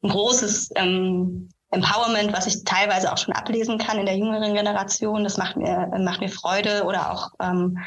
ein 0.02 0.10
großes 0.10 0.70
ähm, 0.74 1.48
Empowerment, 1.70 2.32
was 2.32 2.46
ich 2.46 2.64
teilweise 2.64 3.12
auch 3.12 3.16
schon 3.18 3.32
ablesen 3.34 3.78
kann 3.78 3.98
in 3.98 4.06
der 4.06 4.16
jüngeren 4.16 4.54
Generation. 4.54 5.22
Das 5.24 5.38
macht 5.38 5.56
mir, 5.56 5.88
macht 6.00 6.20
mir 6.20 6.28
Freude 6.28 6.84
oder 6.84 7.12
auch 7.12 7.30
ähm, 7.40 7.78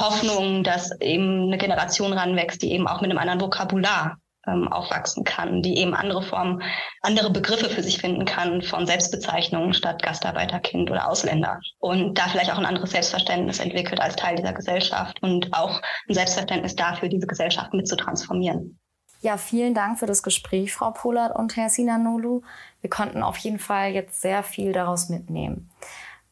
Hoffnung, 0.00 0.64
dass 0.64 0.98
eben 1.00 1.44
eine 1.44 1.58
Generation 1.58 2.12
ranwächst, 2.12 2.62
die 2.62 2.72
eben 2.72 2.86
auch 2.86 3.00
mit 3.00 3.10
einem 3.10 3.18
anderen 3.18 3.40
Vokabular 3.40 4.18
ähm, 4.46 4.68
aufwachsen 4.68 5.24
kann, 5.24 5.62
die 5.62 5.78
eben 5.78 5.94
andere 5.94 6.22
Formen, 6.22 6.62
andere 7.02 7.30
Begriffe 7.30 7.68
für 7.68 7.82
sich 7.82 7.98
finden 7.98 8.24
kann 8.24 8.62
von 8.62 8.86
Selbstbezeichnungen 8.86 9.74
statt 9.74 10.02
Gastarbeiterkind 10.02 10.90
oder 10.90 11.08
Ausländer 11.08 11.60
und 11.78 12.16
da 12.18 12.28
vielleicht 12.28 12.52
auch 12.52 12.58
ein 12.58 12.66
anderes 12.66 12.90
Selbstverständnis 12.90 13.58
entwickelt 13.58 14.00
als 14.00 14.16
Teil 14.16 14.36
dieser 14.36 14.52
Gesellschaft 14.52 15.22
und 15.22 15.52
auch 15.52 15.80
ein 16.08 16.14
Selbstverständnis 16.14 16.76
dafür, 16.76 17.08
diese 17.08 17.26
Gesellschaft 17.26 17.74
mitzutransformieren. 17.74 18.78
Ja, 19.20 19.36
vielen 19.36 19.74
Dank 19.74 19.98
für 19.98 20.06
das 20.06 20.22
Gespräch, 20.22 20.72
Frau 20.72 20.92
Polat 20.92 21.34
und 21.34 21.56
Herr 21.56 21.70
Sinanolu. 21.70 22.42
Wir 22.80 22.90
konnten 22.90 23.24
auf 23.24 23.36
jeden 23.38 23.58
Fall 23.58 23.90
jetzt 23.90 24.20
sehr 24.20 24.44
viel 24.44 24.72
daraus 24.72 25.08
mitnehmen. 25.08 25.68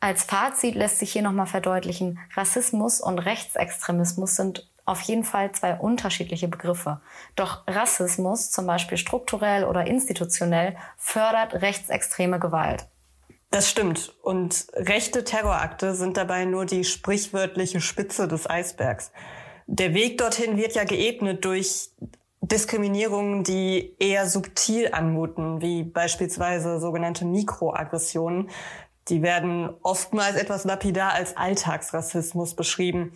Als 0.07 0.23
Fazit 0.23 0.77
lässt 0.77 1.01
sich 1.01 1.11
hier 1.11 1.23
nochmal 1.23 1.47
verdeutlichen, 1.47 2.21
Rassismus 2.37 3.01
und 3.01 3.19
Rechtsextremismus 3.19 4.37
sind 4.37 4.71
auf 4.85 5.01
jeden 5.01 5.25
Fall 5.25 5.51
zwei 5.51 5.75
unterschiedliche 5.75 6.47
Begriffe. 6.47 7.01
Doch 7.35 7.67
Rassismus, 7.67 8.53
zum 8.53 8.69
Beispiel 8.69 8.99
strukturell 8.99 9.65
oder 9.65 9.89
institutionell, 9.89 10.77
fördert 10.97 11.55
rechtsextreme 11.55 12.39
Gewalt. 12.39 12.87
Das 13.51 13.69
stimmt. 13.69 14.15
Und 14.23 14.69
rechte 14.75 15.25
Terrorakte 15.25 15.97
sind 15.97 16.17
dabei 16.17 16.45
nur 16.45 16.67
die 16.67 16.85
sprichwörtliche 16.85 17.81
Spitze 17.81 18.29
des 18.29 18.49
Eisbergs. 18.49 19.11
Der 19.67 19.93
Weg 19.93 20.19
dorthin 20.19 20.57
wird 20.57 20.77
ja 20.77 20.85
geebnet 20.85 21.45
durch 21.45 21.91
Diskriminierungen, 22.43 23.43
die 23.43 23.97
eher 23.99 24.29
subtil 24.29 24.91
anmuten, 24.93 25.61
wie 25.63 25.83
beispielsweise 25.83 26.79
sogenannte 26.79 27.25
Mikroaggressionen, 27.25 28.51
die 29.09 29.23
werden 29.23 29.71
oftmals 29.83 30.37
etwas 30.37 30.65
lapidar 30.65 31.13
als 31.13 31.37
Alltagsrassismus 31.37 32.55
beschrieben. 32.55 33.13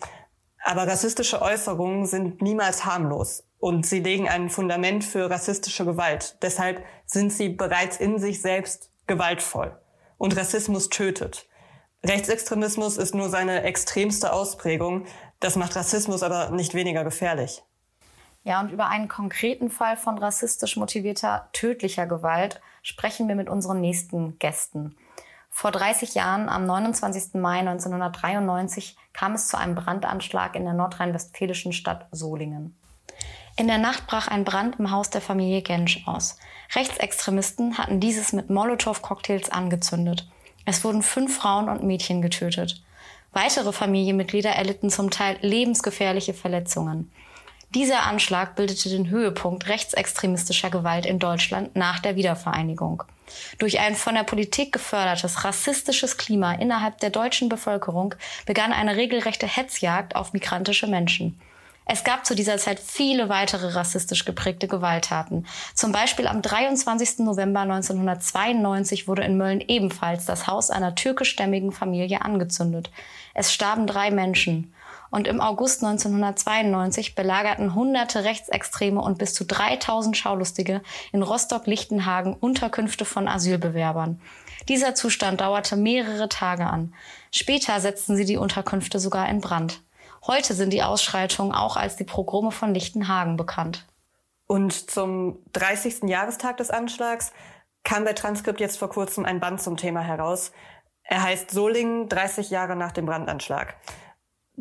Aber 0.62 0.86
rassistische 0.86 1.42
Äußerungen 1.42 2.06
sind 2.06 2.42
niemals 2.42 2.84
harmlos 2.84 3.44
und 3.58 3.86
sie 3.86 4.00
legen 4.00 4.28
ein 4.28 4.50
Fundament 4.50 5.04
für 5.04 5.30
rassistische 5.30 5.84
Gewalt. 5.84 6.36
Deshalb 6.42 6.84
sind 7.06 7.32
sie 7.32 7.48
bereits 7.48 7.96
in 7.96 8.18
sich 8.18 8.40
selbst 8.40 8.90
gewaltvoll. 9.06 9.76
Und 10.18 10.36
Rassismus 10.36 10.90
tötet. 10.90 11.46
Rechtsextremismus 12.04 12.96
ist 12.96 13.14
nur 13.14 13.28
seine 13.28 13.62
extremste 13.62 14.32
Ausprägung. 14.32 15.06
Das 15.40 15.56
macht 15.56 15.76
Rassismus 15.76 16.22
aber 16.22 16.50
nicht 16.50 16.74
weniger 16.74 17.04
gefährlich. 17.04 17.62
Ja, 18.42 18.60
und 18.60 18.70
über 18.70 18.88
einen 18.88 19.08
konkreten 19.08 19.68
Fall 19.70 19.98
von 19.98 20.16
rassistisch 20.16 20.76
motivierter 20.76 21.50
tödlicher 21.52 22.06
Gewalt 22.06 22.60
sprechen 22.82 23.28
wir 23.28 23.34
mit 23.34 23.50
unseren 23.50 23.80
nächsten 23.80 24.38
Gästen. 24.38 24.96
Vor 25.50 25.72
30 25.72 26.14
Jahren, 26.14 26.48
am 26.48 26.64
29. 26.64 27.34
Mai 27.34 27.58
1993, 27.58 28.96
kam 29.12 29.34
es 29.34 29.48
zu 29.48 29.58
einem 29.58 29.74
Brandanschlag 29.74 30.54
in 30.54 30.64
der 30.64 30.72
nordrhein-westfälischen 30.72 31.72
Stadt 31.72 32.06
Solingen. 32.12 32.76
In 33.56 33.66
der 33.66 33.78
Nacht 33.78 34.06
brach 34.06 34.28
ein 34.28 34.44
Brand 34.44 34.78
im 34.78 34.90
Haus 34.90 35.10
der 35.10 35.20
Familie 35.20 35.60
Gensch 35.60 36.06
aus. 36.06 36.38
Rechtsextremisten 36.74 37.76
hatten 37.76 38.00
dieses 38.00 38.32
mit 38.32 38.48
Molotow-Cocktails 38.48 39.50
angezündet. 39.50 40.26
Es 40.64 40.82
wurden 40.84 41.02
fünf 41.02 41.36
Frauen 41.36 41.68
und 41.68 41.82
Mädchen 41.82 42.22
getötet. 42.22 42.82
Weitere 43.32 43.72
Familienmitglieder 43.72 44.50
erlitten 44.50 44.88
zum 44.88 45.10
Teil 45.10 45.36
lebensgefährliche 45.42 46.32
Verletzungen. 46.32 47.12
Dieser 47.72 48.02
Anschlag 48.02 48.56
bildete 48.56 48.88
den 48.88 49.10
Höhepunkt 49.10 49.68
rechtsextremistischer 49.68 50.70
Gewalt 50.70 51.06
in 51.06 51.20
Deutschland 51.20 51.76
nach 51.76 52.00
der 52.00 52.16
Wiedervereinigung. 52.16 53.04
Durch 53.58 53.78
ein 53.78 53.94
von 53.94 54.16
der 54.16 54.24
Politik 54.24 54.72
gefördertes 54.72 55.44
rassistisches 55.44 56.16
Klima 56.16 56.54
innerhalb 56.54 56.98
der 56.98 57.10
deutschen 57.10 57.48
Bevölkerung 57.48 58.16
begann 58.44 58.72
eine 58.72 58.96
regelrechte 58.96 59.46
Hetzjagd 59.46 60.16
auf 60.16 60.32
migrantische 60.32 60.88
Menschen. 60.88 61.40
Es 61.86 62.02
gab 62.02 62.26
zu 62.26 62.34
dieser 62.34 62.58
Zeit 62.58 62.80
viele 62.80 63.28
weitere 63.28 63.68
rassistisch 63.68 64.24
geprägte 64.24 64.66
Gewalttaten. 64.66 65.46
Zum 65.74 65.92
Beispiel 65.92 66.26
am 66.26 66.42
23. 66.42 67.20
November 67.20 67.60
1992 67.60 69.06
wurde 69.06 69.22
in 69.22 69.36
Mölln 69.36 69.60
ebenfalls 69.60 70.24
das 70.24 70.48
Haus 70.48 70.70
einer 70.70 70.96
türkischstämmigen 70.96 71.70
Familie 71.70 72.22
angezündet. 72.22 72.90
Es 73.34 73.52
starben 73.52 73.86
drei 73.86 74.10
Menschen 74.10 74.72
und 75.10 75.26
im 75.26 75.40
August 75.40 75.82
1992 75.82 77.14
belagerten 77.14 77.74
hunderte 77.74 78.24
Rechtsextreme 78.24 79.00
und 79.00 79.18
bis 79.18 79.34
zu 79.34 79.44
3000 79.44 80.16
Schaulustige 80.16 80.82
in 81.12 81.22
Rostock-Lichtenhagen 81.22 82.34
Unterkünfte 82.34 83.04
von 83.04 83.28
Asylbewerbern. 83.28 84.20
Dieser 84.68 84.94
Zustand 84.94 85.40
dauerte 85.40 85.76
mehrere 85.76 86.28
Tage 86.28 86.66
an. 86.66 86.94
Später 87.32 87.80
setzten 87.80 88.16
sie 88.16 88.24
die 88.24 88.36
Unterkünfte 88.36 88.98
sogar 88.98 89.28
in 89.28 89.40
Brand. 89.40 89.82
Heute 90.26 90.54
sind 90.54 90.72
die 90.72 90.82
Ausschreitungen 90.82 91.54
auch 91.54 91.76
als 91.76 91.96
die 91.96 92.04
Progrome 92.04 92.52
von 92.52 92.74
Lichtenhagen 92.74 93.36
bekannt. 93.36 93.86
Und 94.46 94.90
zum 94.90 95.38
30. 95.52 96.08
Jahrestag 96.08 96.58
des 96.58 96.70
Anschlags 96.70 97.32
kam 97.84 98.04
bei 98.04 98.12
Transkript 98.12 98.60
jetzt 98.60 98.78
vor 98.78 98.90
kurzem 98.90 99.24
ein 99.24 99.40
Band 99.40 99.62
zum 99.62 99.76
Thema 99.76 100.00
heraus. 100.00 100.52
Er 101.02 101.22
heißt 101.22 101.50
Solingen 101.50 102.08
30 102.08 102.50
Jahre 102.50 102.76
nach 102.76 102.92
dem 102.92 103.06
Brandanschlag. 103.06 103.74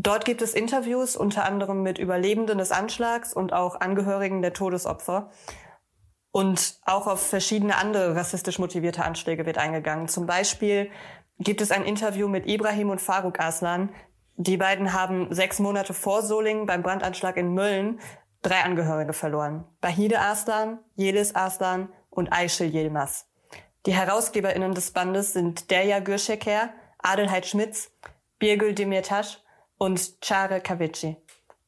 Dort 0.02 0.24
gibt 0.24 0.42
es 0.42 0.54
Interviews 0.54 1.18
unter 1.18 1.44
anderem 1.44 1.84
mit 1.84 2.00
Überlebenden 2.00 2.58
des 2.58 2.72
Anschlags 2.72 3.34
und 3.34 3.52
auch 3.52 3.82
Angehörigen 3.82 4.42
der 4.42 4.54
Todesopfer. 4.54 5.30
Und 6.32 6.80
auch 6.86 7.06
auf 7.06 7.28
verschiedene 7.28 7.76
andere 7.76 8.16
rassistisch 8.16 8.60
motivierte 8.60 9.04
Anschläge 9.04 9.46
wird 9.46 9.58
eingegangen. 9.58 10.08
Zum 10.08 10.26
Beispiel 10.26 10.90
gibt 11.38 11.60
es 11.60 11.72
ein 11.72 11.84
Interview 11.84 12.30
mit 12.30 12.48
Ibrahim 12.48 12.92
und 12.92 13.02
Faruk 13.02 13.42
Aslan. 13.42 13.90
Die 14.38 14.56
beiden 14.56 14.94
haben 14.94 15.34
sechs 15.34 15.60
Monate 15.60 15.94
vor 15.94 16.22
Solingen 16.22 16.66
beim 16.66 16.82
Brandanschlag 16.82 17.36
in 17.36 17.54
Mölln 17.54 18.00
drei 18.42 18.64
Angehörige 18.64 19.12
verloren. 19.12 19.66
Bahide 19.82 20.22
Aslan, 20.22 20.80
Jelis 20.96 21.36
Aslan 21.36 21.90
und 22.10 22.32
Ayşe 22.32 22.64
Yilmaz. 22.64 23.28
Die 23.86 23.94
HerausgeberInnen 23.94 24.74
des 24.74 24.92
Bandes 24.92 25.34
sind 25.34 25.70
Derya 25.70 26.00
Gürşeker, 26.00 26.70
Adelheid 27.00 27.46
Schmitz, 27.46 27.92
Birgül 28.42 28.78
Demirtaş 28.78 29.40
und 29.80 30.22
Chare 30.22 30.62
Kavici. 30.62 31.16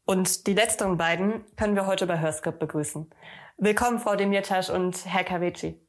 Und 0.05 0.45
die 0.45 0.53
letzteren 0.53 0.97
beiden 0.97 1.43
können 1.55 1.75
wir 1.75 1.87
heute 1.87 2.05
bei 2.05 2.19
Hörskript 2.19 2.59
begrüßen. 2.59 3.09
Willkommen, 3.57 3.99
Frau 3.99 4.15
Demirtasch 4.15 4.69
und 4.69 5.05
Herr 5.05 5.23
Kavici. 5.23 5.79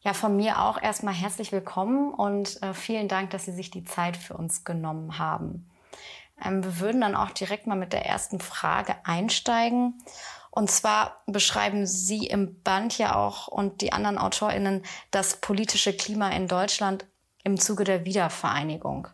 Ja, 0.00 0.14
von 0.14 0.36
mir 0.36 0.60
auch 0.60 0.82
erstmal 0.82 1.14
herzlich 1.14 1.52
willkommen 1.52 2.12
und 2.12 2.62
äh, 2.62 2.72
vielen 2.72 3.08
Dank, 3.08 3.30
dass 3.30 3.44
Sie 3.44 3.52
sich 3.52 3.70
die 3.70 3.84
Zeit 3.84 4.16
für 4.16 4.34
uns 4.34 4.64
genommen 4.64 5.18
haben. 5.18 5.70
Ähm, 6.42 6.64
wir 6.64 6.80
würden 6.80 7.02
dann 7.02 7.14
auch 7.14 7.30
direkt 7.30 7.66
mal 7.66 7.76
mit 7.76 7.92
der 7.92 8.06
ersten 8.06 8.40
Frage 8.40 8.96
einsteigen. 9.04 10.02
Und 10.50 10.70
zwar 10.70 11.22
beschreiben 11.26 11.86
Sie 11.86 12.26
im 12.26 12.62
Band 12.62 12.96
ja 12.96 13.16
auch 13.16 13.48
und 13.48 13.82
die 13.82 13.92
anderen 13.92 14.16
AutorInnen 14.16 14.82
das 15.10 15.36
politische 15.36 15.94
Klima 15.94 16.30
in 16.30 16.48
Deutschland 16.48 17.04
im 17.42 17.60
Zuge 17.60 17.84
der 17.84 18.06
Wiedervereinigung. 18.06 19.08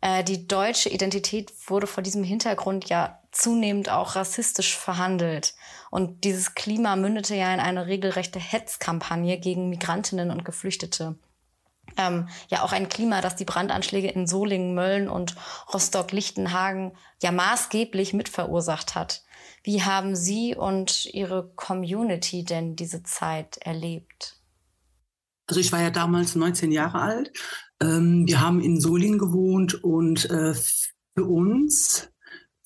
Äh, 0.00 0.24
die 0.24 0.46
deutsche 0.46 0.88
Identität 0.88 1.52
wurde 1.66 1.86
vor 1.86 2.02
diesem 2.02 2.24
Hintergrund 2.24 2.88
ja 2.88 3.20
zunehmend 3.32 3.90
auch 3.90 4.16
rassistisch 4.16 4.76
verhandelt. 4.76 5.54
Und 5.90 6.24
dieses 6.24 6.54
Klima 6.54 6.96
mündete 6.96 7.34
ja 7.34 7.52
in 7.52 7.60
eine 7.60 7.86
regelrechte 7.86 8.38
Hetzkampagne 8.38 9.38
gegen 9.38 9.68
Migrantinnen 9.68 10.30
und 10.30 10.44
Geflüchtete. 10.44 11.16
Ähm, 11.96 12.28
ja, 12.48 12.62
auch 12.62 12.72
ein 12.72 12.88
Klima, 12.88 13.20
das 13.20 13.36
die 13.36 13.44
Brandanschläge 13.44 14.08
in 14.08 14.26
Solingen, 14.26 14.74
Mölln 14.74 15.08
und 15.08 15.34
Rostock-Lichtenhagen 15.72 16.92
ja 17.20 17.32
maßgeblich 17.32 18.12
mitverursacht 18.12 18.94
hat. 18.94 19.22
Wie 19.62 19.82
haben 19.82 20.16
Sie 20.16 20.54
und 20.54 21.06
Ihre 21.06 21.50
Community 21.56 22.44
denn 22.44 22.76
diese 22.76 23.02
Zeit 23.02 23.58
erlebt? 23.58 24.39
Also 25.50 25.58
ich 25.58 25.72
war 25.72 25.82
ja 25.82 25.90
damals 25.90 26.36
19 26.36 26.70
Jahre 26.70 27.00
alt. 27.00 27.32
Ähm, 27.82 28.24
wir 28.24 28.40
haben 28.40 28.60
in 28.60 28.80
Solingen 28.80 29.18
gewohnt 29.18 29.82
und 29.82 30.30
äh, 30.30 30.54
für 30.54 31.24
uns, 31.24 32.08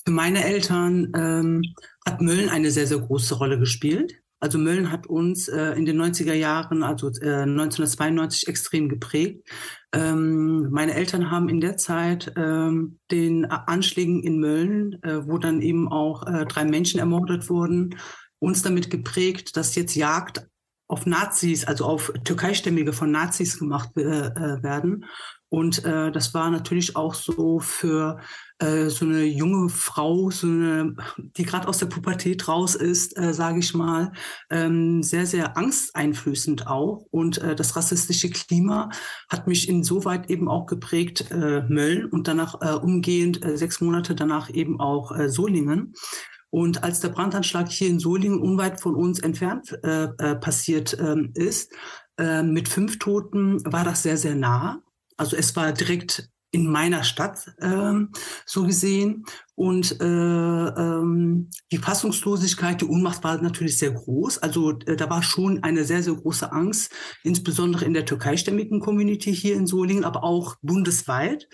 für 0.04 0.12
meine 0.12 0.44
Eltern, 0.44 1.10
ähm, 1.16 1.62
hat 2.04 2.20
Mölln 2.20 2.50
eine 2.50 2.70
sehr, 2.70 2.86
sehr 2.86 2.98
große 2.98 3.36
Rolle 3.36 3.58
gespielt. 3.58 4.12
Also 4.38 4.58
Mölln 4.58 4.92
hat 4.92 5.06
uns 5.06 5.48
äh, 5.48 5.70
in 5.70 5.86
den 5.86 5.98
90er 5.98 6.34
Jahren, 6.34 6.82
also 6.82 7.08
äh, 7.22 7.44
1992, 7.44 8.48
extrem 8.48 8.90
geprägt. 8.90 9.48
Ähm, 9.94 10.68
meine 10.70 10.92
Eltern 10.92 11.30
haben 11.30 11.48
in 11.48 11.62
der 11.62 11.78
Zeit 11.78 12.34
ähm, 12.36 12.98
den 13.10 13.46
Anschlägen 13.46 14.22
in 14.22 14.40
Mölln, 14.40 15.02
äh, 15.02 15.26
wo 15.26 15.38
dann 15.38 15.62
eben 15.62 15.90
auch 15.90 16.26
äh, 16.26 16.44
drei 16.44 16.66
Menschen 16.66 17.00
ermordet 17.00 17.48
wurden, 17.48 17.96
uns 18.40 18.60
damit 18.60 18.90
geprägt, 18.90 19.56
dass 19.56 19.74
jetzt 19.74 19.94
Jagd 19.94 20.46
auf 20.86 21.06
Nazis, 21.06 21.64
also 21.64 21.86
auf 21.86 22.12
Türkeistämmige 22.24 22.92
von 22.92 23.10
Nazis 23.10 23.58
gemacht 23.58 23.90
äh, 23.96 24.02
äh, 24.02 24.62
werden. 24.62 25.06
Und 25.48 25.84
äh, 25.84 26.10
das 26.10 26.34
war 26.34 26.50
natürlich 26.50 26.96
auch 26.96 27.14
so 27.14 27.60
für 27.60 28.18
äh, 28.58 28.88
so 28.88 29.04
eine 29.04 29.22
junge 29.22 29.68
Frau, 29.68 30.30
so 30.30 30.48
eine, 30.48 30.96
die 31.16 31.44
gerade 31.44 31.68
aus 31.68 31.78
der 31.78 31.86
Pubertät 31.86 32.48
raus 32.48 32.74
ist, 32.74 33.16
äh, 33.16 33.32
sage 33.32 33.60
ich 33.60 33.72
mal, 33.72 34.10
ähm, 34.50 35.02
sehr, 35.04 35.26
sehr 35.26 35.56
angsteinflößend 35.56 36.66
auch. 36.66 37.06
Und 37.10 37.38
äh, 37.38 37.54
das 37.54 37.76
rassistische 37.76 38.30
Klima 38.30 38.90
hat 39.28 39.46
mich 39.46 39.68
insoweit 39.68 40.28
eben 40.28 40.48
auch 40.48 40.66
geprägt, 40.66 41.30
äh, 41.30 41.62
Mölln 41.68 42.06
und 42.06 42.26
danach 42.26 42.60
äh, 42.60 42.74
umgehend 42.74 43.44
äh, 43.44 43.56
sechs 43.56 43.80
Monate 43.80 44.16
danach 44.16 44.50
eben 44.50 44.80
auch 44.80 45.16
äh, 45.16 45.28
Solingen. 45.28 45.94
Und 46.54 46.84
als 46.84 47.00
der 47.00 47.08
Brandanschlag 47.08 47.68
hier 47.68 47.88
in 47.88 47.98
Solingen 47.98 48.40
unweit 48.40 48.80
von 48.80 48.94
uns 48.94 49.18
entfernt 49.18 49.76
äh, 49.82 50.04
äh, 50.04 50.36
passiert 50.36 50.96
ähm, 51.00 51.32
ist, 51.34 51.72
äh, 52.16 52.44
mit 52.44 52.68
fünf 52.68 53.00
Toten, 53.00 53.60
war 53.64 53.82
das 53.82 54.04
sehr, 54.04 54.16
sehr 54.16 54.36
nah. 54.36 54.80
Also 55.16 55.36
es 55.36 55.56
war 55.56 55.72
direkt 55.72 56.30
in 56.52 56.70
meiner 56.70 57.02
Stadt 57.02 57.52
ähm, 57.60 58.12
so 58.46 58.66
gesehen. 58.66 59.24
Und 59.56 60.00
äh, 60.00 60.04
ähm, 60.04 61.50
die 61.72 61.78
Fassungslosigkeit, 61.78 62.80
die 62.80 62.86
Ohnmacht 62.86 63.24
war 63.24 63.42
natürlich 63.42 63.76
sehr 63.76 63.90
groß. 63.90 64.38
Also 64.38 64.78
äh, 64.86 64.94
da 64.94 65.10
war 65.10 65.24
schon 65.24 65.60
eine 65.64 65.82
sehr, 65.82 66.04
sehr 66.04 66.14
große 66.14 66.52
Angst, 66.52 66.92
insbesondere 67.24 67.84
in 67.84 67.94
der 67.94 68.04
türkeistämmigen 68.04 68.78
Community 68.78 69.34
hier 69.34 69.56
in 69.56 69.66
Solingen, 69.66 70.04
aber 70.04 70.22
auch 70.22 70.54
bundesweit. 70.62 71.48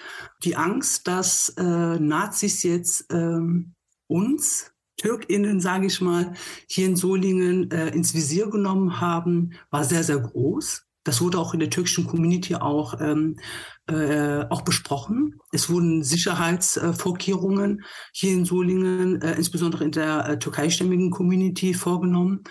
Die 0.44 0.56
Angst, 0.56 1.08
dass 1.08 1.48
äh, 1.56 1.98
Nazis 1.98 2.62
jetzt 2.64 3.06
ähm, 3.10 3.72
uns 4.06 4.72
TürkInnen, 5.00 5.60
sage 5.60 5.86
ich 5.86 6.00
mal, 6.00 6.34
hier 6.68 6.86
in 6.86 6.96
Solingen 6.96 7.70
äh, 7.70 7.88
ins 7.88 8.14
Visier 8.14 8.50
genommen 8.50 9.00
haben, 9.00 9.52
war 9.70 9.84
sehr, 9.84 10.04
sehr 10.04 10.18
groß. 10.18 10.82
Das 11.04 11.22
wurde 11.22 11.38
auch 11.38 11.54
in 11.54 11.60
der 11.60 11.70
türkischen 11.70 12.06
Community 12.06 12.54
auch, 12.56 13.00
ähm, 13.00 13.38
äh, 13.86 14.44
auch 14.50 14.60
besprochen. 14.60 15.40
Es 15.52 15.70
wurden 15.70 16.02
Sicherheitsvorkehrungen 16.02 17.82
hier 18.12 18.34
in 18.34 18.44
Solingen, 18.44 19.22
äh, 19.22 19.36
insbesondere 19.36 19.84
in 19.84 19.92
der 19.92 20.28
äh, 20.28 20.38
türkeistämmigen 20.38 21.10
Community 21.10 21.72
vorgenommen. 21.72 22.44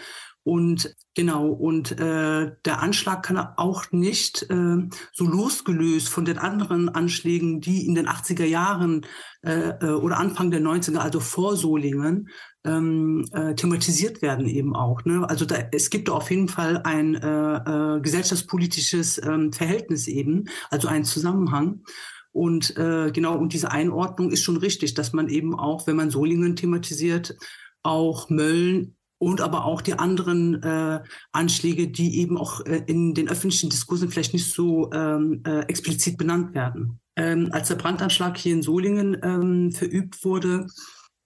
Und 0.44 0.96
genau, 1.16 1.48
und 1.50 1.92
äh, 2.00 2.52
der 2.66 2.82
Anschlag 2.82 3.24
kann 3.24 3.38
auch 3.38 3.92
nicht 3.92 4.44
äh, 4.50 4.78
so 5.12 5.26
losgelöst 5.26 6.10
von 6.10 6.26
den 6.26 6.38
anderen 6.38 6.90
Anschlägen, 6.90 7.62
die 7.62 7.86
in 7.86 7.94
den 7.94 8.08
80er 8.08 8.46
Jahren 8.46 9.06
äh, 9.42 9.70
äh, 9.82 9.92
oder 9.92 10.18
Anfang 10.18 10.50
der 10.50 10.62
90er, 10.62 10.98
also 10.98 11.20
vor 11.20 11.56
Solingen, 11.58 12.30
ähm, 12.64 13.26
äh, 13.34 13.54
thematisiert 13.56 14.22
werden 14.22 14.48
eben 14.48 14.76
auch. 14.76 15.04
Ne? 15.06 15.28
Also 15.30 15.46
da, 15.46 15.56
es 15.72 15.90
gibt 15.90 16.10
auf 16.10 16.30
jeden 16.32 16.48
Fall 16.48 16.82
ein 16.84 17.16
äh, 17.16 17.98
äh, 17.98 18.02
gesellschaftspolitisches 18.02 19.18
äh, 19.18 19.52
Verhältnis 19.52 20.08
eben, 20.08 20.46
also 20.70 20.88
einen 20.88 21.06
Zusammenhang. 21.06 21.84
Und 22.32 22.78
äh, 22.78 23.12
genau, 23.12 23.38
und 23.38 23.54
diese 23.54 23.72
Einordnung 23.72 24.32
ist 24.32 24.44
schon 24.44 24.58
richtig, 24.58 24.94
dass 24.94 25.14
man 25.14 25.30
eben 25.30 25.58
auch, 25.58 25.88
wenn 25.88 25.96
man 25.96 26.12
Solingen 26.12 26.56
thematisiert, 26.56 27.36
auch 27.82 28.30
Mölln 28.30 28.96
und 29.20 29.42
aber 29.42 29.66
auch 29.66 29.82
die 29.82 29.94
anderen 29.94 30.64
äh, 30.64 31.02
Anschläge, 31.32 31.90
die 31.90 32.20
eben 32.20 32.38
auch 32.38 32.66
äh, 32.66 32.82
in 32.88 33.14
den 33.14 33.30
öffentlichen 33.30 33.70
Diskursen 33.70 34.10
vielleicht 34.10 34.34
nicht 34.34 34.52
so 34.52 34.92
ähm, 34.92 35.42
äh, 35.46 35.60
explizit 35.68 36.18
benannt 36.18 36.56
werden. 36.56 37.00
Ähm, 37.16 37.50
als 37.52 37.68
der 37.68 37.76
Brandanschlag 37.76 38.38
hier 38.38 38.54
in 38.54 38.64
Solingen 38.64 39.18
ähm, 39.22 39.72
verübt 39.72 40.24
wurde, 40.24 40.68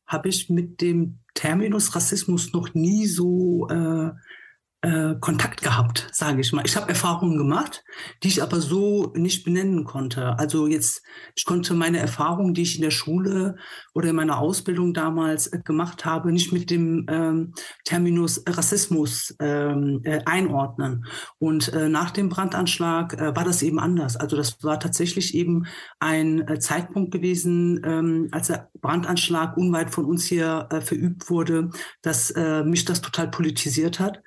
habe 0.08 0.30
ich 0.30 0.50
mit 0.50 0.82
dem 0.82 1.20
Terminus 1.36 1.96
Rassismus 1.96 2.52
noch 2.52 2.74
nie 2.74 3.08
so 3.08 3.68
äh, 4.84 5.16
Kontakt 5.22 5.62
gehabt, 5.62 6.10
sage 6.12 6.42
ich 6.42 6.52
mal. 6.52 6.66
Ich 6.66 6.76
habe 6.76 6.90
Erfahrungen 6.90 7.38
gemacht, 7.38 7.86
die 8.22 8.28
ich 8.28 8.44
aber 8.44 8.60
so 8.60 9.14
nicht 9.16 9.46
benennen 9.46 9.86
konnte. 9.86 10.38
Also 10.38 10.68
jetzt, 10.68 11.04
ich 11.36 11.46
konnte 11.46 11.74
meine 11.74 12.00
Erfahrungen, 12.00 12.54
die 12.54 12.64
ich 12.64 12.76
in 12.76 12.82
der 12.82 12.92
Schule 12.92 13.56
oder 13.94 14.10
in 14.10 14.16
meiner 14.18 14.40
Ausbildung 14.40 14.94
damals 14.94 15.48
äh, 15.48 15.60
gemacht 15.64 16.04
habe, 16.04 16.34
nicht 16.34 16.52
mit 16.52 16.70
dem 16.70 17.06
ähm, 17.10 17.54
Terminus 17.86 18.44
Rassismus 18.46 19.34
ähm, 19.40 20.02
äh, 20.04 20.20
einordnen. 20.26 21.06
Und 21.40 21.72
äh, 21.72 21.88
nach 21.88 22.12
dem 22.12 22.28
Brandanschlag 22.28 23.14
äh, 23.14 23.34
war 23.36 23.46
das 23.46 23.62
eben 23.62 23.80
anders. 23.80 24.18
Also 24.18 24.36
das 24.36 24.62
war 24.64 24.82
tatsächlich 24.82 25.34
eben 25.34 25.66
ein 26.00 26.46
äh, 26.46 26.60
Zeitpunkt 26.60 27.12
gewesen, 27.12 27.82
ähm, 27.86 28.28
als 28.32 28.48
der 28.48 28.70
Brandanschlag 28.82 29.56
unweit 29.56 29.92
von 29.92 30.04
uns 30.04 30.26
hier 30.26 30.68
äh, 30.72 30.82
verübt 30.82 31.30
wurde, 31.30 31.70
dass 32.02 32.32
äh, 32.32 32.66
mich 32.66 32.84
das 32.84 33.02
total 33.02 33.30
politisiert 33.32 34.02
hat 34.02 34.22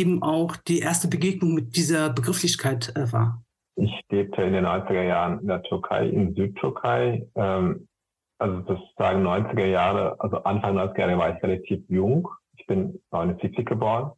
auch 0.23 0.55
die 0.55 0.79
erste 0.79 1.07
Begegnung 1.07 1.53
mit 1.53 1.75
dieser 1.75 2.09
Begrifflichkeit 2.09 2.93
äh, 2.95 3.11
war? 3.11 3.43
Ich 3.75 3.91
lebte 4.09 4.41
in 4.43 4.53
den 4.53 4.65
90er 4.65 5.03
Jahren 5.03 5.39
in 5.39 5.47
der 5.47 5.63
Türkei, 5.63 6.07
in 6.07 6.35
Südtürkei. 6.35 7.27
Ähm, 7.35 7.87
also 8.37 8.61
sozusagen 8.67 9.25
90er 9.25 9.65
Jahre, 9.65 10.19
also 10.19 10.37
Anfang 10.43 10.77
90er 10.77 10.99
Jahre 10.99 11.17
war 11.17 11.35
ich 11.35 11.43
relativ 11.43 11.83
jung. 11.89 12.27
Ich 12.57 12.65
bin 12.65 12.99
79 13.11 13.65
geboren. 13.65 14.11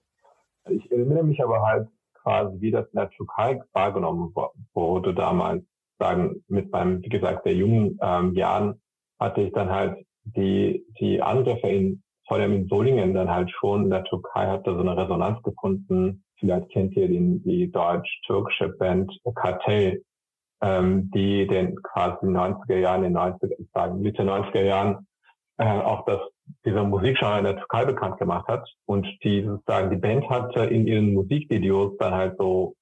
Ich 0.69 0.89
erinnere 0.91 1.23
mich 1.23 1.43
aber 1.43 1.61
halt 1.61 1.87
quasi, 2.13 2.61
wie 2.61 2.71
das 2.71 2.87
in 2.93 2.99
der 2.99 3.09
Türkei 3.09 3.61
wahrgenommen 3.73 4.33
wurde 4.73 5.13
damals. 5.13 5.63
Sagen, 5.99 6.43
mit 6.47 6.71
meinem, 6.71 7.03
wie 7.03 7.09
gesagt, 7.09 7.43
sehr 7.43 7.53
jungen 7.53 7.99
ähm, 8.01 8.33
Jahren 8.33 8.81
hatte 9.19 9.41
ich 9.41 9.53
dann 9.53 9.69
halt 9.69 10.05
die, 10.23 10.85
die 10.99 11.21
Angriffe 11.21 11.67
in 11.67 12.01
vor 12.33 12.39
allem 12.39 12.53
in 12.53 12.67
Solingen 12.67 13.13
dann 13.13 13.29
halt 13.29 13.51
schon 13.51 13.83
in 13.83 13.89
der 13.91 14.03
Türkei 14.05 14.47
hat 14.47 14.65
da 14.65 14.73
so 14.73 14.79
eine 14.79 14.97
Resonanz 14.97 15.43
gefunden. 15.43 16.23
Vielleicht 16.39 16.67
kennt 16.71 16.95
ihr 16.97 17.07
den, 17.07 17.43
die 17.43 17.71
deutsch-türkische 17.71 18.69
Band 18.69 19.15
Kartell, 19.35 20.01
ähm, 20.59 21.11
die 21.11 21.45
den 21.45 21.75
quasi 21.83 22.25
in 22.25 22.33
den 22.33 22.37
90er 22.37 22.77
Jahren, 22.79 23.03
in 23.03 23.13
den 23.13 23.21
90er, 23.21 23.51
ich 23.59 23.67
sagen 23.71 24.01
Mitte 24.01 24.23
90er 24.23 24.63
Jahren, 24.63 25.05
äh, 25.59 25.67
auch 25.67 26.05
das, 26.05 26.21
dieser 26.65 26.83
Musikgenre 26.83 27.37
in 27.37 27.43
der 27.43 27.57
Türkei 27.57 27.85
bekannt 27.85 28.17
gemacht 28.17 28.47
hat. 28.47 28.67
Und 28.87 29.05
die 29.23 29.43
sozusagen, 29.43 29.91
die 29.91 29.97
Band 29.97 30.27
hatte 30.27 30.61
in 30.61 30.87
ihren 30.87 31.13
Musikvideos 31.13 31.95
dann 31.99 32.15
halt 32.15 32.35
so, 32.39 32.73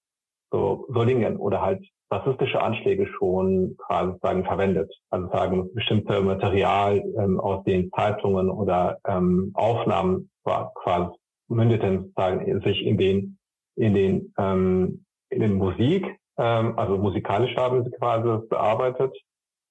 so 0.49 0.87
Solingen 0.93 1.35
oder 1.35 1.59
halt 1.61 1.85
rassistische 2.11 2.61
Anschläge 2.61 3.07
schon 3.07 3.77
quasi 3.77 4.17
sagen 4.21 4.43
verwendet. 4.43 4.93
Also 5.09 5.29
sagen 5.29 5.73
bestimmte 5.73 6.21
Material 6.21 7.03
ähm, 7.17 7.39
aus 7.39 7.63
den 7.63 7.89
Zeitungen 7.91 8.49
oder 8.49 8.99
ähm, 9.07 9.51
Aufnahmen 9.53 10.29
quasi 10.43 11.15
mündeten 11.47 12.03
sozusagen 12.03 12.61
sich 12.61 12.85
in 12.85 12.97
den 12.97 13.37
in 13.75 13.93
den 13.93 14.33
ähm, 14.37 15.05
in 15.29 15.39
den 15.39 15.53
Musik, 15.53 16.05
ähm, 16.37 16.77
also 16.77 16.97
musikalisch 16.97 17.55
haben 17.55 17.83
sie 17.83 17.91
quasi 17.91 18.47
bearbeitet 18.49 19.15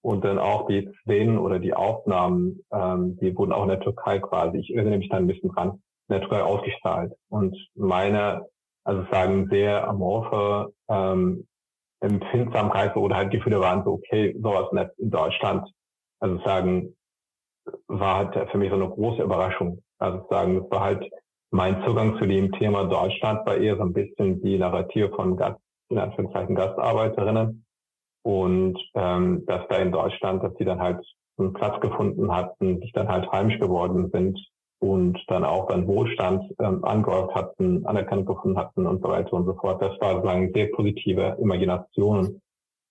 und 0.02 0.24
dann 0.24 0.38
auch 0.38 0.66
die 0.66 0.88
Szenen 1.02 1.38
oder 1.38 1.58
die 1.58 1.74
Aufnahmen, 1.74 2.60
ähm, 2.72 3.18
die 3.20 3.36
wurden 3.36 3.52
auch 3.52 3.64
in 3.64 3.68
der 3.68 3.80
Türkei 3.80 4.18
quasi, 4.18 4.58
ich 4.58 4.74
erinnere 4.74 4.98
mich 4.98 5.10
da 5.10 5.18
ein 5.18 5.26
bisschen 5.26 5.50
dran, 5.50 5.82
in 6.08 6.14
der 6.14 6.20
Türkei 6.20 6.42
ausgestrahlt. 6.42 7.12
Und 7.28 7.56
meine, 7.74 8.46
also 8.84 9.04
sagen 9.10 9.48
sehr 9.50 9.86
amorphe 9.86 10.72
ähm, 10.88 11.46
Empfindsamkeit 12.00 12.96
oder 12.96 13.16
halt 13.16 13.30
Gefühle 13.30 13.60
waren 13.60 13.84
so, 13.84 13.92
okay, 13.92 14.34
sowas 14.40 14.72
nicht 14.72 14.90
in 14.98 15.10
Deutschland. 15.10 15.68
Also 16.20 16.38
sagen, 16.44 16.96
war 17.88 18.16
halt 18.16 18.50
für 18.50 18.58
mich 18.58 18.70
so 18.70 18.76
eine 18.76 18.88
große 18.88 19.22
Überraschung. 19.22 19.82
Also 19.98 20.26
sagen, 20.28 20.60
das 20.60 20.70
war 20.70 20.80
halt 20.80 21.10
mein 21.50 21.82
Zugang 21.84 22.16
zu 22.18 22.26
dem 22.26 22.52
Thema 22.52 22.84
Deutschland 22.84 23.44
war 23.44 23.56
eher 23.56 23.76
so 23.76 23.82
ein 23.82 23.92
bisschen 23.92 24.40
die 24.40 24.56
Narrative 24.56 25.10
von 25.10 25.36
Gast, 25.36 25.60
in 25.88 25.98
Anführungszeichen 25.98 26.54
Gastarbeiterinnen. 26.54 27.64
Und 28.22 28.78
ähm, 28.94 29.44
dass 29.46 29.66
da 29.68 29.76
in 29.78 29.92
Deutschland, 29.92 30.42
dass 30.44 30.54
die 30.54 30.64
dann 30.64 30.80
halt 30.80 31.04
einen 31.38 31.52
Platz 31.52 31.80
gefunden 31.80 32.32
hatten, 32.32 32.80
sich 32.80 32.92
dann 32.92 33.08
halt 33.08 33.30
heimisch 33.32 33.58
geworden 33.58 34.10
sind 34.12 34.38
und 34.80 35.22
dann 35.28 35.44
auch 35.44 35.68
dann 35.68 35.86
Wohlstand 35.86 36.54
ähm, 36.58 36.84
angehäuft 36.84 37.34
hatten, 37.34 37.86
anerkannt 37.86 38.26
gefunden 38.26 38.58
hatten 38.58 38.86
und 38.86 39.02
so 39.02 39.08
weiter 39.08 39.34
und 39.34 39.46
so 39.46 39.54
fort. 39.54 39.80
Das 39.80 40.00
war 40.00 40.14
sozusagen 40.14 40.52
sehr 40.54 40.68
positive 40.68 41.36
Imaginationen, 41.40 42.40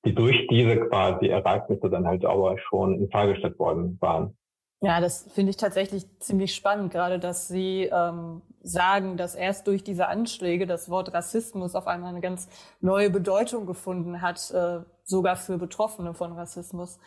die 0.05 0.13
durch 0.13 0.47
diese 0.49 0.77
quasi 0.77 1.27
Ereignisse 1.27 1.89
dann 1.89 2.07
halt 2.07 2.23
aber 2.25 2.57
schon 2.59 2.99
in 2.99 3.09
Frage 3.09 3.33
gestellt 3.33 3.59
worden 3.59 3.97
waren. 3.99 4.37
Ja, 4.81 5.01
das 5.01 5.29
finde 5.33 5.49
ich 5.49 5.57
tatsächlich 5.57 6.05
ziemlich 6.19 6.55
spannend, 6.55 6.93
gerade 6.93 7.19
dass 7.19 7.49
Sie 7.49 7.89
ähm, 7.91 8.43
sagen, 8.61 9.17
dass 9.17 9.35
erst 9.35 9.67
durch 9.67 9.83
diese 9.83 10.07
Anschläge 10.07 10.67
das 10.67 10.89
Wort 10.89 11.13
Rassismus 11.13 11.75
auf 11.75 11.87
einmal 11.87 12.11
eine 12.11 12.21
ganz 12.21 12.47
neue 12.79 13.09
Bedeutung 13.09 13.65
gefunden 13.65 14.21
hat, 14.21 14.51
äh, 14.51 14.79
sogar 15.03 15.35
für 15.35 15.57
Betroffene 15.57 16.13
von 16.13 16.31
Rassismus. 16.31 16.99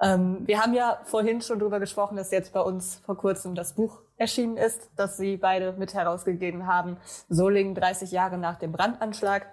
Ähm, 0.00 0.42
wir 0.46 0.60
haben 0.60 0.74
ja 0.74 1.00
vorhin 1.04 1.40
schon 1.40 1.58
darüber 1.58 1.80
gesprochen, 1.80 2.16
dass 2.16 2.30
jetzt 2.30 2.52
bei 2.52 2.60
uns 2.60 3.02
vor 3.06 3.16
kurzem 3.16 3.54
das 3.54 3.74
Buch 3.74 4.02
erschienen 4.16 4.56
ist, 4.56 4.90
das 4.96 5.16
Sie 5.16 5.36
beide 5.36 5.72
mit 5.72 5.94
herausgegeben 5.94 6.66
haben, 6.66 6.96
Solingen 7.28 7.74
30 7.74 8.10
Jahre 8.10 8.38
nach 8.38 8.58
dem 8.58 8.72
Brandanschlag. 8.72 9.46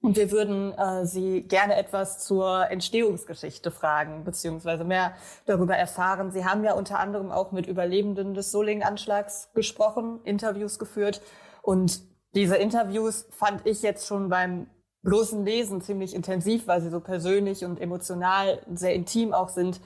Und 0.00 0.16
wir 0.16 0.30
würden 0.30 0.72
äh, 0.72 1.04
Sie 1.04 1.42
gerne 1.42 1.76
etwas 1.76 2.24
zur 2.24 2.70
Entstehungsgeschichte 2.70 3.70
fragen, 3.70 4.24
beziehungsweise 4.24 4.84
mehr 4.84 5.14
darüber 5.46 5.76
erfahren. 5.76 6.30
Sie 6.30 6.44
haben 6.44 6.62
ja 6.62 6.74
unter 6.74 7.00
anderem 7.00 7.32
auch 7.32 7.50
mit 7.50 7.66
Überlebenden 7.66 8.34
des 8.34 8.52
Solingen-Anschlags 8.52 9.50
gesprochen, 9.54 10.20
Interviews 10.22 10.78
geführt. 10.78 11.22
Und 11.62 12.02
diese 12.34 12.56
Interviews 12.56 13.26
fand 13.30 13.66
ich 13.66 13.82
jetzt 13.82 14.06
schon 14.06 14.28
beim 14.28 14.68
bloßen 15.02 15.44
Lesen 15.44 15.80
ziemlich 15.80 16.14
intensiv, 16.14 16.66
weil 16.66 16.82
sie 16.82 16.90
so 16.90 17.00
persönlich 17.00 17.64
und 17.64 17.80
emotional 17.80 18.60
sehr 18.72 18.94
intim 18.94 19.32
auch 19.32 19.48
sind. 19.48 19.80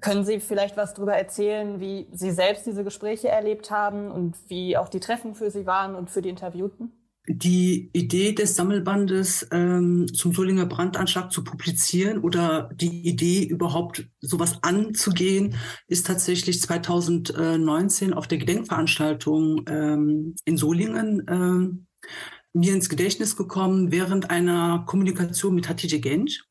Können 0.00 0.24
Sie 0.24 0.40
vielleicht 0.40 0.76
was 0.76 0.94
darüber 0.94 1.14
erzählen, 1.14 1.80
wie 1.80 2.06
Sie 2.12 2.30
selbst 2.30 2.66
diese 2.66 2.84
Gespräche 2.84 3.28
erlebt 3.28 3.70
haben 3.70 4.10
und 4.10 4.36
wie 4.48 4.76
auch 4.76 4.88
die 4.88 5.00
Treffen 5.00 5.34
für 5.34 5.50
Sie 5.50 5.66
waren 5.66 5.94
und 5.94 6.10
für 6.10 6.22
die 6.22 6.28
Interviewten? 6.28 6.92
Die 7.26 7.90
Idee 7.92 8.32
des 8.32 8.56
Sammelbandes 8.56 9.46
ähm, 9.52 10.06
zum 10.12 10.32
Solinger 10.32 10.66
Brandanschlag 10.66 11.30
zu 11.30 11.44
publizieren 11.44 12.18
oder 12.18 12.70
die 12.74 13.06
Idee 13.08 13.44
überhaupt 13.44 14.08
sowas 14.20 14.62
anzugehen, 14.62 15.54
ist 15.86 16.06
tatsächlich 16.06 16.60
2019 16.60 18.14
auf 18.14 18.26
der 18.26 18.38
Gedenkveranstaltung 18.38 19.64
ähm, 19.68 20.34
in 20.44 20.56
Solingen 20.56 21.24
ähm, 21.28 21.86
mir 22.52 22.74
ins 22.74 22.88
Gedächtnis 22.88 23.36
gekommen 23.36 23.92
während 23.92 24.30
einer 24.30 24.84
Kommunikation 24.86 25.54
mit 25.54 25.68
Hatice 25.68 26.00
Genç. 26.00 26.49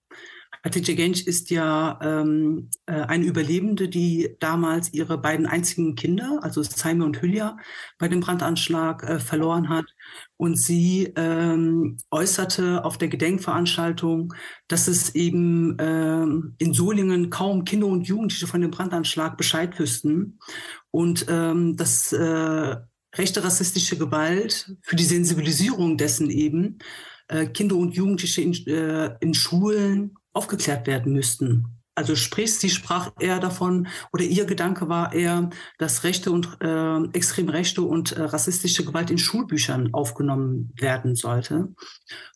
Hatice 0.64 0.96
Genç 0.96 1.22
ist 1.22 1.50
ja 1.50 2.00
ähm, 2.02 2.70
äh, 2.86 2.94
eine 2.94 3.26
Überlebende, 3.26 3.88
die 3.88 4.36
damals 4.40 4.94
ihre 4.94 5.18
beiden 5.18 5.46
einzigen 5.46 5.96
Kinder, 5.96 6.40
also 6.42 6.62
Saime 6.64 7.06
und 7.06 7.22
Hülya, 7.22 7.58
bei 7.98 8.08
dem 8.08 8.20
Brandanschlag 8.20 9.04
äh, 9.04 9.20
verloren 9.20 9.70
hat. 9.70 9.86
Und 10.38 10.58
sie 10.58 11.14
ähm, 11.16 11.98
äußerte 12.12 12.84
auf 12.84 12.98
der 12.98 13.08
Gedenkveranstaltung, 13.08 14.34
dass 14.68 14.88
es 14.88 15.16
eben 15.16 15.78
ähm, 15.80 16.56
in 16.58 16.74
Solingen 16.74 17.30
kaum 17.30 17.64
Kinder 17.64 17.88
und 17.88 18.08
Jugendliche 18.08 18.48
von 18.48 18.62
dem 18.62 18.72
Brandanschlag 18.72 19.38
Bescheid 19.38 19.80
wüssten. 19.80 20.40
Und 20.92 21.26
ähm, 21.30 21.78
dass 21.78 22.12
äh, 22.12 22.76
rechte 23.16 23.44
rassistische 23.44 23.98
Gewalt, 23.98 24.76
für 24.82 24.96
die 24.96 25.04
Sensibilisierung 25.04 25.98
dessen 25.98 26.30
eben 26.30 26.80
äh, 27.28 27.48
Kinder 27.48 27.76
und 27.76 27.96
Jugendliche 27.96 28.42
in, 28.42 28.54
äh, 28.68 29.16
in 29.20 29.34
Schulen 29.34 30.16
aufgeklärt 30.34 30.88
werden 30.88 31.14
müssten. 31.14 31.80
Also 31.96 32.16
sprich, 32.16 32.56
sie 32.56 32.70
sprach 32.70 33.12
eher 33.20 33.40
davon, 33.40 33.88
oder 34.14 34.24
ihr 34.24 34.46
Gedanke 34.46 34.88
war 34.88 35.14
eher, 35.14 35.50
dass 35.78 36.06
rechte 36.06 36.32
und 36.32 36.58
äh, 36.62 37.04
extrem 37.12 37.50
rechte 37.50 37.82
und 37.82 38.14
äh, 38.14 38.22
rassistische 38.22 38.86
Gewalt 38.86 39.12
in 39.12 39.18
Schulbüchern 39.18 39.94
aufgenommen 39.94 40.72
werden 40.78 41.16
sollte. 41.16 41.74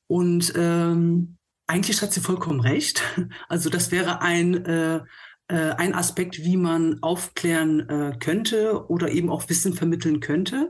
Und 0.07 0.51
ähm, 0.57 1.37
eigentlich 1.65 2.01
hat 2.01 2.11
sie 2.11 2.19
vollkommen 2.19 2.59
recht. 2.59 3.01
Also 3.47 3.69
das 3.69 3.91
wäre 3.91 4.21
ein 4.21 4.65
äh, 4.65 5.01
äh, 5.47 5.71
ein 5.75 5.93
Aspekt, 5.93 6.43
wie 6.43 6.57
man 6.57 7.01
aufklären 7.03 7.87
äh, 7.89 8.17
könnte 8.19 8.89
oder 8.89 9.11
eben 9.11 9.29
auch 9.29 9.49
Wissen 9.49 9.73
vermitteln 9.73 10.19
könnte, 10.19 10.69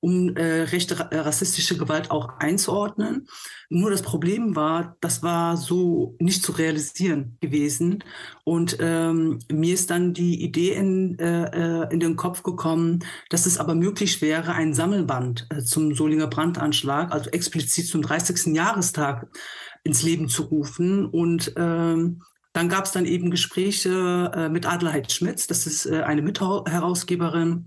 um 0.00 0.36
äh, 0.36 0.62
rechte 0.62 0.94
äh, 1.10 1.18
rassistische 1.18 1.76
Gewalt 1.76 2.10
auch 2.10 2.38
einzuordnen. 2.38 3.26
Nur 3.68 3.90
das 3.90 4.02
Problem 4.02 4.54
war, 4.54 4.96
das 5.00 5.22
war 5.22 5.56
so 5.56 6.16
nicht 6.20 6.42
zu 6.42 6.52
realisieren 6.52 7.36
gewesen. 7.40 8.04
Und 8.44 8.76
ähm, 8.80 9.38
mir 9.50 9.74
ist 9.74 9.90
dann 9.90 10.12
die 10.12 10.42
Idee 10.42 10.72
in, 10.72 11.18
äh, 11.18 11.84
äh 11.84 11.92
in 11.92 12.00
den 12.00 12.16
Kopf 12.16 12.42
gekommen, 12.42 13.00
dass 13.30 13.46
es 13.46 13.58
aber 13.58 13.74
möglich 13.74 14.22
wäre, 14.22 14.52
ein 14.52 14.74
Sammelband 14.74 15.46
äh, 15.50 15.62
zum 15.62 15.94
Solinger 15.94 16.28
Brandanschlag, 16.28 17.12
also 17.12 17.30
explizit 17.30 17.86
zum 17.86 18.02
30. 18.02 18.54
Jahrestag, 18.54 19.26
ins 19.82 20.02
Leben 20.02 20.28
zu 20.28 20.42
rufen 20.42 21.06
und 21.06 21.52
ähm, 21.56 22.22
dann 22.52 22.70
gab 22.70 22.86
es 22.86 22.92
dann 22.92 23.04
eben 23.04 23.30
Gespräche 23.30 24.32
äh, 24.34 24.48
mit 24.48 24.66
Adelheid 24.66 25.12
Schmitz, 25.12 25.46
das 25.46 25.66
ist 25.66 25.84
äh, 25.84 26.02
eine 26.02 26.22
Mitherausgeberin. 26.22 27.66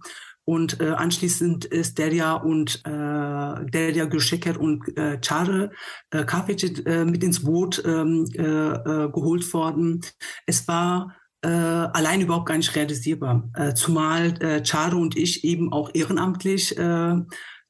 Und 0.50 0.82
äh, 0.82 0.90
anschließend 0.90 1.66
ist 1.66 2.00
Derja 2.00 2.34
und 2.34 2.82
äh, 2.84 2.90
Derja 2.90 4.06
Gülşeker 4.06 4.60
und 4.60 4.82
äh, 4.98 5.20
Çağrı 5.22 5.70
äh, 6.10 6.26
Kavic 6.26 6.88
äh, 6.88 7.06
mit 7.06 7.24
ins 7.24 7.44
Boot 7.44 7.84
ähm, 7.86 8.26
äh, 8.34 8.42
äh, 8.42 9.12
geholt 9.12 9.54
worden. 9.54 10.02
Es 10.48 10.68
war 10.68 11.16
äh, 11.44 11.50
allein 11.50 12.22
überhaupt 12.22 12.48
gar 12.48 12.58
nicht 12.58 12.76
realisierbar. 12.76 13.48
Äh, 13.54 13.76
zumal 13.76 14.42
äh, 14.42 14.64
Charo 14.64 14.98
und 14.98 15.16
ich 15.16 15.44
eben 15.44 15.72
auch 15.72 15.92
ehrenamtlich 15.94 16.76
äh, 16.76 17.16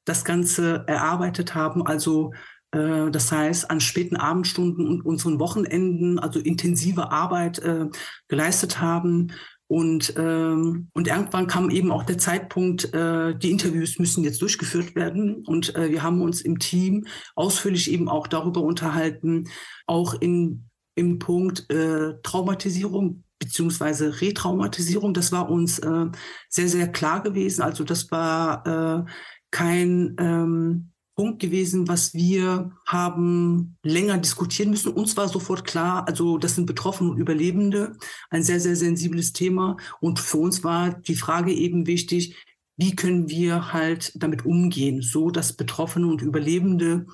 das 0.06 0.24
Ganze 0.24 0.84
erarbeitet 0.86 1.54
haben. 1.54 1.86
Also 1.86 2.32
äh, 2.72 3.10
das 3.10 3.30
heißt, 3.30 3.70
an 3.70 3.80
späten 3.80 4.16
Abendstunden 4.16 4.86
und 4.88 5.04
unseren 5.04 5.38
Wochenenden, 5.38 6.18
also 6.18 6.40
intensive 6.40 7.10
Arbeit 7.10 7.58
äh, 7.58 7.88
geleistet 8.28 8.80
haben. 8.80 9.32
Und, 9.70 10.14
ähm, 10.16 10.88
und 10.94 11.06
irgendwann 11.06 11.46
kam 11.46 11.70
eben 11.70 11.92
auch 11.92 12.02
der 12.02 12.18
Zeitpunkt, 12.18 12.92
äh, 12.92 13.38
die 13.38 13.52
Interviews 13.52 14.00
müssen 14.00 14.24
jetzt 14.24 14.42
durchgeführt 14.42 14.96
werden. 14.96 15.44
Und 15.46 15.76
äh, 15.76 15.92
wir 15.92 16.02
haben 16.02 16.22
uns 16.22 16.40
im 16.40 16.58
Team 16.58 17.06
ausführlich 17.36 17.88
eben 17.88 18.08
auch 18.08 18.26
darüber 18.26 18.62
unterhalten, 18.62 19.44
auch 19.86 20.14
in, 20.14 20.68
im 20.96 21.20
Punkt 21.20 21.70
äh, 21.70 22.14
Traumatisierung 22.24 23.22
beziehungsweise 23.38 24.20
Retraumatisierung. 24.20 25.14
Das 25.14 25.30
war 25.30 25.48
uns 25.48 25.78
äh, 25.78 26.06
sehr, 26.48 26.68
sehr 26.68 26.88
klar 26.88 27.22
gewesen. 27.22 27.62
Also 27.62 27.84
das 27.84 28.10
war 28.10 28.66
äh, 28.66 29.10
kein 29.52 30.16
ähm, 30.18 30.90
Punkt 31.16 31.40
gewesen, 31.40 31.88
was 31.88 32.14
wir 32.14 32.72
haben 32.86 33.76
länger 33.82 34.18
diskutieren 34.18 34.70
müssen. 34.70 34.92
Uns 34.92 35.16
war 35.16 35.28
sofort 35.28 35.64
klar, 35.64 36.06
also 36.08 36.38
das 36.38 36.54
sind 36.54 36.66
Betroffene 36.66 37.10
und 37.10 37.18
Überlebende, 37.18 37.96
ein 38.30 38.42
sehr, 38.42 38.60
sehr 38.60 38.76
sensibles 38.76 39.32
Thema. 39.32 39.76
Und 40.00 40.18
für 40.18 40.38
uns 40.38 40.64
war 40.64 40.90
die 40.94 41.16
Frage 41.16 41.52
eben 41.52 41.86
wichtig, 41.86 42.36
wie 42.76 42.96
können 42.96 43.28
wir 43.28 43.72
halt 43.72 44.12
damit 44.14 44.46
umgehen, 44.46 45.02
so 45.02 45.30
dass 45.30 45.52
Betroffene 45.52 46.06
und 46.06 46.22
Überlebende 46.22 47.06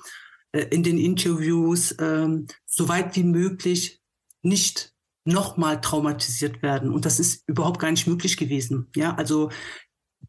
äh, 0.53 0.63
in 0.69 0.83
den 0.83 0.97
Interviews 0.97 1.91
äh, 1.91 2.27
so 2.65 2.87
weit 2.87 3.15
wie 3.17 3.23
möglich 3.23 3.99
nicht 4.41 4.93
nochmal 5.25 5.81
traumatisiert 5.81 6.61
werden. 6.61 6.91
Und 6.91 7.05
das 7.05 7.19
ist 7.19 7.43
überhaupt 7.47 7.79
gar 7.79 7.91
nicht 7.91 8.07
möglich 8.07 8.37
gewesen. 8.37 8.87
Ja, 8.95 9.13
also 9.15 9.49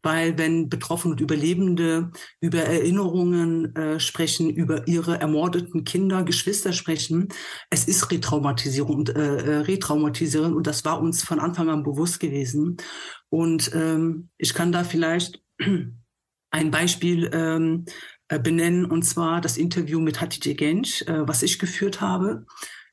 weil 0.01 0.37
wenn 0.37 0.69
Betroffene 0.69 1.13
und 1.13 1.21
Überlebende 1.21 2.11
über 2.41 2.59
Erinnerungen 2.59 3.75
äh, 3.75 3.99
sprechen, 3.99 4.49
über 4.49 4.87
ihre 4.87 5.19
ermordeten 5.19 5.83
Kinder, 5.83 6.23
Geschwister 6.23 6.73
sprechen, 6.73 7.29
es 7.69 7.85
ist 7.87 8.11
Retraumatisierung 8.11 8.95
und 8.95 9.15
äh, 9.15 9.37
äh 9.37 9.57
Retraumatisierung 9.59 10.53
und 10.53 10.67
das 10.67 10.85
war 10.85 11.01
uns 11.01 11.23
von 11.23 11.39
Anfang 11.39 11.69
an 11.69 11.83
bewusst 11.83 12.19
gewesen. 12.19 12.77
Und 13.29 13.71
ähm, 13.73 14.29
ich 14.37 14.53
kann 14.53 14.71
da 14.71 14.83
vielleicht 14.83 15.41
ein 16.51 16.71
Beispiel 16.71 17.29
ähm, 17.33 17.85
äh, 18.27 18.39
benennen 18.39 18.85
und 18.85 19.03
zwar 19.03 19.41
das 19.41 19.57
Interview 19.57 19.99
mit 19.99 20.21
Hatice 20.21 20.55
Genç, 20.55 21.01
äh, 21.07 21.27
was 21.27 21.43
ich 21.43 21.59
geführt 21.59 22.01
habe. 22.01 22.45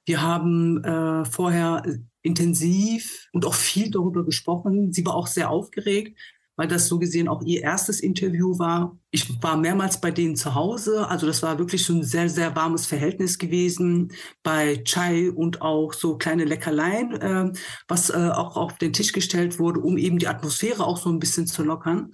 Wir 0.06 0.22
haben 0.22 0.82
äh, 0.84 1.24
vorher 1.24 1.82
intensiv 2.22 3.28
und 3.32 3.44
auch 3.44 3.54
viel 3.54 3.90
darüber 3.90 4.24
gesprochen. 4.24 4.92
Sie 4.92 5.04
war 5.04 5.14
auch 5.14 5.26
sehr 5.26 5.50
aufgeregt, 5.50 6.18
weil 6.56 6.68
das 6.68 6.88
so 6.88 6.98
gesehen 6.98 7.28
auch 7.28 7.42
ihr 7.42 7.62
erstes 7.62 8.00
Interview 8.00 8.58
war. 8.58 8.98
Ich 9.10 9.42
war 9.42 9.56
mehrmals 9.56 10.00
bei 10.00 10.10
denen 10.10 10.36
zu 10.36 10.54
Hause, 10.54 11.06
also 11.08 11.26
das 11.26 11.42
war 11.42 11.58
wirklich 11.58 11.84
so 11.84 11.92
ein 11.92 12.02
sehr, 12.02 12.28
sehr 12.28 12.56
warmes 12.56 12.86
Verhältnis 12.86 13.38
gewesen 13.38 14.12
bei 14.42 14.82
Chai 14.84 15.30
und 15.30 15.62
auch 15.62 15.92
so 15.92 16.16
kleine 16.16 16.44
Leckerlein, 16.44 17.12
äh, 17.12 17.52
was 17.88 18.10
äh, 18.10 18.14
auch 18.14 18.56
auf 18.56 18.78
den 18.78 18.92
Tisch 18.92 19.12
gestellt 19.12 19.58
wurde, 19.58 19.80
um 19.80 19.98
eben 19.98 20.18
die 20.18 20.28
Atmosphäre 20.28 20.86
auch 20.86 20.96
so 20.96 21.10
ein 21.10 21.18
bisschen 21.18 21.46
zu 21.46 21.62
lockern. 21.62 22.10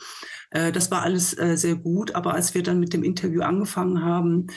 Äh, 0.51 0.73
das 0.73 0.91
war 0.91 1.03
alles 1.03 1.37
äh, 1.39 1.57
sehr 1.57 1.77
gut, 1.77 2.15
aber 2.15 2.35
als 2.35 2.55
wir 2.55 2.63
dann 2.63 2.81
mit 2.81 2.93
dem 2.93 3.05
Interview 3.05 3.43
angefangen 3.43 4.05
haben, 4.05 4.49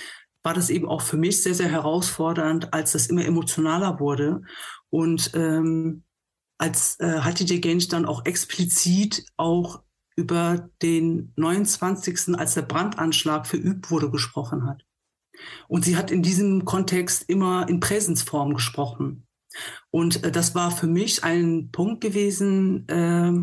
war 0.43 0.53
das 0.53 0.69
eben 0.69 0.87
auch 0.87 1.01
für 1.01 1.17
mich 1.17 1.41
sehr, 1.41 1.55
sehr 1.55 1.69
herausfordernd, 1.69 2.73
als 2.73 2.91
das 2.91 3.07
immer 3.07 3.25
emotionaler 3.25 3.99
wurde. 3.99 4.41
Und 4.91 5.31
ähm, 5.33 6.03
als 6.57 6.99
äh, 6.99 7.19
Hatice 7.19 7.59
Genç 7.59 7.87
dann 7.87 8.05
auch 8.05 8.25
explizit 8.25 9.25
auch 9.37 9.83
über 10.15 10.69
den 10.81 11.33
29., 11.35 12.35
als 12.35 12.53
der 12.53 12.61
Brandanschlag 12.61 13.45
verübt 13.45 13.91
wurde, 13.91 14.09
gesprochen 14.09 14.65
hat. 14.65 14.83
Und 15.67 15.83
sie 15.83 15.97
hat 15.97 16.11
in 16.11 16.23
diesem 16.23 16.63
Kontext 16.63 17.25
immer 17.27 17.67
in 17.67 17.81
Präsensform 17.81 18.53
gesprochen. 18.53 19.27
Und 19.91 20.23
äh, 20.23 20.31
das 20.31 20.55
war 20.55 20.71
für 20.71 20.87
mich 20.87 21.23
ein 21.23 21.71
Punkt 21.71 22.01
gewesen, 22.01 22.87
äh, 22.87 23.33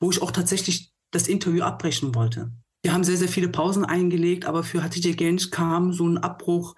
wo 0.00 0.10
ich 0.10 0.22
auch 0.22 0.30
tatsächlich 0.30 0.92
das 1.10 1.28
Interview 1.28 1.62
abbrechen 1.62 2.14
wollte. 2.14 2.52
Wir 2.82 2.92
haben 2.92 3.04
sehr, 3.04 3.16
sehr 3.16 3.28
viele 3.28 3.48
Pausen 3.48 3.84
eingelegt, 3.84 4.44
aber 4.44 4.62
für 4.62 4.82
Hatice 4.82 5.16
Genç 5.16 5.50
kam 5.50 5.92
so 5.92 6.06
ein 6.06 6.18
Abbruch 6.18 6.74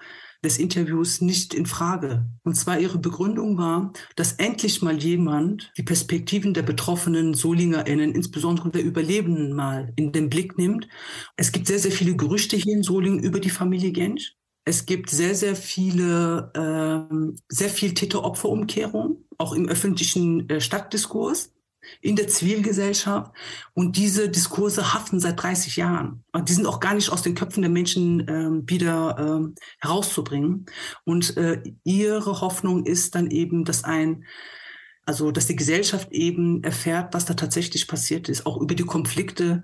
des 0.47 0.59
Interviews 0.59 1.21
nicht 1.21 1.53
in 1.53 1.67
Frage. 1.67 2.25
Und 2.45 2.55
zwar 2.55 2.79
ihre 2.79 2.99
Begründung 2.99 3.59
war, 3.59 3.93
dass 4.15 4.33
endlich 4.35 4.81
mal 4.81 4.97
jemand 4.97 5.73
die 5.77 5.83
Perspektiven 5.83 6.55
der 6.55 6.63
betroffenen 6.63 7.35
SolingerInnen, 7.35 8.15
insbesondere 8.15 8.71
der 8.71 8.85
Überlebenden, 8.85 9.53
mal 9.53 9.93
in 9.97 10.13
den 10.13 10.31
Blick 10.31 10.57
nimmt. 10.57 10.89
Es 11.37 11.53
gibt 11.53 11.67
sehr, 11.67 11.79
sehr 11.79 11.93
viele 11.93 12.17
Gerüchte 12.17 12.57
hier 12.57 12.75
in 12.75 12.83
Solingen 12.83 13.23
über 13.23 13.41
die 13.41 13.51
Familie 13.51 13.93
Gensch. 13.93 14.35
Es 14.65 14.87
gibt 14.87 15.11
sehr, 15.11 15.35
sehr 15.35 15.55
viele, 15.55 16.51
äh, 16.55 17.15
sehr 17.49 17.69
viel 17.69 17.95
Täter-Opfer-Umkehrung, 17.95 19.25
auch 19.39 19.53
im 19.53 19.69
öffentlichen 19.69 20.49
äh, 20.49 20.61
Stadtdiskurs 20.61 21.56
in 22.01 22.17
der 22.17 22.29
Zivilgesellschaft. 22.29 23.33
Und 23.75 23.97
diese 23.97 24.29
Diskurse 24.29 24.95
haften 24.95 25.21
seit 25.21 25.43
30 25.43 25.77
Jahren. 25.77 26.25
Und 26.33 26.49
die 26.49 26.53
sind 26.53 26.67
auch 26.67 26.81
gar 26.81 26.95
nicht 26.95 27.11
aus 27.11 27.23
den 27.23 27.35
Köpfen 27.35 27.63
der 27.63 27.71
Menschen 27.71 28.27
ähm, 28.29 28.65
wieder 28.67 29.17
ähm, 29.19 29.55
herauszubringen. 29.81 30.67
Und 31.05 31.37
äh, 31.37 31.63
ihre 31.85 32.41
Hoffnung 32.41 32.85
ist 32.85 33.15
dann 33.15 33.31
eben, 33.31 33.65
dass 33.65 33.85
ein 33.85 34.25
also 35.07 35.31
dass 35.31 35.47
die 35.47 35.57
Gesellschaft 35.57 36.11
eben 36.11 36.65
erfährt, 36.65 37.15
was 37.15 37.25
da 37.25 37.35
tatsächlich 37.35 37.87
passiert 37.87 38.29
ist, 38.29 38.45
auch 38.45 38.61
über 38.61 38.75
die 38.75 38.83
Konflikte, 38.83 39.63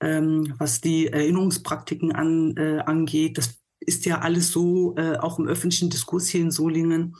ähm, 0.00 0.54
was 0.58 0.80
die 0.80 1.08
Erinnerungspraktiken 1.08 2.12
an, 2.12 2.56
äh, 2.56 2.78
angeht. 2.78 3.36
Das 3.36 3.60
ist 3.80 4.06
ja 4.06 4.20
alles 4.20 4.50
so, 4.50 4.96
äh, 4.96 5.18
auch 5.18 5.38
im 5.38 5.46
öffentlichen 5.46 5.90
Diskurs 5.90 6.28
hier 6.28 6.40
in 6.40 6.50
Solingen, 6.50 7.16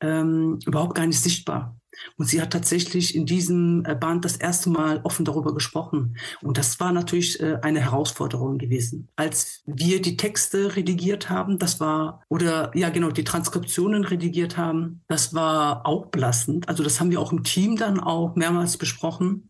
ähm, 0.00 0.58
überhaupt 0.66 0.96
gar 0.96 1.06
nicht 1.06 1.20
sichtbar. 1.20 1.76
Und 2.16 2.26
sie 2.26 2.40
hat 2.40 2.52
tatsächlich 2.52 3.14
in 3.14 3.26
diesem 3.26 3.84
äh, 3.84 3.94
Band 3.94 4.24
das 4.24 4.36
erste 4.36 4.70
Mal 4.70 5.00
offen 5.04 5.24
darüber 5.24 5.54
gesprochen. 5.54 6.16
Und 6.42 6.58
das 6.58 6.80
war 6.80 6.92
natürlich 6.92 7.40
äh, 7.40 7.58
eine 7.62 7.80
Herausforderung 7.80 8.58
gewesen. 8.58 9.08
Als 9.16 9.62
wir 9.66 10.00
die 10.02 10.16
Texte 10.16 10.76
redigiert 10.76 11.30
haben, 11.30 11.58
das 11.58 11.80
war, 11.80 12.22
oder 12.28 12.70
ja 12.76 12.90
genau, 12.90 13.10
die 13.10 13.24
Transkriptionen 13.24 14.04
redigiert 14.04 14.56
haben, 14.56 15.02
das 15.08 15.34
war 15.34 15.86
auch 15.86 16.06
belastend. 16.06 16.68
Also 16.68 16.82
das 16.82 17.00
haben 17.00 17.10
wir 17.10 17.20
auch 17.20 17.32
im 17.32 17.44
Team 17.44 17.76
dann 17.76 18.00
auch 18.00 18.36
mehrmals 18.36 18.76
besprochen. 18.76 19.48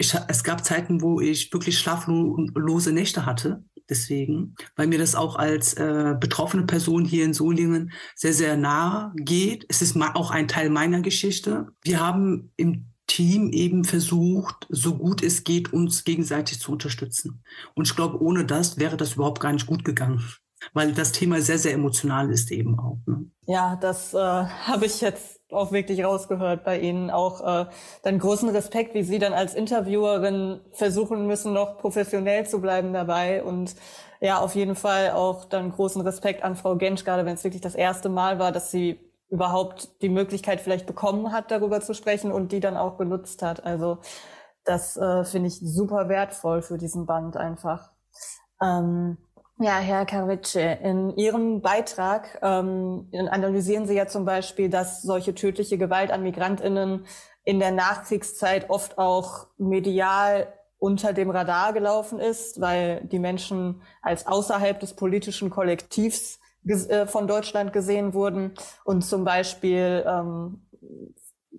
Ich, 0.00 0.16
es 0.28 0.44
gab 0.44 0.64
Zeiten, 0.64 1.02
wo 1.02 1.20
ich 1.20 1.52
wirklich 1.52 1.78
schlaflose 1.78 2.90
Nächte 2.90 3.26
hatte, 3.26 3.62
deswegen, 3.90 4.54
weil 4.74 4.86
mir 4.86 4.98
das 4.98 5.14
auch 5.14 5.36
als 5.36 5.74
äh, 5.74 6.14
betroffene 6.18 6.64
Person 6.64 7.04
hier 7.04 7.26
in 7.26 7.34
Solingen 7.34 7.92
sehr, 8.14 8.32
sehr 8.32 8.56
nahe 8.56 9.12
geht. 9.16 9.66
Es 9.68 9.82
ist 9.82 10.00
auch 10.00 10.30
ein 10.30 10.48
Teil 10.48 10.70
meiner 10.70 11.02
Geschichte. 11.02 11.66
Wir 11.82 12.00
haben 12.00 12.50
im 12.56 12.86
Team 13.08 13.50
eben 13.50 13.84
versucht, 13.84 14.66
so 14.70 14.96
gut 14.96 15.22
es 15.22 15.44
geht, 15.44 15.70
uns 15.72 16.04
gegenseitig 16.04 16.60
zu 16.60 16.72
unterstützen. 16.72 17.42
Und 17.74 17.86
ich 17.86 17.94
glaube, 17.94 18.22
ohne 18.22 18.46
das 18.46 18.78
wäre 18.78 18.96
das 18.96 19.16
überhaupt 19.16 19.40
gar 19.40 19.52
nicht 19.52 19.66
gut 19.66 19.84
gegangen, 19.84 20.24
weil 20.72 20.92
das 20.92 21.12
Thema 21.12 21.42
sehr, 21.42 21.58
sehr 21.58 21.74
emotional 21.74 22.30
ist 22.30 22.50
eben 22.52 22.78
auch. 22.78 23.00
Ne? 23.04 23.26
Ja, 23.46 23.76
das 23.76 24.14
äh, 24.14 24.16
habe 24.18 24.86
ich 24.86 25.02
jetzt 25.02 25.39
auch 25.52 25.72
wirklich 25.72 26.04
rausgehört 26.04 26.64
bei 26.64 26.78
Ihnen. 26.78 27.10
Auch 27.10 27.40
äh, 27.40 27.66
dann 28.02 28.18
großen 28.18 28.48
Respekt, 28.48 28.94
wie 28.94 29.02
Sie 29.02 29.18
dann 29.18 29.32
als 29.32 29.54
Interviewerin 29.54 30.60
versuchen 30.72 31.26
müssen, 31.26 31.52
noch 31.52 31.78
professionell 31.78 32.46
zu 32.46 32.60
bleiben 32.60 32.92
dabei. 32.92 33.42
Und 33.42 33.74
ja, 34.20 34.38
auf 34.38 34.54
jeden 34.54 34.76
Fall 34.76 35.12
auch 35.12 35.44
dann 35.46 35.72
großen 35.72 36.02
Respekt 36.02 36.42
an 36.42 36.56
Frau 36.56 36.76
Gensch, 36.76 37.04
gerade 37.04 37.24
wenn 37.24 37.34
es 37.34 37.44
wirklich 37.44 37.62
das 37.62 37.74
erste 37.74 38.08
Mal 38.08 38.38
war, 38.38 38.52
dass 38.52 38.70
sie 38.70 39.00
überhaupt 39.30 40.02
die 40.02 40.08
Möglichkeit 40.08 40.60
vielleicht 40.60 40.86
bekommen 40.86 41.32
hat, 41.32 41.50
darüber 41.50 41.80
zu 41.80 41.94
sprechen 41.94 42.32
und 42.32 42.52
die 42.52 42.60
dann 42.60 42.76
auch 42.76 42.98
genutzt 42.98 43.42
hat. 43.42 43.64
Also 43.64 43.98
das 44.64 44.96
äh, 44.96 45.24
finde 45.24 45.48
ich 45.48 45.60
super 45.60 46.08
wertvoll 46.08 46.62
für 46.62 46.78
diesen 46.78 47.06
Band 47.06 47.36
einfach. 47.36 47.92
Ähm, 48.60 49.16
ja, 49.60 49.78
Herr 49.78 50.06
Karice, 50.06 50.78
in 50.82 51.16
Ihrem 51.16 51.60
Beitrag 51.60 52.38
ähm, 52.42 53.08
analysieren 53.12 53.86
Sie 53.86 53.94
ja 53.94 54.06
zum 54.06 54.24
Beispiel, 54.24 54.70
dass 54.70 55.02
solche 55.02 55.34
tödliche 55.34 55.76
Gewalt 55.76 56.10
an 56.10 56.22
Migrantinnen 56.22 57.04
in 57.44 57.60
der 57.60 57.70
Nachkriegszeit 57.70 58.70
oft 58.70 58.96
auch 58.96 59.48
medial 59.58 60.52
unter 60.78 61.12
dem 61.12 61.28
Radar 61.28 61.74
gelaufen 61.74 62.18
ist, 62.18 62.60
weil 62.60 63.02
die 63.04 63.18
Menschen 63.18 63.82
als 64.00 64.26
außerhalb 64.26 64.80
des 64.80 64.94
politischen 64.94 65.50
Kollektivs 65.50 66.40
äh, 66.66 67.06
von 67.06 67.28
Deutschland 67.28 67.74
gesehen 67.74 68.14
wurden 68.14 68.54
und 68.84 69.02
zum 69.02 69.24
Beispiel 69.24 70.04
ähm, 70.06 70.66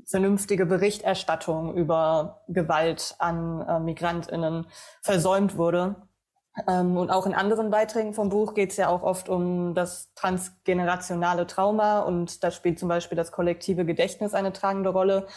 vernünftige 0.07 0.65
Berichterstattung 0.65 1.75
über 1.75 2.43
Gewalt 2.47 3.15
an 3.19 3.61
äh, 3.61 3.79
Migrantinnen 3.79 4.65
versäumt 5.03 5.55
wurde. 5.55 5.95
Ähm, 6.67 6.97
und 6.97 7.09
auch 7.09 7.25
in 7.25 7.33
anderen 7.33 7.69
Beiträgen 7.69 8.13
vom 8.13 8.29
Buch 8.29 8.53
geht 8.53 8.71
es 8.71 8.77
ja 8.77 8.89
auch 8.89 9.03
oft 9.03 9.29
um 9.29 9.73
das 9.73 10.13
transgenerationale 10.15 11.47
Trauma 11.47 11.99
und 12.01 12.43
da 12.43 12.51
spielt 12.51 12.77
zum 12.77 12.89
Beispiel 12.89 13.15
das 13.15 13.31
kollektive 13.31 13.85
Gedächtnis 13.85 14.33
eine 14.33 14.51
tragende 14.51 14.89
Rolle. 14.89 15.27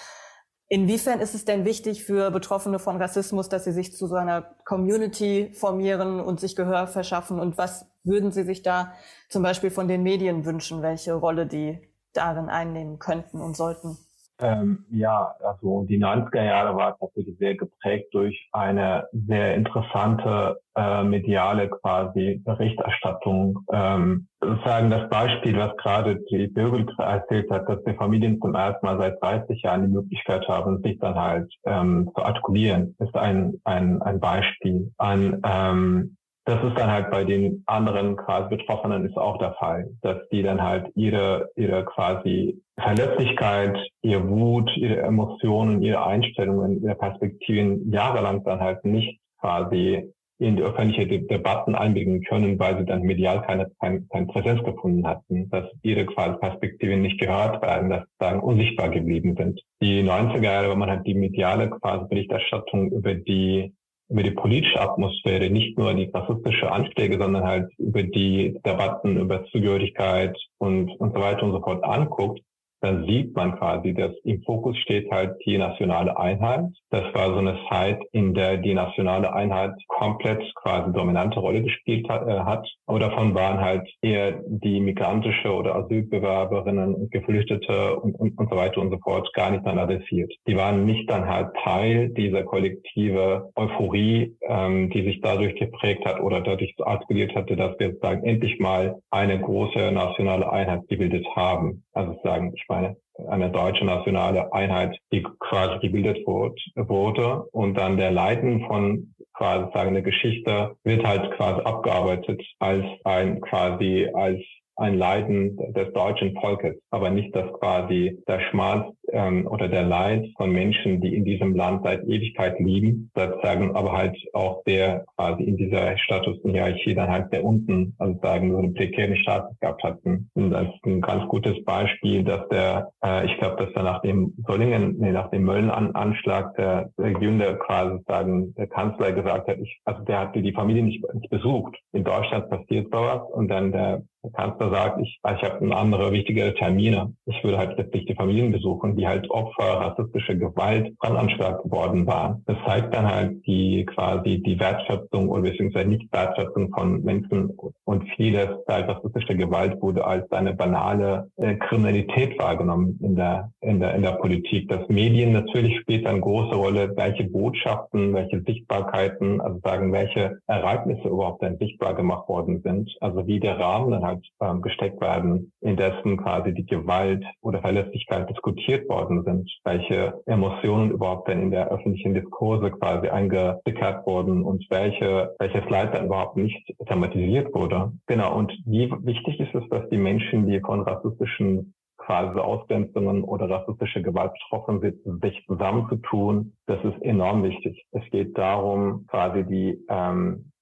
Inwiefern 0.69 1.21
ist 1.21 1.35
es 1.35 1.45
denn 1.45 1.65
wichtig 1.65 2.05
für 2.05 2.31
Betroffene 2.31 2.79
von 2.79 2.97
Rassismus, 2.97 3.49
dass 3.49 3.65
sie 3.65 3.73
sich 3.73 3.95
zu 3.95 4.07
so 4.07 4.17
einer 4.17 4.43
Community 4.65 5.53
formieren 5.55 6.21
und 6.21 6.41
sich 6.41 6.57
Gehör 6.57 6.87
verschaffen? 6.89 7.39
Und 7.39 7.59
was 7.59 7.87
würden 8.03 8.33
Sie 8.33 8.45
sich 8.45 8.63
da 8.63 8.95
zum 9.29 9.43
Beispiel 9.43 9.71
von 9.71 9.89
den 9.89 10.03
Medien 10.03 10.45
wünschen, 10.45 10.83
welche 10.83 11.15
Rolle 11.15 11.47
die 11.47 11.79
darin 12.13 12.49
einnehmen 12.49 12.99
könnten 12.99 13.41
und 13.41 13.57
sollten? 13.57 13.99
Ähm, 14.41 14.85
ja, 14.91 15.35
also 15.45 15.85
die 15.85 15.99
90er 15.99 16.43
Jahre 16.43 16.77
war 16.77 16.99
tatsächlich 16.99 17.39
sehr 17.39 17.55
geprägt 17.57 18.09
durch 18.13 18.49
eine 18.53 19.07
sehr 19.13 19.55
interessante 19.55 20.59
äh, 20.77 21.05
mediale 21.05 21.69
quasi 21.69 22.43
Berichterstattung. 22.45 23.61
Ähm, 23.73 24.27
sozusagen 24.41 24.91
das 24.91 25.09
Beispiel, 25.09 25.57
was 25.57 25.77
gerade 25.77 26.17
die 26.31 26.49
Birgit 26.49 26.91
erzählt 26.99 27.49
hat, 27.51 27.69
dass 27.69 27.83
die 27.85 27.95
Familien 27.95 28.41
zum 28.41 28.57
ersten 28.57 28.85
Mal 28.85 28.99
seit 28.99 29.23
30 29.23 29.63
Jahren 29.63 29.83
die 29.83 29.95
Möglichkeit 29.95 30.49
haben, 30.49 30.83
sich 30.83 30.99
dann 30.99 31.15
halt 31.15 31.53
ähm, 31.65 32.11
zu 32.15 32.23
artikulieren, 32.23 32.97
ist 32.99 33.15
ein, 33.15 33.61
ein, 33.63 34.03
ein 34.03 34.19
Beispiel. 34.19 34.93
Ein 34.99 35.41
ähm, 35.45 36.17
das 36.47 36.63
ist 36.63 36.79
dann 36.79 36.91
halt 36.91 37.11
bei 37.11 37.25
den 37.25 37.63
anderen 37.67 38.17
quasi 38.17 38.57
Betroffenen 38.57 39.07
ist 39.07 39.17
auch 39.17 39.39
der 39.39 39.55
Fall, 39.55 39.91
dass 40.03 40.29
die 40.31 40.43
dann 40.43 40.63
halt 40.63 40.91
ihre, 40.95 41.51
ihre 41.57 41.85
quasi 41.85 42.61
Verletzlichkeit, 42.79 43.79
ihr 44.03 44.29
Wut, 44.29 44.71
ihre 44.77 45.01
Emotionen, 45.01 45.81
ihre 45.83 46.05
Einstellungen, 46.05 46.83
ihre 46.83 46.97
Perspektiven 46.97 47.91
jahrelang 47.91 48.45
dann 48.45 48.61
halt 48.61 48.85
nicht 48.85 49.21
quasi 49.41 50.13
in 50.39 50.57
die 50.57 50.63
öffentliche 50.63 51.07
De 51.07 51.27
Debatten 51.27 51.75
einbringen 51.75 52.23
können, 52.23 52.59
weil 52.59 52.79
sie 52.79 52.85
dann 52.85 53.03
medial 53.03 53.43
keine, 53.43 53.71
keine, 53.81 54.03
keine 54.11 54.27
Präsenz 54.27 54.63
gefunden 54.65 55.07
hatten, 55.07 55.49
dass 55.49 55.65
ihre 55.83 56.05
quasi 56.07 56.39
Perspektiven 56.39 57.03
nicht 57.03 57.21
gehört 57.21 57.63
werden, 57.63 57.89
dass 57.89 58.03
sie 58.03 58.25
sagen 58.25 58.41
unsichtbar 58.41 58.91
geblieben 58.91 59.37
sind. 59.39 59.61
Die 59.81 60.03
90er 60.03 60.43
Jahre, 60.43 60.71
wenn 60.71 60.79
man 60.79 60.91
halt 60.91 61.07
die 61.07 61.15
mediale 61.15 61.71
quasi 61.71 62.05
Berichterstattung 62.09 62.91
über 62.91 63.15
die 63.15 63.73
über 64.09 64.23
die 64.23 64.31
politische 64.33 64.81
Atmosphäre, 64.81 65.51
nicht 65.51 65.79
nur 65.79 65.95
die 65.95 66.11
rassistische 66.13 66.71
Anschläge, 66.71 67.19
sondern 67.19 67.45
halt 67.45 67.73
über 67.79 68.03
die 68.03 68.59
Debatten 68.65 69.17
über 69.17 69.45
Zugehörigkeit 69.47 70.37
und, 70.59 70.91
und 71.01 71.15
so 71.15 71.21
weiter 71.21 71.45
und 71.45 71.53
so 71.53 71.61
fort 71.61 71.83
anguckt, 71.85 72.41
dann 72.85 73.07
sieht 73.07 73.35
man 73.35 73.59
quasi, 73.59 73.95
dass 73.95 74.13
im 74.25 74.43
Fokus 74.43 74.77
steht 74.79 75.11
halt 75.11 75.37
die 75.45 75.59
nationale 75.59 76.17
Einheit. 76.17 76.67
Das 76.91 77.03
war 77.15 77.33
so 77.33 77.39
eine 77.39 77.59
Zeit, 77.69 78.01
in 78.13 78.35
der 78.35 78.59
die 78.59 78.75
nationale 78.75 79.33
Einheit 79.33 79.73
komplett 79.89 80.43
quasi 80.55 80.93
dominante 80.93 81.41
Rolle 81.41 81.63
gespielt 81.63 82.09
hat. 82.09 82.29
Äh, 82.29 82.45
hat. 82.45 82.69
Aber 82.87 82.99
davon 82.99 83.35
waren 83.35 83.61
halt 83.61 83.89
eher 84.03 84.41
die 84.47 84.81
migrantische 84.81 85.53
oder 85.53 85.75
Asylbewerberinnen 85.77 86.95
und 86.95 87.11
Geflüchtete 87.11 87.97
und, 87.97 88.15
und, 88.15 88.39
und 88.39 88.51
so 88.51 88.57
weiter 88.57 88.81
und 88.81 88.91
so 88.91 88.99
fort 88.99 89.33
gar 89.35 89.51
nicht 89.51 89.67
dann 89.67 89.79
adressiert. 89.79 90.33
Die 90.47 90.57
waren 90.57 90.85
nicht 90.85 91.11
dann 91.11 91.27
halt 91.29 91.55
Teil 91.63 92.11
dieser 92.11 92.43
kollektive 92.45 93.51
Euphorie, 93.57 94.37
ähm, 94.49 94.91
die 94.91 95.03
sich 95.05 95.21
dadurch 95.21 95.55
geprägt 95.57 96.05
hat 96.05 96.21
oder 96.21 96.41
dadurch 96.41 96.75
artikuliert 96.81 97.35
hatte, 97.35 97.57
dass 97.57 97.79
wir 97.79 97.97
sagen, 98.01 98.25
endlich 98.25 98.59
mal 98.59 98.97
eine 99.11 99.41
große 99.41 99.93
nationale 99.93 100.51
Einheit 100.51 100.87
gebildet 100.89 101.27
haben. 101.35 101.85
Also 101.93 102.19
sagen, 102.23 102.53
ich 102.55 102.65
meine, 102.75 102.97
eine 103.29 103.51
deutsche 103.51 103.85
nationale 103.85 104.53
Einheit, 104.53 104.99
die 105.13 105.23
quasi 105.23 105.79
gebildet 105.81 106.27
wurde. 106.27 107.45
Und 107.53 107.75
dann 107.75 107.97
der 107.97 108.11
Leiten 108.11 108.67
von 108.67 109.15
quasi 109.35 109.71
sagen 109.73 109.95
der 109.95 110.03
Geschichte 110.03 110.77
wird 110.85 111.05
halt 111.05 111.33
quasi 111.37 111.61
abgearbeitet 111.63 112.43
als 112.59 112.85
ein 113.05 113.41
quasi 113.41 114.09
als 114.15 114.41
ein 114.77 114.99
Leiden 114.99 115.57
des 115.73 115.93
deutschen 115.93 116.35
Volkes, 116.35 116.77
aber 116.91 117.11
nicht 117.11 117.35
das 117.35 117.53
quasi 117.55 118.19
der 118.27 118.41
Schmerz 118.51 118.93
ähm, 119.13 119.47
oder 119.47 119.69
der 119.69 119.85
Leid 119.85 120.27
von 120.37 120.51
Menschen, 120.51 121.01
die 121.01 121.15
in 121.15 121.25
diesem 121.25 121.55
Land 121.55 121.85
seit 121.85 122.05
Ewigkeit 122.05 122.59
lieben, 122.59 123.11
sozusagen, 123.15 123.75
aber 123.77 123.93
halt 123.93 124.17
auch 124.33 124.63
der 124.65 125.05
quasi 125.17 125.45
in 125.45 125.57
dieser 125.57 125.97
Status 125.99 126.39
und 126.39 126.55
dann 126.55 127.11
halt 127.11 127.33
der 127.33 127.45
unten, 127.45 127.95
also 127.99 128.19
sagen 128.23 128.53
so 128.53 128.59
eine 128.59 128.71
prekäre 128.71 129.17
Status 129.17 129.57
gehabt 129.61 129.83
hatten. 129.83 130.31
Und 130.35 130.51
das 130.51 130.67
ist 130.67 130.87
ein 130.87 131.01
ganz 131.01 131.29
gutes 131.29 131.63
Beispiel, 131.65 132.25
dass 132.25 132.49
der, 132.49 132.91
äh, 133.05 133.27
ich 133.27 133.37
glaube, 133.39 133.65
dass 133.65 133.75
er 133.75 133.83
nach 133.83 134.03
dem 134.03 134.35
Solingen, 134.47 134.97
nee, 134.99 135.13
nach 135.13 135.31
dem 135.31 135.45
Mölln-Anschlag 135.45 136.55
der, 136.57 136.91
der 136.99 137.13
Gründer 137.13 137.55
quasi 137.55 138.03
sagen, 138.07 138.55
der 138.55 138.67
Kanzler 138.69 139.13
gesagt 139.13 139.49
hat, 139.49 139.59
ich, 139.59 139.81
also 139.85 140.03
der 140.05 140.21
hat 140.21 140.35
die 140.35 140.53
Familie 140.53 140.83
nicht, 140.83 141.05
nicht 141.15 141.31
besucht. 141.31 141.77
In 141.93 142.05
Deutschland 142.05 142.49
passiert 142.49 142.87
sowas 142.93 143.23
und 143.33 143.49
dann 143.49 143.73
der 143.73 144.03
der 144.25 144.33
Kanzler 144.33 144.71
sagt, 144.71 145.01
ich, 145.03 145.21
ich 145.23 145.43
habe 145.43 145.77
andere 145.77 146.11
wichtigere 146.13 146.55
Termine. 146.55 147.13
Ich 147.27 147.45
würde 147.45 147.59
halt 147.59 147.77
letztlich 147.77 148.07
die 148.07 148.15
Familien 148.15 148.53
besuchen, 148.53 148.97
die 148.97 149.07
halt 149.07 149.31
Opfer 149.31 149.65
rassistischer 149.65 150.35
Gewalt, 150.35 150.97
Brandanschlag 150.99 151.63
geworden 151.63 152.07
waren. 152.07 152.43
Das 152.47 152.57
zeigt 152.67 152.95
dann 152.95 153.07
halt 153.07 153.47
die 153.47 153.85
quasi 153.85 154.43
die 154.43 154.59
Wertschätzung 154.59 155.29
oder 155.29 155.43
beziehungsweise 155.43 155.89
nicht 155.89 156.11
Wertschätzung 156.13 156.73
von 156.73 157.03
Menschen 157.03 157.53
und 157.85 158.09
vieles 158.17 158.49
bei 158.67 158.81
rassistischer 158.81 159.35
Gewalt 159.35 159.81
wurde 159.83 160.07
als 160.07 160.31
eine 160.33 160.55
banale 160.55 161.29
äh, 161.37 161.57
Kriminalität 161.57 162.39
wahrgenommen 162.39 162.99
in 163.03 163.17
der, 163.17 163.53
in 163.61 163.81
der, 163.81 163.95
in 163.95 164.03
der 164.03 164.13
Politik. 164.13 164.69
Das 164.69 164.89
Medien 164.89 165.33
natürlich 165.33 165.79
spielt 165.81 166.07
eine 166.07 166.21
große 166.21 166.55
Rolle, 166.55 166.97
welche 166.97 167.25
Botschaften, 167.25 168.15
welche 168.15 168.41
Sichtbarkeiten, 168.43 169.41
also 169.41 169.61
sagen, 169.63 169.93
welche 169.93 170.39
Ereignisse 170.47 171.09
überhaupt 171.09 171.43
dann 171.43 171.59
sichtbar 171.59 171.95
gemacht 171.95 172.29
worden 172.29 172.63
sind. 172.63 172.91
Also 173.01 173.27
wie 173.27 173.41
der 173.41 173.59
Rahmen 173.59 173.91
dann 173.91 174.05
halt 174.05 174.14
Sicherheit 174.15 174.31
ähm, 174.41 174.63
gesteckt 174.63 175.01
werden, 175.01 175.53
in 175.61 175.77
dessen 175.77 176.17
quasi 176.17 176.53
die 176.53 176.67
Gewalt 176.67 177.25
oder 177.41 177.61
Verlässlichkeit 177.61 178.29
diskutiert 178.29 178.89
worden 178.89 179.25
sind, 179.25 179.51
welche 179.65 180.21
Emotionen 180.27 180.91
überhaupt 180.91 181.29
dann 181.29 181.41
in 181.41 181.51
der 181.51 181.69
öffentlichen 181.69 182.15
Diskurse 182.15 182.71
quasi 182.71 183.09
eingesickert 183.09 184.07
wurden 184.07 184.43
und 184.43 184.65
welche, 184.71 185.35
welches 185.39 185.69
Leid 185.69 185.95
dann 185.95 186.07
überhaupt 186.07 186.37
nicht 186.37 186.75
thematisiert 186.87 187.55
wurde. 187.55 187.93
Genau. 188.07 188.37
Und 188.37 188.53
wie 188.67 188.91
wichtig 189.03 189.41
ist 189.41 189.55
es, 189.55 189.69
dass 189.71 189.89
die 189.91 189.99
Menschen, 189.99 190.47
die 190.47 190.61
von 190.61 190.83
rassistischen 190.83 191.75
quasi 191.97 192.39
Ausgrenzungen 192.39 193.25
oder 193.25 193.49
rassistische 193.49 194.03
Gewalt 194.03 194.33
betroffen 194.35 194.81
sind, 194.81 195.23
sich 195.23 195.43
zusammenzutun, 195.47 196.53
das 196.67 196.79
ist 196.85 197.01
enorm 197.03 197.43
wichtig. 197.45 197.87
Es 197.93 198.03
geht 198.11 198.37
darum, 198.37 199.07
quasi 199.07 199.45
die 199.45 199.83
ähm, 199.89 200.53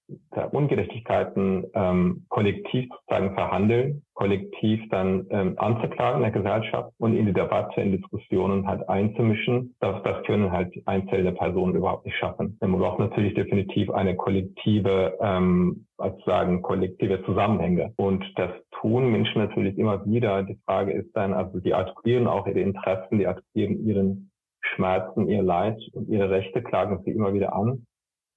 Ungerechtigkeiten 0.53 1.65
ähm, 1.75 2.25
kollektiv 2.29 2.89
sozusagen 2.91 3.35
verhandeln, 3.35 4.03
kollektiv 4.15 4.81
dann 4.91 5.27
ähm, 5.31 5.55
anzuklagen 5.59 6.23
in 6.23 6.33
der 6.33 6.43
Gesellschaft 6.43 6.93
und 6.99 7.17
in 7.17 7.27
die 7.27 7.33
Debatte, 7.33 7.81
in 7.81 7.93
Diskussionen 7.93 8.67
halt 8.67 8.89
einzumischen. 8.89 9.75
Das, 9.81 10.03
das 10.03 10.23
können 10.25 10.53
halt 10.53 10.73
einzelne 10.87 11.33
Personen 11.33 11.75
überhaupt 11.75 12.07
nicht 12.07 12.17
schaffen. 12.17 12.57
Man 12.61 12.73
braucht 12.73 12.99
natürlich 12.99 13.35
definitiv 13.35 13.91
eine 13.91 14.17
kollektive, 14.17 15.19
ähm, 15.21 15.87
sozusagen 15.99 16.63
kollektive 16.63 17.25
Zusammenhänge. 17.25 17.93
Und 17.97 18.25
das 18.37 18.51
tun 18.81 19.11
Menschen 19.11 19.41
natürlich 19.41 19.79
immer 19.79 20.05
wieder. 20.05 20.43
Die 20.43 20.59
Frage 20.67 20.93
ist 20.93 21.15
dann, 21.15 21.33
also 21.33 21.61
die 21.61 21.75
artikulieren 21.75 22.27
auch 22.27 22.47
ihre 22.47 22.61
Interessen, 22.61 23.19
die 23.19 23.27
artikulieren 23.27 23.87
ihren 23.87 24.31
Schmerzen, 24.61 25.29
ihr 25.29 25.43
Leid 25.43 25.79
und 25.93 26.09
ihre 26.09 26.31
Rechte 26.31 26.63
klagen 26.63 27.01
sie 27.05 27.11
immer 27.11 27.35
wieder 27.35 27.55
an. 27.55 27.87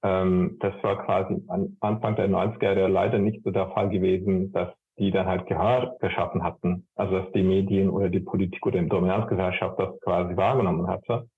Ähm, 0.02 0.56
das 0.60 0.74
war 0.82 1.04
quasi 1.04 1.42
an 1.48 1.76
Anfang 1.80 2.16
der 2.16 2.28
90er 2.28 2.62
Jahre 2.62 2.88
leider 2.88 3.18
nicht 3.18 3.42
so 3.44 3.50
der 3.50 3.68
Fall 3.70 3.88
gewesen, 3.88 4.52
dass 4.52 4.68
die 4.98 5.10
dann 5.10 5.26
halt 5.26 5.46
Gehör 5.46 5.96
geschaffen 6.00 6.42
hatten. 6.42 6.86
Also 6.94 7.18
dass 7.18 7.32
die 7.32 7.42
Medien 7.42 7.90
oder 7.90 8.08
die 8.08 8.20
Politik 8.20 8.64
oder 8.66 8.80
die 8.80 8.88
Dominanzgesellschaft 8.88 9.78
das 9.78 10.00
quasi 10.00 10.36
wahrgenommen 10.36 10.86
hatte. 10.86 11.28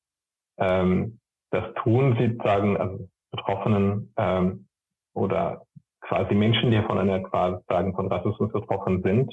Ähm, 0.59 1.19
das 1.51 1.65
tun 1.83 2.17
sie 2.19 2.37
sagen, 2.43 2.77
also 2.77 3.09
Betroffenen 3.31 4.13
ähm, 4.17 4.67
oder 5.15 5.63
quasi 6.01 6.35
Menschen, 6.35 6.71
die 6.71 6.83
von 6.83 6.99
einer 6.99 7.21
quasi 7.21 7.63
sagen 7.69 7.95
von 7.95 8.09
Rassismus 8.09 8.53
betroffen 8.53 9.03
sind, 9.03 9.33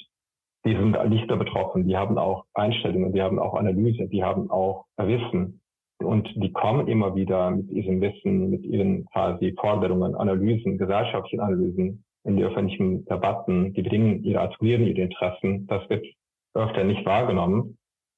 die 0.65 0.75
sind 0.75 0.97
nicht 1.09 1.29
nur 1.29 1.37
betroffen, 1.37 1.87
die 1.87 1.95
haben 1.95 2.17
auch 2.17 2.45
Einstellungen, 2.53 3.13
die 3.13 3.21
haben 3.21 3.39
auch 3.39 3.53
Analyse, 3.53 4.07
die 4.07 4.23
haben 4.23 4.49
auch 4.49 4.85
Wissen. 4.97 5.61
Und 5.99 6.29
die 6.35 6.51
kommen 6.51 6.87
immer 6.87 7.15
wieder 7.15 7.51
mit 7.51 7.69
diesem 7.69 8.01
Wissen, 8.01 8.49
mit 8.49 8.63
ihren 8.63 9.05
quasi 9.05 9.55
Forderungen, 9.59 10.15
Analysen, 10.15 10.77
gesellschaftlichen 10.77 11.39
Analysen 11.39 12.03
in 12.25 12.37
die 12.37 12.43
öffentlichen 12.43 13.05
Debatten. 13.05 13.73
Die 13.73 13.81
bringen 13.81 14.23
ihre, 14.23 14.41
artikulieren 14.41 14.85
ihre 14.85 15.01
Interessen. 15.01 15.67
Das 15.67 15.89
wird 15.89 16.05
öfter 16.53 16.83
nicht 16.83 17.05
wahrgenommen. 17.05 17.77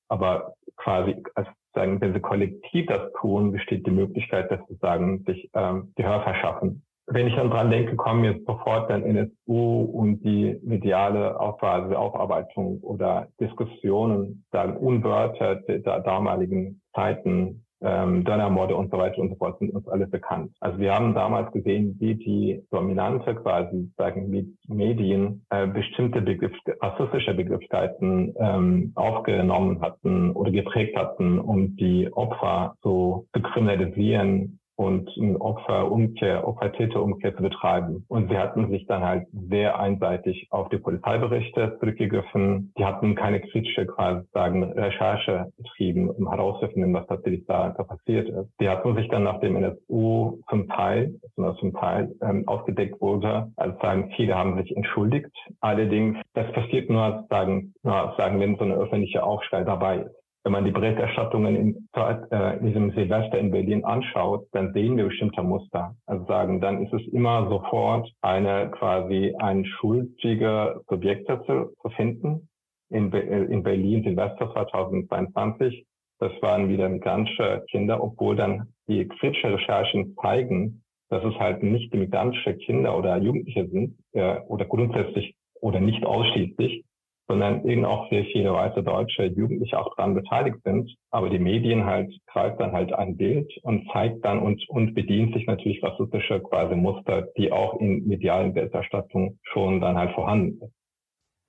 Aber 0.09 0.53
quasi, 0.77 1.21
als 1.35 1.47
sagen, 1.77 2.01
wenn 2.01 2.13
sie 2.13 2.19
kollektiv 2.19 2.87
das 2.87 3.11
tun, 3.19 3.51
besteht 3.51 3.85
die 3.85 3.91
Möglichkeit, 3.91 4.49
dass 4.51 4.59
sie 4.67 4.75
sagen, 4.75 5.23
sich 5.27 5.49
ähm, 5.53 5.91
Gehör 5.95 6.21
verschaffen. 6.21 6.83
wenn 7.09 7.27
ich 7.27 7.35
dann 7.35 7.49
dran 7.49 7.71
denke, 7.71 7.95
kommen 7.95 8.25
jetzt 8.25 8.45
sofort 8.45 8.89
dann 8.89 9.03
NSU 9.03 9.83
und 9.83 10.21
die 10.23 10.59
mediale 10.63 11.39
Aufarbeitung 11.39 12.79
oder 12.81 13.27
Diskussionen, 13.39 14.43
sagen 14.51 14.75
Unwörter 14.75 15.55
der 15.55 15.99
damaligen 16.01 16.81
Zeiten 16.93 17.65
ähm, 17.81 18.23
Dönermorde 18.23 18.75
und 18.75 18.91
so 18.91 18.97
weiter 18.97 19.19
und 19.19 19.29
so 19.29 19.35
fort 19.35 19.59
sind 19.59 19.73
uns 19.73 19.87
alle 19.87 20.07
bekannt. 20.07 20.51
Also 20.59 20.79
wir 20.79 20.93
haben 20.93 21.13
damals 21.13 21.51
gesehen, 21.51 21.95
wie 21.99 22.15
die 22.15 22.63
Dominante 22.71 23.35
quasi 23.35 23.91
sagen 23.97 24.55
Medien 24.67 25.45
äh, 25.49 25.67
bestimmte 25.67 26.21
Begriff, 26.21 26.53
rassistische 26.81 27.33
Begrifflichkeiten 27.33 28.33
ähm, 28.39 28.91
aufgenommen 28.95 29.81
hatten 29.81 30.31
oder 30.31 30.51
geprägt 30.51 30.97
hatten, 30.97 31.39
um 31.39 31.75
die 31.75 32.11
Opfer 32.13 32.75
zu, 32.81 33.27
zu 33.33 33.41
kriminalisieren 33.41 34.59
und 34.77 35.09
eine 35.19 35.41
Opferumkehr, 35.41 36.47
Opfer-Täter-Umkehr 36.47 37.35
zu 37.35 37.41
betreiben. 37.41 38.05
Und 38.07 38.29
sie 38.29 38.37
hatten 38.37 38.69
sich 38.69 38.85
dann 38.85 39.03
halt 39.03 39.27
sehr 39.49 39.79
einseitig 39.79 40.47
auf 40.51 40.69
die 40.69 40.77
Polizeiberichte 40.77 41.77
zurückgegriffen. 41.79 42.71
Die 42.77 42.85
hatten 42.85 43.15
keine 43.15 43.41
kritische 43.41 43.87
quasi 43.87 44.25
sagen 44.33 44.63
Recherche 44.63 45.51
betrieben, 45.57 46.09
um 46.09 46.29
herauszufinden, 46.29 46.93
was 46.93 47.07
tatsächlich 47.07 47.45
da, 47.47 47.69
da 47.75 47.83
passiert 47.83 48.29
ist. 48.29 48.49
Die 48.61 48.69
hatten 48.69 48.95
sich 48.95 49.07
dann 49.09 49.23
nach 49.23 49.39
dem 49.39 49.55
NSU 49.55 50.39
zum 50.49 50.67
Teil, 50.69 51.15
zum 51.35 51.73
Teil 51.73 52.13
ähm, 52.21 52.47
aufgedeckt 52.47 53.01
wurde, 53.01 53.51
also 53.55 53.75
sagen, 53.81 54.11
viele 54.15 54.35
haben 54.35 54.57
sich 54.61 54.75
entschuldigt. 54.77 55.31
Allerdings, 55.59 56.17
das 56.35 56.51
passiert 56.51 56.89
nur, 56.89 57.25
sagen, 57.29 57.73
nur 57.81 58.13
sagen, 58.17 58.39
wenn 58.39 58.57
so 58.57 58.63
eine 58.63 58.75
öffentliche 58.75 59.23
Aufschrei 59.23 59.63
dabei 59.63 59.97
ist 59.97 60.16
wenn 60.47 60.53
man 60.53 60.63
die 60.63 60.71
Berichterstattungen 60.71 61.57
in, 61.57 61.89
äh, 61.93 62.57
in 62.59 62.67
diesem 62.67 62.91
Silvester 62.91 63.37
in 63.37 63.51
Berlin 63.51 63.83
anschaut, 63.83 64.47
dann 64.53 64.71
sehen 64.71 64.95
wir 64.95 65.03
bestimmte 65.03 65.43
Muster. 65.43 65.93
Also 66.05 66.23
sagen, 66.23 66.61
dann 66.61 66.85
ist 66.85 66.93
es 66.93 67.05
immer 67.11 67.49
sofort 67.49 68.09
eine 68.21 68.71
quasi 68.71 69.35
ein 69.39 69.65
schuldige 69.65 70.79
Subjekt 70.87 71.27
zu, 71.27 71.73
zu 71.81 71.89
finden. 71.97 72.47
In, 72.89 73.11
äh, 73.11 73.43
in 73.43 73.61
Berlin 73.61 74.03
Silvester 74.03 74.49
2022, 74.53 75.85
das 76.19 76.31
waren 76.41 76.69
wieder 76.69 76.87
migrantische 76.87 77.65
Kinder, 77.69 78.01
obwohl 78.01 78.37
dann 78.37 78.69
die 78.87 79.05
kritische 79.05 79.51
Recherchen 79.51 80.15
zeigen, 80.21 80.81
dass 81.09 81.25
es 81.25 81.37
halt 81.39 81.61
nicht 81.61 81.93
migrantische 81.93 82.53
Kinder 82.55 82.97
oder 82.97 83.17
Jugendliche 83.17 83.67
sind 83.67 83.97
äh, 84.13 84.39
oder 84.47 84.63
grundsätzlich 84.63 85.35
oder 85.59 85.81
nicht 85.81 86.05
ausschließlich, 86.05 86.85
sondern 87.27 87.67
eben 87.67 87.83
auch 87.85 88.09
sehr 88.09 88.23
viele 88.25 88.53
weiße 88.53 88.83
deutsche 88.83 89.25
Jugendliche 89.25 89.77
auch 89.79 89.93
daran 89.95 90.15
beteiligt 90.15 90.57
sind. 90.63 90.95
Aber 91.11 91.29
die 91.29 91.39
Medien 91.39 91.85
halt 91.85 92.13
greift 92.27 92.59
dann 92.59 92.71
halt 92.71 92.93
ein 92.93 93.17
Bild 93.17 93.51
und 93.63 93.89
zeigt 93.91 94.23
dann 94.23 94.39
und, 94.39 94.67
und 94.69 94.93
bedient 94.93 95.33
sich 95.33 95.45
natürlich 95.45 95.83
rassistische 95.83 96.39
quasi 96.39 96.75
Muster, 96.75 97.27
die 97.37 97.51
auch 97.51 97.79
in 97.79 98.07
medialen 98.07 98.53
Berichterstattung 98.53 99.37
schon 99.43 99.81
dann 99.81 99.97
halt 99.97 100.13
vorhanden 100.13 100.59
sind. 100.59 100.73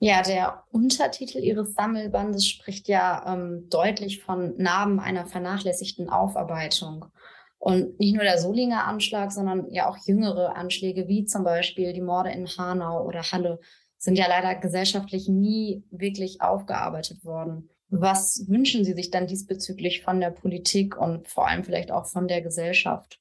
Ja, 0.01 0.23
der 0.23 0.63
Untertitel 0.71 1.39
Ihres 1.39 1.75
Sammelbandes 1.75 2.47
spricht 2.47 2.87
ja 2.87 3.25
ähm, 3.27 3.69
deutlich 3.69 4.23
von 4.23 4.55
Narben 4.57 5.01
einer 5.01 5.27
vernachlässigten 5.27 6.09
Aufarbeitung. 6.09 7.07
Und 7.59 7.99
nicht 7.99 8.15
nur 8.15 8.23
der 8.23 8.39
Solinger 8.39 8.87
Anschlag, 8.87 9.33
sondern 9.33 9.69
ja 9.71 9.89
auch 9.89 9.97
jüngere 10.07 10.55
Anschläge, 10.55 11.09
wie 11.09 11.25
zum 11.25 11.43
Beispiel 11.43 11.93
die 11.93 12.01
Morde 12.01 12.31
in 12.31 12.47
Hanau 12.47 13.05
oder 13.05 13.23
Halle, 13.23 13.59
sind 13.99 14.17
ja 14.17 14.27
leider 14.29 14.55
gesellschaftlich 14.55 15.29
nie 15.29 15.83
wirklich 15.91 16.41
aufgearbeitet 16.41 17.25
worden. 17.25 17.69
Was 17.91 18.45
wünschen 18.49 18.85
Sie 18.85 18.93
sich 18.93 19.11
dann 19.11 19.27
diesbezüglich 19.27 20.03
von 20.03 20.21
der 20.21 20.31
Politik 20.31 20.97
und 20.97 21.27
vor 21.29 21.49
allem 21.49 21.65
vielleicht 21.65 21.91
auch 21.91 22.07
von 22.07 22.29
der 22.29 22.43
Gesellschaft? 22.43 23.19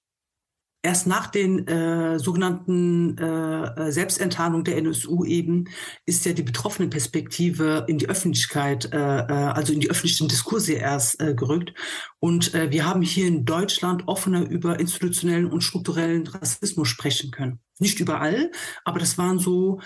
Erst 0.84 1.08
nach 1.08 1.28
den 1.28 1.68
äh, 1.68 2.20
sogenannten 2.20 3.18
äh, 3.18 3.92
Selbstenttarnung 3.92 4.64
der 4.64 4.78
NSU 4.78 5.26
eben 5.26 5.66
ist 6.06 6.24
ja 6.26 6.34
die 6.34 6.44
betroffene 6.44 6.88
Perspektive 6.88 7.84
in 7.88 7.98
die 7.98 8.08
Öffentlichkeit, 8.08 8.94
äh, 8.94 8.98
äh, 8.98 9.34
also 9.34 9.74
in 9.74 9.80
die 9.80 9.90
öffentlichen 9.90 10.28
Diskurse 10.28 10.74
erst 10.74 11.20
äh, 11.20 11.34
gerückt. 11.34 11.74
Und 12.20 12.54
äh, 12.54 12.72
wir 12.72 12.86
haben 12.86 13.02
hier 13.02 13.28
in 13.28 13.44
Deutschland 13.44 14.08
offener 14.08 14.48
über 14.48 14.80
institutionellen 14.80 15.48
und 15.48 15.62
strukturellen 15.62 16.28
Rassismus 16.28 16.88
sprechen 16.88 17.32
können. 17.32 17.60
Nicht 17.80 18.00
überall, 18.00 18.52
aber 18.86 19.00
das 19.00 19.18
waren 19.18 19.40
so 19.40 19.82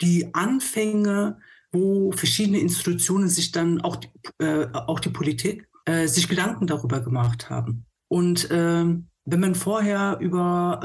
die 0.00 0.34
Anfänge, 0.34 1.38
wo 1.72 2.12
verschiedene 2.12 2.58
Institutionen 2.58 3.28
sich 3.28 3.52
dann, 3.52 3.80
auch 3.80 3.96
die, 3.96 4.08
äh, 4.38 4.68
auch 4.72 5.00
die 5.00 5.10
Politik, 5.10 5.68
äh, 5.84 6.06
sich 6.06 6.28
Gedanken 6.28 6.66
darüber 6.66 7.00
gemacht 7.00 7.50
haben. 7.50 7.86
Und 8.08 8.48
ähm, 8.50 9.08
wenn 9.26 9.40
man 9.40 9.54
vorher 9.54 10.18
über 10.20 10.80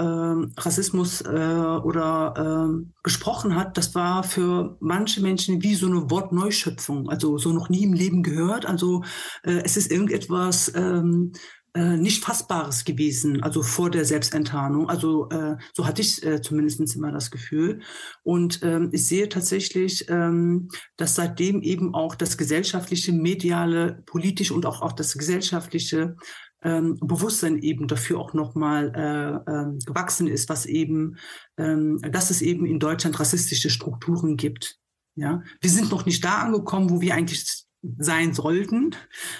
äh, 0.55 0.61
Rassismus 0.61 1.21
äh, 1.21 1.27
oder 1.27 2.69
äh, 2.69 2.85
gesprochen 3.03 3.55
hat, 3.55 3.77
das 3.77 3.93
war 3.95 4.23
für 4.23 4.77
manche 4.79 5.21
Menschen 5.21 5.61
wie 5.61 5.75
so 5.75 5.87
eine 5.87 6.09
Wortneuschöpfung, 6.09 7.09
also 7.09 7.37
so 7.37 7.51
noch 7.51 7.69
nie 7.69 7.83
im 7.83 7.93
Leben 7.93 8.23
gehört. 8.23 8.65
Also 8.65 9.03
äh, 9.43 9.61
es 9.65 9.75
ist 9.75 9.91
irgendetwas 9.91 10.73
ähm, 10.73 11.33
äh, 11.73 11.97
nicht 11.97 12.23
Fassbares 12.23 12.83
gewesen, 12.83 13.43
also 13.43 13.61
vor 13.61 13.89
der 13.89 14.05
Selbstenttarnung. 14.05 14.89
Also 14.89 15.29
äh, 15.29 15.57
so 15.75 15.85
hatte 15.85 16.01
ich 16.01 16.25
äh, 16.25 16.41
zumindest 16.41 16.95
immer 16.95 17.11
das 17.11 17.31
Gefühl. 17.31 17.81
Und 18.23 18.61
ähm, 18.63 18.89
ich 18.91 19.07
sehe 19.07 19.29
tatsächlich, 19.29 20.09
ähm, 20.09 20.69
dass 20.97 21.15
seitdem 21.15 21.61
eben 21.61 21.93
auch 21.93 22.15
das 22.15 22.37
gesellschaftliche, 22.37 23.13
mediale, 23.13 24.03
politische 24.05 24.53
und 24.53 24.65
auch, 24.65 24.81
auch 24.81 24.93
das 24.93 25.13
gesellschaftliche 25.13 26.15
ähm, 26.61 26.97
Bewusstsein 27.01 27.59
eben 27.59 27.87
dafür 27.87 28.19
auch 28.19 28.33
nochmal 28.33 28.91
äh, 28.95 29.51
äh, 29.51 29.77
gewachsen 29.85 30.27
ist, 30.27 30.49
was 30.49 30.65
eben, 30.65 31.17
ähm, 31.57 31.99
dass 32.01 32.31
es 32.31 32.41
eben 32.41 32.65
in 32.65 32.79
Deutschland 32.79 33.19
rassistische 33.19 33.69
Strukturen 33.69 34.35
gibt. 34.35 34.77
Ja, 35.15 35.43
wir 35.61 35.69
sind 35.69 35.91
noch 35.91 36.05
nicht 36.05 36.23
da 36.23 36.39
angekommen, 36.39 36.89
wo 36.89 37.01
wir 37.01 37.13
eigentlich 37.13 37.65
sein 37.97 38.33
sollten, 38.33 38.95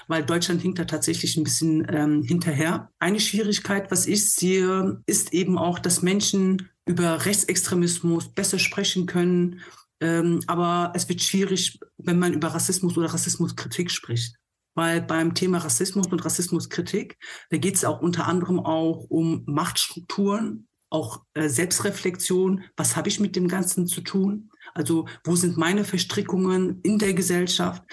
weil 0.07 0.23
Deutschland 0.23 0.61
hinkt 0.61 0.79
da 0.79 0.85
tatsächlich 0.85 1.35
ein 1.37 1.43
bisschen 1.43 1.85
ähm, 1.89 2.23
hinterher. 2.23 2.91
Eine 2.99 3.19
Schwierigkeit, 3.19 3.91
was 3.91 4.07
ich 4.07 4.31
sehe, 4.31 5.01
ist 5.05 5.33
eben 5.33 5.57
auch, 5.57 5.79
dass 5.79 6.01
Menschen 6.01 6.69
über 6.85 7.25
Rechtsextremismus 7.25 8.33
besser 8.33 8.59
sprechen 8.59 9.05
können. 9.05 9.61
Ähm, 10.01 10.41
aber 10.47 10.93
es 10.95 11.09
wird 11.09 11.21
schwierig, 11.21 11.79
wenn 11.97 12.19
man 12.19 12.33
über 12.33 12.47
Rassismus 12.49 12.97
oder 12.97 13.13
Rassismuskritik 13.13 13.91
spricht. 13.91 14.35
Weil 14.75 15.01
beim 15.01 15.33
Thema 15.33 15.57
Rassismus 15.57 16.07
und 16.07 16.23
Rassismuskritik, 16.23 17.17
da 17.49 17.57
geht 17.57 17.75
es 17.75 17.83
auch 17.83 18.01
unter 18.01 18.27
anderem 18.27 18.59
auch 18.59 19.05
um 19.09 19.43
Machtstrukturen, 19.45 20.67
auch 20.89 21.23
äh, 21.33 21.49
Selbstreflexion. 21.49 22.63
Was 22.77 22.95
habe 22.95 23.09
ich 23.09 23.19
mit 23.19 23.35
dem 23.35 23.47
Ganzen 23.47 23.87
zu 23.87 24.01
tun? 24.01 24.49
Also 24.79 25.07
wo 25.25 25.35
sind 25.35 25.57
meine 25.57 25.83
Verstrickungen 25.83 26.79
in 26.83 26.99
der 26.99 27.13
Gesellschaft? 27.13 27.83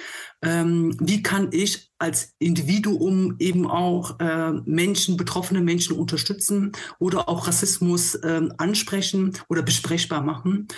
Ähm, 0.41 0.97
wie 1.01 1.20
kann 1.20 1.49
ich 1.51 1.91
als 1.99 2.37
Individuum 2.39 3.34
eben 3.41 3.66
auch 3.66 4.20
äh, 4.20 4.53
Menschen, 4.64 5.16
betroffene 5.16 5.62
Menschen 5.62 5.99
unterstützen 5.99 6.70
oder 7.01 7.28
auch 7.28 7.49
Rassismus 7.49 8.14
äh, 8.14 8.49
ansprechen 8.57 9.32
oder 9.49 9.62
besprechbar 9.62 10.22
machen? 10.22 10.68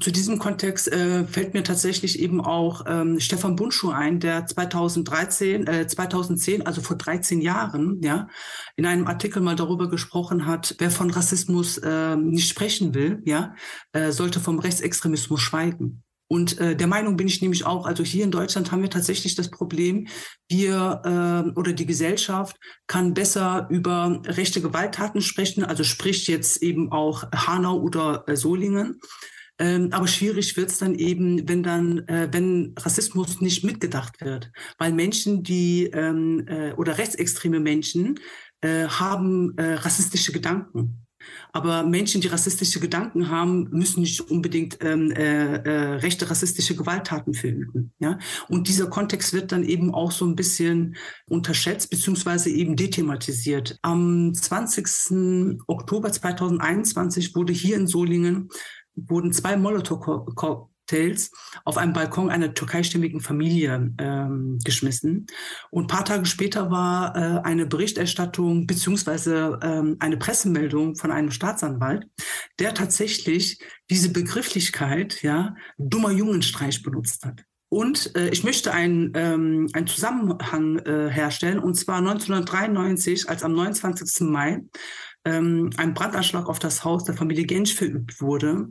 Zu 0.00 0.10
diesem 0.10 0.38
Kontext 0.38 0.90
äh, 0.92 1.24
fällt 1.24 1.54
mir 1.54 1.62
tatsächlich 1.62 2.18
eben 2.18 2.40
auch 2.40 2.84
ähm, 2.86 3.20
Stefan 3.20 3.56
Bunschuh 3.56 3.90
ein, 3.90 4.20
der 4.20 4.46
2013, 4.46 5.66
äh, 5.66 5.86
2010, 5.86 6.66
also 6.66 6.80
vor 6.80 6.96
13 6.96 7.40
Jahren, 7.40 8.00
ja, 8.02 8.28
in 8.76 8.86
einem 8.86 9.06
Artikel 9.06 9.42
mal 9.42 9.56
darüber 9.56 9.88
gesprochen 9.88 10.46
hat, 10.46 10.74
wer 10.78 10.90
von 10.90 11.10
Rassismus 11.10 11.78
äh, 11.78 12.16
nicht 12.16 12.48
sprechen 12.48 12.94
will, 12.94 13.22
ja, 13.24 13.54
äh, 13.92 14.12
sollte 14.12 14.40
vom 14.40 14.58
Rechtsextremismus 14.58 15.40
schweigen. 15.40 16.02
Und 16.28 16.58
äh, 16.58 16.74
der 16.74 16.88
Meinung 16.88 17.16
bin 17.16 17.28
ich 17.28 17.40
nämlich 17.40 17.64
auch, 17.66 17.86
also 17.86 18.02
hier 18.02 18.24
in 18.24 18.32
Deutschland 18.32 18.72
haben 18.72 18.82
wir 18.82 18.90
tatsächlich 18.90 19.36
das 19.36 19.50
Problem, 19.50 20.08
wir 20.48 21.02
äh, 21.04 21.58
oder 21.58 21.72
die 21.72 21.86
Gesellschaft 21.86 22.56
kann 22.88 23.14
besser 23.14 23.68
über 23.70 24.20
rechte 24.24 24.60
Gewalttaten 24.60 25.20
sprechen, 25.20 25.62
also 25.62 25.84
spricht 25.84 26.26
jetzt 26.26 26.62
eben 26.62 26.90
auch 26.90 27.30
Hanau 27.32 27.78
oder 27.80 28.24
äh, 28.26 28.36
Solingen. 28.36 29.00
Ähm, 29.58 29.88
aber 29.92 30.06
schwierig 30.06 30.56
wird 30.56 30.70
es 30.70 30.78
dann 30.78 30.94
eben, 30.94 31.48
wenn 31.48 31.62
dann, 31.62 32.06
äh, 32.08 32.28
wenn 32.30 32.74
Rassismus 32.78 33.40
nicht 33.40 33.64
mitgedacht 33.64 34.20
wird. 34.20 34.52
Weil 34.78 34.92
Menschen, 34.92 35.42
die 35.42 35.84
ähm, 35.86 36.46
äh, 36.46 36.72
oder 36.72 36.98
rechtsextreme 36.98 37.60
Menschen 37.60 38.20
äh, 38.60 38.86
haben 38.86 39.56
äh, 39.56 39.74
rassistische 39.74 40.32
Gedanken. 40.32 41.06
Aber 41.52 41.82
Menschen, 41.82 42.20
die 42.20 42.28
rassistische 42.28 42.80
Gedanken 42.80 43.30
haben, 43.30 43.68
müssen 43.70 44.00
nicht 44.00 44.20
unbedingt 44.20 44.78
ähm, 44.80 45.10
äh, 45.10 45.56
äh, 45.56 45.94
rechte 45.96 46.28
rassistische 46.30 46.76
Gewalttaten 46.76 47.34
verüben. 47.34 47.92
Ja? 47.98 48.18
Und 48.48 48.68
dieser 48.68 48.88
Kontext 48.88 49.32
wird 49.32 49.52
dann 49.52 49.64
eben 49.64 49.92
auch 49.94 50.12
so 50.12 50.26
ein 50.26 50.36
bisschen 50.36 50.96
unterschätzt 51.28 51.90
beziehungsweise 51.90 52.50
eben 52.50 52.76
dethematisiert. 52.76 53.78
Am 53.82 54.34
20. 54.34 55.58
Oktober 55.66 56.12
2021 56.12 57.34
wurde 57.34 57.52
hier 57.52 57.76
in 57.76 57.86
Solingen 57.86 58.48
wurden 58.96 59.32
zwei 59.32 59.56
Molotow 59.56 60.26
Cocktails 60.34 61.30
auf 61.64 61.76
einem 61.76 61.92
Balkon 61.92 62.30
einer 62.30 62.54
türkeistimmigen 62.54 63.20
Familie 63.20 63.92
ähm, 63.98 64.58
geschmissen. 64.64 65.26
Und 65.70 65.88
paar 65.88 66.04
Tage 66.04 66.26
später 66.26 66.70
war 66.70 67.16
äh, 67.16 67.40
eine 67.42 67.66
Berichterstattung 67.66 68.66
beziehungsweise 68.66 69.58
ähm, 69.62 69.96
eine 70.00 70.16
Pressemeldung 70.16 70.96
von 70.96 71.10
einem 71.10 71.30
Staatsanwalt, 71.30 72.06
der 72.58 72.74
tatsächlich 72.74 73.58
diese 73.90 74.10
Begrifflichkeit, 74.10 75.22
ja, 75.22 75.54
dummer 75.78 76.10
Jungenstreich 76.10 76.82
benutzt 76.82 77.24
hat. 77.24 77.44
Und 77.68 78.14
äh, 78.16 78.28
ich 78.28 78.44
möchte 78.44 78.72
einen, 78.72 79.12
ähm, 79.16 79.68
einen 79.72 79.88
Zusammenhang 79.88 80.78
äh, 80.78 81.10
herstellen, 81.10 81.58
und 81.58 81.74
zwar 81.74 81.98
1993, 81.98 83.28
als 83.28 83.42
am 83.42 83.54
29. 83.54 84.28
Mai 84.28 84.62
ähm, 85.26 85.70
ein 85.76 85.92
Brandanschlag 85.92 86.48
auf 86.48 86.58
das 86.58 86.84
Haus 86.84 87.04
der 87.04 87.16
Familie 87.16 87.44
Gensch 87.44 87.74
verübt 87.74 88.22
wurde, 88.22 88.68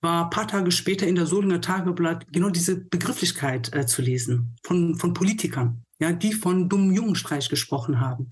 war 0.00 0.24
ein 0.24 0.30
paar 0.30 0.48
Tage 0.48 0.72
später 0.72 1.06
in 1.06 1.14
der 1.14 1.26
Solinger 1.26 1.60
Tageblatt 1.60 2.26
genau 2.32 2.48
diese 2.48 2.76
Begrifflichkeit 2.76 3.72
äh, 3.74 3.86
zu 3.86 4.02
lesen 4.02 4.56
von, 4.64 4.96
von 4.96 5.12
Politikern, 5.12 5.84
ja, 6.00 6.12
die 6.12 6.32
von 6.32 6.68
dummen 6.68 6.92
Jungenstreich 6.92 7.48
gesprochen 7.48 8.00
haben. 8.00 8.28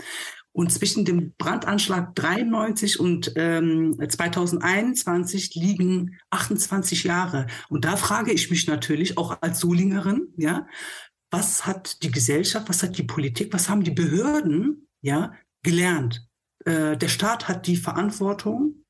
Und 0.52 0.72
zwischen 0.72 1.04
dem 1.04 1.34
Brandanschlag 1.36 2.14
93 2.16 2.98
und 2.98 3.32
ähm, 3.36 3.96
2021 4.08 5.54
liegen 5.54 6.18
28 6.30 7.04
Jahre. 7.04 7.46
Und 7.68 7.84
da 7.84 7.96
frage 7.96 8.32
ich 8.32 8.50
mich 8.50 8.66
natürlich 8.66 9.18
auch 9.18 9.40
als 9.40 9.60
Solingerin, 9.60 10.32
ja, 10.36 10.66
was 11.30 11.66
hat 11.66 12.02
die 12.02 12.10
Gesellschaft, 12.10 12.68
was 12.68 12.82
hat 12.82 12.96
die 12.96 13.04
Politik, 13.04 13.52
was 13.52 13.68
haben 13.68 13.84
die 13.84 13.90
Behörden, 13.90 14.88
ja, 15.02 15.32
gelernt? 15.62 16.28
Äh, 16.68 16.98
der 16.98 17.08
Staat 17.08 17.48
hat 17.48 17.66
die 17.66 17.76
Verantwortung, 17.76 18.84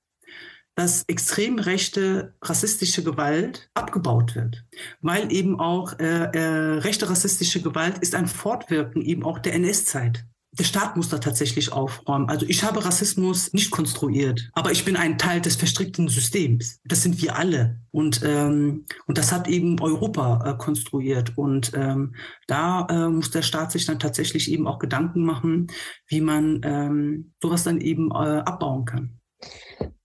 dass 0.74 1.04
extrem 1.04 1.60
rechte 1.60 2.34
rassistische 2.42 3.04
Gewalt 3.04 3.70
abgebaut 3.74 4.34
wird, 4.34 4.64
weil 5.00 5.32
eben 5.32 5.60
auch 5.60 5.98
äh, 6.00 6.24
äh, 6.24 6.78
rechte 6.78 7.08
rassistische 7.08 7.62
Gewalt 7.62 7.98
ist 7.98 8.16
ein 8.16 8.26
Fortwirken 8.26 9.02
eben 9.02 9.24
auch 9.24 9.38
der 9.38 9.54
NS-Zeit 9.54 10.26
der 10.58 10.64
Staat 10.64 10.96
muss 10.96 11.08
da 11.08 11.18
tatsächlich 11.18 11.72
aufräumen. 11.72 12.28
Also 12.28 12.44
ich 12.48 12.64
habe 12.64 12.84
Rassismus 12.84 13.52
nicht 13.52 13.70
konstruiert, 13.70 14.50
aber 14.52 14.72
ich 14.72 14.84
bin 14.84 14.96
ein 14.96 15.16
Teil 15.16 15.40
des 15.40 15.56
verstrickten 15.56 16.08
Systems. 16.08 16.80
Das 16.84 17.02
sind 17.02 17.22
wir 17.22 17.36
alle. 17.36 17.80
Und, 17.90 18.20
ähm, 18.24 18.84
und 19.06 19.18
das 19.18 19.32
hat 19.32 19.48
eben 19.48 19.80
Europa 19.80 20.44
äh, 20.44 20.58
konstruiert. 20.58 21.38
Und 21.38 21.72
ähm, 21.74 22.14
da 22.46 22.86
äh, 22.90 23.08
muss 23.08 23.30
der 23.30 23.42
Staat 23.42 23.72
sich 23.72 23.86
dann 23.86 23.98
tatsächlich 23.98 24.50
eben 24.50 24.66
auch 24.66 24.78
Gedanken 24.78 25.24
machen, 25.24 25.68
wie 26.06 26.20
man 26.20 26.60
ähm, 26.64 27.32
sowas 27.40 27.64
dann 27.64 27.80
eben 27.80 28.10
äh, 28.10 28.14
abbauen 28.14 28.84
kann. 28.84 29.20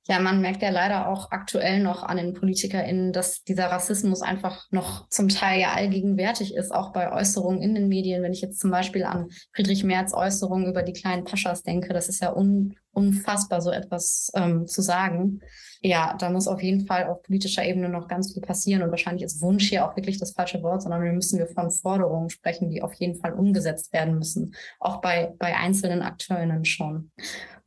Ja, 0.05 0.19
man 0.19 0.41
merkt 0.41 0.61
ja 0.61 0.69
leider 0.69 1.07
auch 1.07 1.31
aktuell 1.31 1.81
noch 1.81 2.03
an 2.03 2.17
den 2.17 2.33
PolitikerInnen, 2.33 3.13
dass 3.13 3.43
dieser 3.43 3.67
Rassismus 3.67 4.21
einfach 4.21 4.67
noch 4.69 5.07
zum 5.07 5.29
Teil 5.29 5.61
ja 5.61 5.73
allgegenwärtig 5.73 6.55
ist, 6.55 6.73
auch 6.73 6.91
bei 6.91 7.11
Äußerungen 7.11 7.61
in 7.61 7.73
den 7.73 7.87
Medien. 7.87 8.21
Wenn 8.21 8.33
ich 8.33 8.41
jetzt 8.41 8.59
zum 8.59 8.69
Beispiel 8.69 9.05
an 9.05 9.29
Friedrich 9.53 9.85
Merz 9.85 10.13
Äußerungen 10.13 10.67
über 10.69 10.83
die 10.83 10.93
kleinen 10.93 11.23
Paschas 11.23 11.63
denke, 11.63 11.93
das 11.93 12.09
ist 12.09 12.21
ja 12.21 12.35
un 12.35 12.75
unfassbar, 12.93 13.61
so 13.61 13.71
etwas 13.71 14.31
ähm, 14.35 14.67
zu 14.67 14.81
sagen. 14.81 15.41
Ja, 15.81 16.15
da 16.17 16.29
muss 16.29 16.47
auf 16.47 16.61
jeden 16.61 16.85
Fall 16.85 17.07
auf 17.07 17.23
politischer 17.23 17.65
Ebene 17.65 17.89
noch 17.89 18.07
ganz 18.07 18.31
viel 18.31 18.41
passieren 18.41 18.83
und 18.83 18.91
wahrscheinlich 18.91 19.23
ist 19.23 19.41
Wunsch 19.41 19.67
hier 19.67 19.85
auch 19.85 19.95
wirklich 19.97 20.17
das 20.17 20.31
falsche 20.31 20.61
Wort, 20.63 20.83
sondern 20.83 21.01
wir 21.01 21.11
müssen 21.11 21.39
wir 21.39 21.47
von 21.47 21.71
Forderungen 21.71 22.29
sprechen, 22.29 22.69
die 22.69 22.81
auf 22.81 22.93
jeden 22.93 23.19
Fall 23.19 23.33
umgesetzt 23.33 23.91
werden 23.91 24.17
müssen, 24.17 24.55
auch 24.79 25.01
bei, 25.01 25.33
bei 25.39 25.55
einzelnen 25.55 26.01
Akteurinnen 26.01 26.63
schon. 26.63 27.11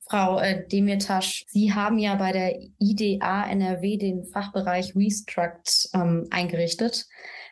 Frau 0.09 0.39
äh, 0.39 0.67
Demirtasch, 0.69 1.45
Sie 1.49 1.75
haben 1.75 1.99
ja 1.99 2.15
bei 2.15 2.33
der 2.33 2.59
IDA 2.79 3.45
NRW 3.51 3.97
den 3.97 4.25
Fachbereich 4.25 4.95
Restruct 4.95 5.89
ähm, 5.95 6.27
eingerichtet. 6.31 7.07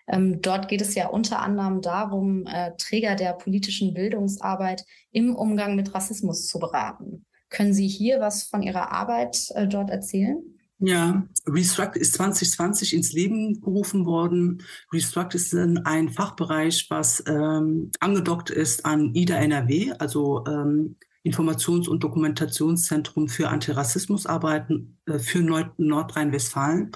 Ähm, 0.07 0.41
dort 0.41 0.69
geht 0.69 0.83
es 0.83 0.95
ja 0.95 1.09
unter 1.09 1.41
anderem 1.41 1.81
darum, 1.81 2.47
äh, 2.47 2.73
Träger 2.79 3.17
der 3.17 3.33
politischen 3.33 3.95
Bildungsarbeit 3.95 4.85
im 5.11 5.35
Umgang 5.35 5.75
mit 5.75 5.95
Rassismus 5.95 6.47
zu 6.47 6.59
beraten. 6.59 7.25
Können 7.49 7.75
Sie 7.75 7.89
hier 7.89 8.21
was 8.21 8.45
von 8.45 8.63
Ihrer 8.63 8.93
Arbeit 8.93 9.49
äh, 9.55 9.67
dort 9.67 9.91
erzählen? 9.91 10.39
Ja, 10.79 11.27
Restruct 11.47 11.97
ist 11.97 12.15
2020 12.15 12.95
ins 12.95 13.13
Leben 13.13 13.61
gerufen 13.61 14.07
worden. 14.07 14.63
Restruct 14.93 15.35
ist 15.35 15.55
ein 15.55 16.11
Fachbereich, 16.11 16.87
was 16.91 17.23
ähm, 17.27 17.91
angedockt 18.01 18.51
ist 18.51 18.85
an 18.85 19.15
IDA 19.15 19.37
NRW, 19.37 19.93
also 19.99 20.45
ähm, 20.47 20.97
Informations- 21.25 21.89
und 21.89 22.05
Dokumentationszentrum 22.05 23.29
für 23.29 23.49
Antirassismusarbeiten 23.49 24.99
äh, 25.07 25.19
für 25.19 25.41
Nordrhein-Westfalen. 25.41 26.93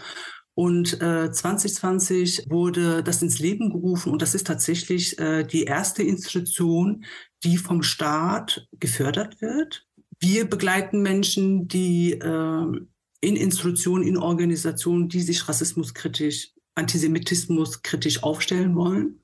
Und 0.55 1.01
äh, 1.01 1.31
2020 1.31 2.47
wurde 2.49 3.03
das 3.03 3.23
ins 3.23 3.39
Leben 3.39 3.71
gerufen 3.71 4.13
und 4.13 4.23
das 4.23 4.35
ist 4.35 4.47
tatsächlich 4.47 5.19
äh, 5.19 5.45
die 5.45 5.65
erste 5.65 6.03
Institution, 6.03 7.05
die 7.45 7.59
vom 7.59 7.83
Staat 7.83 8.67
gefördert 8.73 9.41
wird. 9.41 9.87
Wir 10.19 10.51
begleiten 10.51 11.01
Menschen, 11.01 11.69
die 11.69 12.15
äh, 12.15 12.87
in 13.21 13.37
Institutionen, 13.37 14.05
in 14.05 14.17
Organisationen, 14.17 15.09
die 15.09 15.21
sich 15.21 15.49
rassismuskritisch, 15.49 16.51
antisemitismuskritisch 16.75 18.25
aufstellen 18.25 18.75
wollen 18.75 19.21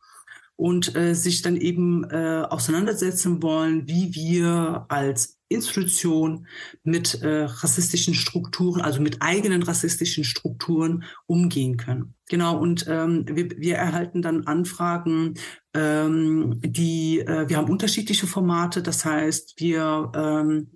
und 0.56 0.94
äh, 0.94 1.14
sich 1.14 1.42
dann 1.42 1.56
eben 1.56 2.04
äh, 2.04 2.44
auseinandersetzen 2.48 3.42
wollen, 3.42 3.88
wie 3.88 4.14
wir 4.14 4.86
als 4.88 5.38
Institution 5.48 6.46
mit 6.82 7.22
äh, 7.22 7.44
rassistischen 7.44 8.14
Strukturen, 8.14 8.80
also 8.80 9.00
mit 9.00 9.20
eigenen 9.20 9.62
rassistischen 9.62 10.24
Strukturen 10.24 11.04
umgehen 11.26 11.76
können. 11.76 12.14
Genau, 12.28 12.58
und 12.58 12.86
ähm, 12.88 13.24
wir, 13.28 13.50
wir 13.50 13.76
erhalten 13.76 14.22
dann 14.22 14.46
Anfragen, 14.46 15.34
ähm, 15.74 16.60
die, 16.60 17.20
äh, 17.20 17.48
wir 17.48 17.56
haben 17.56 17.70
unterschiedliche 17.70 18.26
Formate, 18.26 18.82
das 18.82 19.04
heißt, 19.04 19.54
wir 19.58 20.10
ähm, 20.14 20.70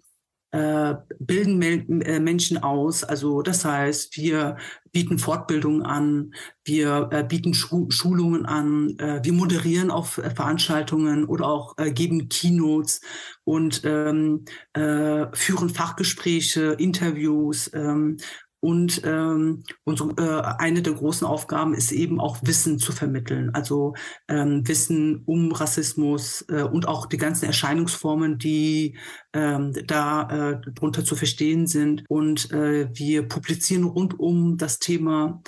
äh, 0.51 0.95
bilden 1.19 2.01
äh, 2.01 2.21
Menschen 2.21 2.57
aus. 2.57 3.05
Also 3.05 3.43
das 3.43 3.67
heißt, 3.67 4.17
wir 4.17 4.57
bieten 4.93 5.19
Fortbildungen 5.19 5.83
an, 5.83 6.33
wir 6.65 7.11
äh, 7.13 7.23
bieten 7.23 7.53
Schulungen 7.53 8.47
an, 8.47 8.97
wir 9.23 9.33
moderieren 9.33 9.91
auf 9.91 10.21
Veranstaltungen 10.35 11.27
oder 11.27 11.47
auch 11.47 11.77
geben 11.77 12.29
Keynotes 12.29 13.01
und 13.45 13.83
ähm, 13.85 14.45
führen 14.75 15.69
Fachgespräche, 15.71 16.77
Interviews 16.79 17.71
ähm, 17.75 18.17
und 18.61 19.03
ähm, 19.05 19.63
unsere, 19.85 20.11
äh, 20.19 20.43
eine 20.59 20.83
der 20.83 20.95
großen 20.95 21.27
Aufgaben 21.27 21.75
ist 21.75 21.93
eben 21.93 22.21
auch 22.21 22.39
Wissen 22.43 22.79
zu 22.79 22.93
vermitteln. 22.93 23.51
Also 23.55 23.95
ähm, 24.29 24.67
Wissen 24.67 25.23
um 25.27 25.53
Rassismus 25.53 26.45
äh, 26.49 26.63
und 26.63 26.89
auch 26.89 27.07
die 27.07 27.19
ganzen 27.19 27.45
Erscheinungsformen, 27.45 28.39
die 28.39 28.99
ähm, 29.33 29.73
da 29.87 30.29
äh, 30.51 30.61
drunter 30.73 31.05
zu 31.05 31.15
verstehen 31.15 31.67
sind. 31.69 32.05
Und 32.09 32.51
äh, 32.51 32.89
wir 32.93 33.29
publizieren 33.29 33.85
rund 33.85 34.19
um 34.19 34.57
das 34.57 34.81
Thema 34.81 35.41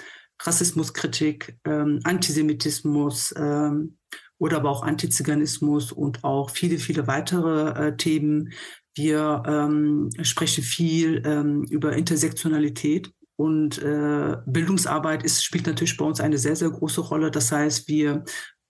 Rassismuskritik, 0.43 1.59
ähm, 1.65 2.01
Antisemitismus 2.05 3.35
ähm, 3.37 3.97
oder 4.39 4.59
aber 4.59 4.71
auch 4.71 4.83
Antiziganismus 4.83 5.93
und 5.93 6.25
auch 6.25 6.51
viele, 6.51 6.79
viele 6.79 7.07
weitere 7.07 7.89
äh, 7.89 7.97
Themen, 7.97 8.53
wir 8.95 9.43
ähm, 9.47 10.11
sprechen 10.23 10.65
viel 10.65 11.23
ähm, 11.25 11.65
über 11.65 11.97
Intersektionalität 11.97 13.13
und 13.37 13.79
äh, 13.83 14.37
Bildungsarbeit 14.47 15.23
ist, 15.23 15.43
spielt 15.43 15.67
natürlich 15.67 15.97
bei 15.97 16.05
uns 16.05 16.21
eine 16.21 16.37
sehr, 16.37 16.57
sehr 16.57 16.71
große 16.71 17.01
Rolle. 17.01 17.31
Das 17.31 17.51
heißt, 17.51 17.89
wir 17.89 18.25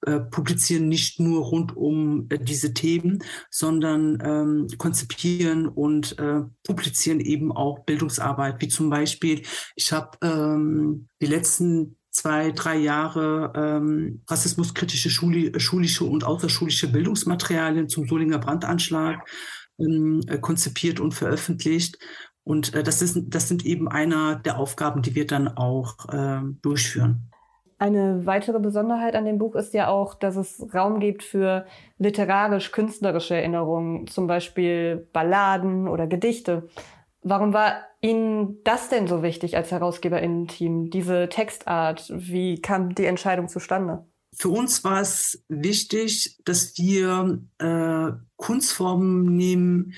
äh, 0.07 0.21
publizieren 0.21 0.89
nicht 0.89 1.21
nur 1.21 1.45
rund 1.45 1.77
um 1.77 2.27
äh, 2.31 2.39
diese 2.39 2.73
Themen, 2.73 3.23
sondern 3.51 4.18
ähm, 4.25 4.68
konzipieren 4.79 5.68
und 5.68 6.18
äh, 6.18 6.43
publizieren 6.64 7.21
eben 7.21 7.53
auch 7.53 7.81
Bildungsarbeit, 7.81 8.62
wie 8.62 8.68
zum 8.68 8.89
Beispiel, 8.89 9.43
ich 9.77 9.93
habe 9.93 10.16
ähm, 10.23 11.09
die 11.21 11.27
letzten 11.27 11.97
zwei, 12.11 12.51
drei 12.51 12.77
Jahre 12.77 13.53
ähm, 13.55 14.23
rassismuskritische 14.29 15.11
Schuli 15.11 15.53
schulische 15.59 16.05
und 16.05 16.25
außerschulische 16.25 16.91
Bildungsmaterialien 16.91 17.89
zum 17.89 18.07
Solinger 18.07 18.39
Brandanschlag 18.39 19.29
ähm, 19.81 20.20
äh, 20.28 20.39
konzipiert 20.39 21.01
und 21.01 21.12
veröffentlicht. 21.12 21.99
Und 22.45 22.74
äh, 22.74 22.83
das, 22.83 23.03
ist, 23.03 23.18
das 23.28 23.49
sind 23.49 23.64
eben 23.64 23.89
einer 23.89 24.37
der 24.37 24.59
Aufgaben, 24.59 25.03
die 25.03 25.14
wir 25.14 25.26
dann 25.26 25.49
auch 25.49 26.09
äh, 26.09 26.41
durchführen. 26.62 27.31
Eine 27.78 28.26
weitere 28.26 28.59
Besonderheit 28.59 29.14
an 29.14 29.24
dem 29.24 29.39
Buch 29.39 29.55
ist 29.55 29.72
ja 29.72 29.89
auch, 29.89 30.14
dass 30.14 30.37
es 30.37 30.66
Raum 30.74 31.01
gibt 31.01 31.22
für 31.22 31.64
literarisch-künstlerische 31.99 33.37
Erinnerungen, 33.37 34.07
zum 34.07 34.26
Beispiel 34.26 35.09
Balladen 35.14 35.88
oder 35.88 36.07
Gedichte. 36.07 36.68
Warum 37.22 37.55
war 37.55 37.83
Ihnen 38.03 38.63
das 38.64 38.91
denn 38.91 39.07
so 39.07 39.22
wichtig 39.22 39.57
als 39.57 39.71
Herausgeberinnen-Team, 39.71 40.91
diese 40.91 41.29
Textart? 41.30 42.13
Wie 42.14 42.61
kam 42.61 42.95
die 42.95 43.07
Entscheidung 43.07 43.49
zustande? 43.49 44.05
Für 44.33 44.49
uns 44.49 44.85
war 44.85 45.01
es 45.01 45.45
wichtig, 45.49 46.39
dass 46.45 46.79
wir 46.79 47.41
äh, 47.59 48.13
Kunstformen 48.37 49.37
nehmen, 49.37 49.95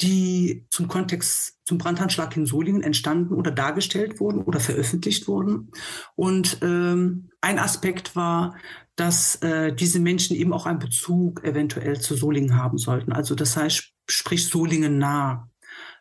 die 0.00 0.66
zum 0.70 0.88
Kontext 0.88 1.58
zum 1.64 1.78
Brandanschlag 1.78 2.36
in 2.36 2.46
Solingen 2.46 2.82
entstanden 2.82 3.34
oder 3.34 3.50
dargestellt 3.50 4.20
wurden 4.20 4.42
oder 4.42 4.60
veröffentlicht 4.60 5.28
wurden. 5.28 5.70
Und 6.14 6.58
ähm, 6.62 7.30
ein 7.40 7.58
Aspekt 7.58 8.16
war, 8.16 8.56
dass 8.96 9.36
äh, 9.36 9.74
diese 9.74 10.00
Menschen 10.00 10.36
eben 10.36 10.52
auch 10.52 10.66
einen 10.66 10.78
Bezug 10.78 11.42
eventuell 11.44 12.00
zu 12.00 12.14
Solingen 12.14 12.56
haben 12.56 12.76
sollten. 12.76 13.12
Also 13.12 13.34
das 13.34 13.56
heißt, 13.56 13.92
sprich 14.08 14.46
Solingen 14.48 14.98
nah 14.98 15.48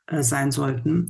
äh, 0.07 0.21
sein 0.21 0.51
sollten. 0.51 1.09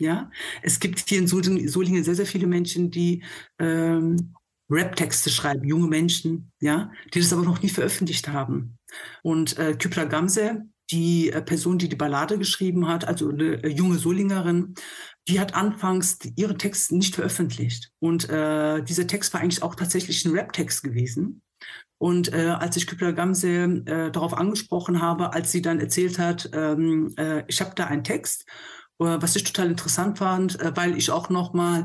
Ja, 0.00 0.30
es 0.62 0.80
gibt 0.80 1.08
hier 1.08 1.18
in 1.18 1.28
Solingen 1.28 2.02
sehr, 2.02 2.16
sehr 2.16 2.26
viele 2.26 2.48
Menschen, 2.48 2.90
die 2.90 3.22
ähm, 3.60 4.34
Rap-Texte 4.72 5.30
schreiben, 5.30 5.66
junge 5.66 5.88
Menschen, 5.88 6.50
ja, 6.60 6.90
die 7.12 7.20
das 7.20 7.32
aber 7.32 7.42
noch 7.42 7.62
nie 7.62 7.68
veröffentlicht 7.68 8.28
haben. 8.28 8.78
Und 9.22 9.58
äh, 9.58 9.74
Kübra 9.74 10.04
Gamse, 10.04 10.62
die 10.90 11.30
äh, 11.30 11.42
Person, 11.42 11.78
die 11.78 11.88
die 11.88 11.96
Ballade 11.96 12.38
geschrieben 12.38 12.88
hat, 12.88 13.06
also 13.06 13.30
eine 13.30 13.62
äh, 13.62 13.68
junge 13.68 13.98
Solingerin, 13.98 14.74
die 15.28 15.38
hat 15.38 15.54
anfangs 15.54 16.18
ihre 16.36 16.56
Texte 16.56 16.96
nicht 16.96 17.14
veröffentlicht. 17.14 17.90
Und 18.00 18.28
äh, 18.28 18.82
dieser 18.82 19.06
Text 19.06 19.32
war 19.32 19.40
eigentlich 19.40 19.62
auch 19.62 19.74
tatsächlich 19.74 20.24
ein 20.24 20.32
Rap-Text 20.32 20.82
gewesen. 20.82 21.42
Und 21.98 22.32
äh, 22.32 22.48
als 22.48 22.76
ich 22.76 22.88
Kübra 22.88 23.12
Gamse 23.12 23.48
äh, 23.86 24.10
darauf 24.10 24.34
angesprochen 24.34 25.00
habe, 25.00 25.32
als 25.32 25.52
sie 25.52 25.62
dann 25.62 25.78
erzählt 25.78 26.18
hat, 26.18 26.50
ähm, 26.52 27.14
äh, 27.16 27.44
ich 27.46 27.60
habe 27.60 27.72
da 27.76 27.86
einen 27.86 28.02
Text, 28.02 28.44
äh, 28.98 29.04
was 29.20 29.36
ich 29.36 29.44
total 29.44 29.70
interessant 29.70 30.18
fand, 30.18 30.60
äh, 30.60 30.72
weil 30.74 30.96
ich 30.96 31.12
auch 31.12 31.28
noch 31.28 31.52
mal 31.52 31.84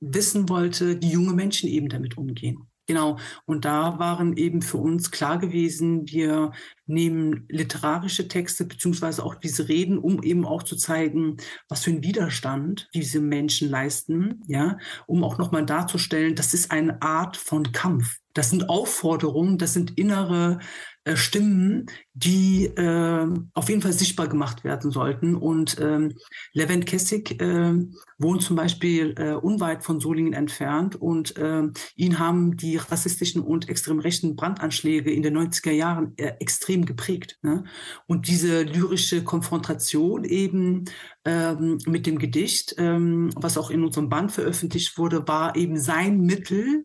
wissen 0.00 0.48
wollte, 0.48 1.00
wie 1.02 1.10
junge 1.10 1.32
Menschen 1.34 1.68
eben 1.68 1.88
damit 1.88 2.16
umgehen. 2.18 2.66
Genau. 2.90 3.18
Und 3.46 3.64
da 3.64 4.00
waren 4.00 4.36
eben 4.36 4.62
für 4.62 4.78
uns 4.78 5.12
klar 5.12 5.38
gewesen, 5.38 6.08
wir 6.08 6.50
nehmen 6.86 7.46
literarische 7.48 8.26
Texte 8.26 8.64
beziehungsweise 8.64 9.24
auch 9.24 9.36
diese 9.36 9.68
Reden, 9.68 9.96
um 9.96 10.24
eben 10.24 10.44
auch 10.44 10.64
zu 10.64 10.74
zeigen, 10.74 11.36
was 11.68 11.84
für 11.84 11.90
einen 11.90 12.02
Widerstand 12.02 12.88
diese 12.92 13.20
Menschen 13.20 13.70
leisten, 13.70 14.42
ja, 14.48 14.76
um 15.06 15.22
auch 15.22 15.38
nochmal 15.38 15.64
darzustellen, 15.66 16.34
das 16.34 16.52
ist 16.52 16.72
eine 16.72 17.00
Art 17.00 17.36
von 17.36 17.70
Kampf. 17.70 18.19
Das 18.34 18.50
sind 18.50 18.68
Aufforderungen, 18.68 19.58
das 19.58 19.72
sind 19.72 19.98
innere 19.98 20.58
äh, 21.04 21.16
Stimmen, 21.16 21.86
die 22.12 22.66
äh, 22.66 23.26
auf 23.54 23.70
jeden 23.70 23.80
Fall 23.80 23.94
sichtbar 23.94 24.28
gemacht 24.28 24.64
werden 24.64 24.90
sollten. 24.90 25.34
Und 25.34 25.78
ähm, 25.80 26.14
Levent 26.52 26.84
Kessig 26.84 27.40
äh, 27.40 27.74
wohnt 28.18 28.42
zum 28.42 28.56
Beispiel 28.56 29.14
äh, 29.16 29.32
unweit 29.32 29.82
von 29.82 29.98
Solingen 29.98 30.34
entfernt 30.34 30.96
und 30.96 31.38
äh, 31.38 31.62
ihn 31.96 32.18
haben 32.18 32.58
die 32.58 32.76
rassistischen 32.76 33.40
und 33.40 33.70
extrem 33.70 33.98
rechten 33.98 34.36
Brandanschläge 34.36 35.10
in 35.10 35.22
den 35.22 35.38
90er 35.38 35.72
Jahren 35.72 36.12
äh, 36.18 36.34
extrem 36.38 36.84
geprägt. 36.84 37.38
Ne? 37.40 37.64
Und 38.06 38.28
diese 38.28 38.62
lyrische 38.62 39.24
Konfrontation 39.24 40.24
eben 40.24 40.84
ähm, 41.24 41.78
mit 41.86 42.06
dem 42.06 42.18
Gedicht, 42.18 42.74
ähm, 42.76 43.30
was 43.36 43.56
auch 43.56 43.70
in 43.70 43.84
unserem 43.84 44.10
Band 44.10 44.32
veröffentlicht 44.32 44.98
wurde, 44.98 45.26
war 45.26 45.56
eben 45.56 45.78
sein 45.78 46.20
Mittel, 46.20 46.84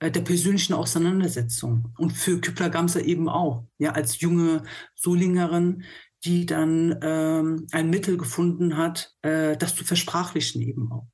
der 0.00 0.20
persönlichen 0.20 0.74
Auseinandersetzung. 0.74 1.92
Und 1.98 2.10
für 2.12 2.40
Küppler 2.40 2.70
Gamser 2.70 3.04
eben 3.04 3.28
auch, 3.28 3.64
ja, 3.78 3.92
als 3.92 4.20
junge 4.20 4.62
Solingerin, 4.94 5.84
die 6.24 6.46
dann 6.46 6.98
ähm, 7.02 7.66
ein 7.72 7.90
Mittel 7.90 8.16
gefunden 8.16 8.76
hat, 8.76 9.14
äh, 9.22 9.56
das 9.56 9.74
zu 9.74 9.84
versprachlichen 9.84 10.60
eben 10.62 10.90
auch. 10.92 11.06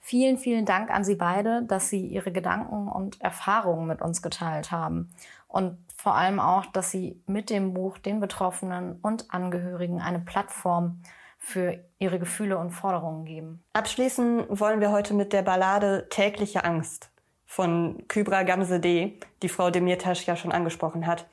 Vielen, 0.00 0.36
vielen 0.36 0.66
Dank 0.66 0.90
an 0.90 1.04
Sie 1.04 1.14
beide, 1.14 1.64
dass 1.64 1.88
Sie 1.88 2.06
Ihre 2.06 2.30
Gedanken 2.30 2.88
und 2.88 3.20
Erfahrungen 3.20 3.86
mit 3.86 4.02
uns 4.02 4.20
geteilt 4.20 4.70
haben. 4.70 5.10
Und 5.48 5.78
vor 5.96 6.14
allem 6.14 6.40
auch, 6.40 6.66
dass 6.66 6.90
Sie 6.90 7.22
mit 7.26 7.48
dem 7.48 7.72
Buch 7.72 7.98
den 7.98 8.20
Betroffenen 8.20 8.98
und 9.00 9.30
Angehörigen 9.30 10.00
eine 10.00 10.20
Plattform 10.20 11.00
für 11.38 11.78
ihre 11.98 12.18
Gefühle 12.18 12.58
und 12.58 12.70
Forderungen 12.70 13.24
geben. 13.26 13.62
Abschließen 13.74 14.44
wollen 14.48 14.80
wir 14.80 14.90
heute 14.90 15.12
mit 15.14 15.32
der 15.32 15.42
Ballade 15.42 16.06
Tägliche 16.08 16.64
Angst 16.64 17.13
von 17.46 18.04
Kybra 18.08 18.42
Gamse-D, 18.42 19.18
die 19.42 19.48
Frau 19.48 19.70
Demirtas 19.70 20.26
ja 20.26 20.36
schon 20.36 20.52
angesprochen 20.52 21.06
hat. 21.06 21.26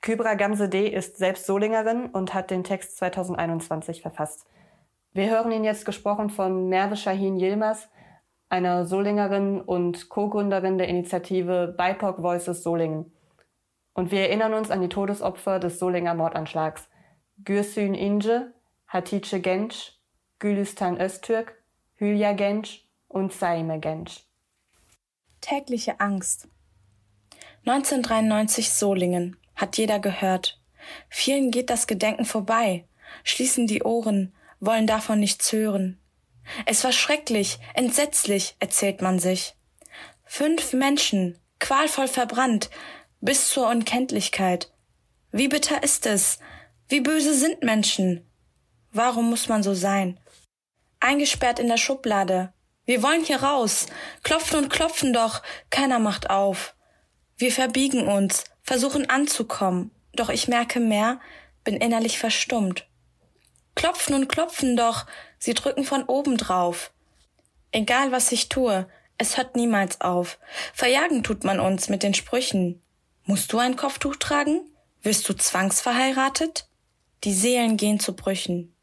Kybra 0.00 0.34
Gamse-D 0.34 0.88
ist 0.88 1.16
selbst 1.16 1.46
Solingerin 1.46 2.06
und 2.06 2.34
hat 2.34 2.50
den 2.50 2.64
Text 2.64 2.96
2021 2.98 4.02
verfasst. 4.02 4.46
Wir 5.12 5.30
hören 5.30 5.50
ihn 5.50 5.64
jetzt 5.64 5.84
gesprochen 5.84 6.30
von 6.30 6.68
Merve 6.68 6.96
Shahin 6.96 7.38
Yilmaz, 7.38 7.88
einer 8.48 8.86
Solingerin 8.86 9.60
und 9.60 10.08
Co-Gründerin 10.08 10.78
der 10.78 10.88
Initiative 10.88 11.74
BIPOC 11.76 12.22
Voices 12.22 12.62
Solingen. 12.62 13.12
Und 13.94 14.12
wir 14.12 14.20
erinnern 14.20 14.54
uns 14.54 14.70
an 14.70 14.80
die 14.80 14.88
Todesopfer 14.88 15.58
des 15.58 15.78
Solinger 15.78 16.14
Mordanschlags. 16.14 16.88
Gürsün 17.44 17.94
Ince, 17.94 18.52
Hatice 18.86 19.40
Genç, 19.40 19.98
Gülistan 20.38 21.00
Öztürk, 21.00 21.60
Hülya 21.96 22.32
Genç 22.32 22.86
und 23.08 23.32
Saime 23.32 23.80
Genç. 23.80 24.27
Tägliche 25.40 26.00
Angst. 26.00 26.48
1993 27.66 28.72
Solingen, 28.72 29.36
hat 29.54 29.76
jeder 29.76 29.98
gehört. 29.98 30.60
Vielen 31.08 31.50
geht 31.50 31.70
das 31.70 31.86
Gedenken 31.86 32.24
vorbei, 32.24 32.86
schließen 33.24 33.66
die 33.66 33.82
Ohren, 33.82 34.34
wollen 34.60 34.86
davon 34.86 35.20
nichts 35.20 35.52
hören. 35.52 36.00
Es 36.64 36.82
war 36.84 36.92
schrecklich, 36.92 37.58
entsetzlich, 37.74 38.56
erzählt 38.58 39.02
man 39.02 39.18
sich. 39.18 39.54
Fünf 40.24 40.72
Menschen, 40.72 41.38
qualvoll 41.58 42.08
verbrannt, 42.08 42.70
bis 43.20 43.48
zur 43.48 43.68
Unkenntlichkeit. 43.68 44.72
Wie 45.30 45.48
bitter 45.48 45.82
ist 45.82 46.06
es? 46.06 46.38
Wie 46.88 47.00
böse 47.00 47.34
sind 47.34 47.62
Menschen? 47.62 48.26
Warum 48.92 49.28
muss 49.28 49.48
man 49.48 49.62
so 49.62 49.74
sein? 49.74 50.18
Eingesperrt 51.00 51.58
in 51.58 51.68
der 51.68 51.76
Schublade, 51.76 52.52
wir 52.88 53.02
wollen 53.02 53.22
hier 53.22 53.42
raus. 53.42 53.84
Klopfen 54.22 54.60
und 54.60 54.70
klopfen 54.70 55.12
doch. 55.12 55.42
Keiner 55.68 55.98
macht 55.98 56.30
auf. 56.30 56.74
Wir 57.36 57.52
verbiegen 57.52 58.08
uns, 58.08 58.44
versuchen 58.62 59.10
anzukommen. 59.10 59.90
Doch 60.14 60.30
ich 60.30 60.48
merke 60.48 60.80
mehr, 60.80 61.20
bin 61.64 61.76
innerlich 61.76 62.18
verstummt. 62.18 62.86
Klopfen 63.74 64.14
und 64.14 64.28
klopfen 64.30 64.74
doch. 64.74 65.04
Sie 65.38 65.52
drücken 65.52 65.84
von 65.84 66.04
oben 66.04 66.38
drauf. 66.38 66.90
Egal 67.72 68.10
was 68.10 68.32
ich 68.32 68.48
tue, 68.48 68.88
es 69.18 69.36
hört 69.36 69.54
niemals 69.54 70.00
auf. 70.00 70.38
Verjagen 70.72 71.22
tut 71.22 71.44
man 71.44 71.60
uns 71.60 71.90
mit 71.90 72.02
den 72.02 72.14
Sprüchen. 72.14 72.80
Musst 73.24 73.52
du 73.52 73.58
ein 73.58 73.76
Kopftuch 73.76 74.16
tragen? 74.16 74.62
Wirst 75.02 75.28
du 75.28 75.34
zwangsverheiratet? 75.34 76.66
Die 77.24 77.34
Seelen 77.34 77.76
gehen 77.76 78.00
zu 78.00 78.16
Brüchen. 78.16 78.74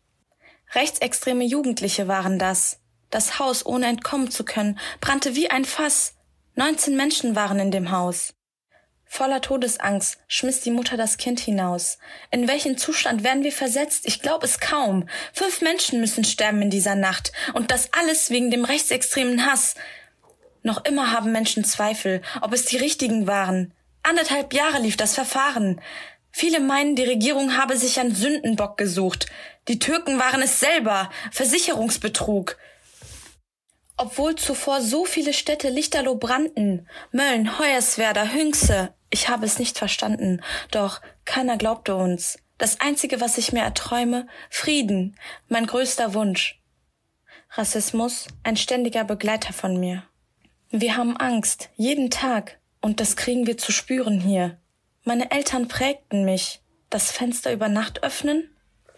Rechtsextreme 0.76 1.44
Jugendliche 1.44 2.08
waren 2.08 2.38
das. 2.38 2.82
Das 3.16 3.40
Haus, 3.40 3.66
ohne 3.66 3.86
entkommen 3.86 4.30
zu 4.30 4.44
können, 4.44 4.78
brannte 5.00 5.38
wie 5.38 5.50
ein 5.50 5.64
Fass. 5.64 6.16
19 6.56 6.98
Menschen 6.98 7.34
waren 7.34 7.60
in 7.60 7.72
dem 7.72 7.92
Haus. 7.92 8.34
Voller 9.06 9.40
Todesangst 9.40 10.18
schmiss 10.28 10.60
die 10.60 10.72
Mutter 10.72 10.98
das 10.98 11.16
Kind 11.16 11.40
hinaus. 11.40 11.98
In 12.30 12.50
welchen 12.50 12.78
Zustand 12.78 13.24
werden 13.24 13.46
wir 13.46 13.54
versetzt? 13.54 14.06
Ich 14.06 14.22
glaube 14.22 14.46
es 14.46 14.60
kaum. 14.60 15.08
Fünf 15.32 15.62
Menschen 15.62 16.02
müssen 16.02 16.26
sterben 16.26 16.62
in 16.62 16.70
dieser 16.70 16.96
Nacht. 16.96 17.32
Und 17.54 17.72
das 17.72 17.94
alles 17.94 18.32
wegen 18.32 18.52
dem 18.52 18.66
rechtsextremen 18.66 19.46
Hass. 19.46 19.76
Noch 20.62 20.84
immer 20.84 21.14
haben 21.14 21.32
Menschen 21.32 21.64
Zweifel, 21.64 22.22
ob 22.42 22.52
es 22.52 22.66
die 22.66 22.76
richtigen 22.76 23.28
waren. 23.28 23.74
Anderthalb 24.04 24.54
Jahre 24.54 24.82
lief 24.82 24.98
das 24.98 25.16
Verfahren. 25.16 25.80
Viele 26.32 26.60
meinen, 26.60 26.98
die 26.98 27.06
Regierung 27.06 27.56
habe 27.56 27.78
sich 27.78 27.98
einen 27.98 28.14
Sündenbock 28.14 28.78
gesucht. 28.78 29.28
Die 29.70 29.80
Türken 29.80 30.20
waren 30.20 30.42
es 30.42 30.60
selber. 30.60 31.10
Versicherungsbetrug. 31.32 32.58
Obwohl 33.98 34.36
zuvor 34.36 34.82
so 34.82 35.06
viele 35.06 35.34
Städte 35.34 35.70
lichterloh 35.70 36.16
brannten, 36.16 36.88
Mölln, 37.12 37.58
Hoyerswerda, 37.58 38.26
Hünxe, 38.34 38.94
ich 39.10 39.30
habe 39.30 39.46
es 39.46 39.60
nicht 39.60 39.78
verstanden, 39.78 40.42
doch 40.72 41.02
keiner 41.24 41.58
glaubte 41.58 41.96
uns. 41.96 42.38
Das 42.58 42.82
Einzige, 42.82 43.22
was 43.22 43.38
ich 43.38 43.54
mir 43.54 43.62
erträume, 43.62 44.28
Frieden, 44.50 45.18
mein 45.48 45.66
größter 45.66 46.14
Wunsch. 46.14 46.62
Rassismus, 47.52 48.28
ein 48.44 48.58
ständiger 48.58 49.06
Begleiter 49.06 49.54
von 49.54 49.80
mir. 49.80 50.04
Wir 50.72 50.98
haben 50.98 51.16
Angst, 51.16 51.70
jeden 51.76 52.10
Tag, 52.10 52.60
und 52.82 53.00
das 53.00 53.16
kriegen 53.16 53.48
wir 53.48 53.58
zu 53.58 53.72
spüren 53.72 54.20
hier. 54.20 54.58
Meine 55.04 55.32
Eltern 55.32 55.68
prägten 55.68 56.26
mich. 56.26 56.62
Das 56.90 57.12
Fenster 57.12 57.54
über 57.54 57.70
Nacht 57.70 58.04
öffnen? 58.04 58.50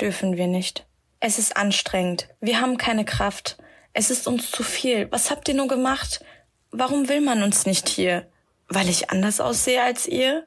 Dürfen 0.01 0.37
wir 0.37 0.47
nicht. 0.47 0.85
Es 1.19 1.37
ist 1.37 1.57
anstrengend. 1.57 2.29
Wir 2.39 2.61
haben 2.61 2.77
keine 2.77 3.05
Kraft. 3.05 3.57
Es 3.99 4.11
ist 4.11 4.27
uns 4.27 4.51
zu 4.51 4.61
viel. 4.61 5.11
Was 5.11 5.31
habt 5.31 5.47
ihr 5.47 5.55
nur 5.55 5.67
gemacht? 5.67 6.23
Warum 6.69 7.09
will 7.09 7.19
man 7.19 7.41
uns 7.41 7.65
nicht 7.65 7.89
hier? 7.89 8.29
Weil 8.67 8.89
ich 8.89 9.09
anders 9.09 9.39
aussehe 9.39 9.81
als 9.81 10.05
ihr? 10.05 10.46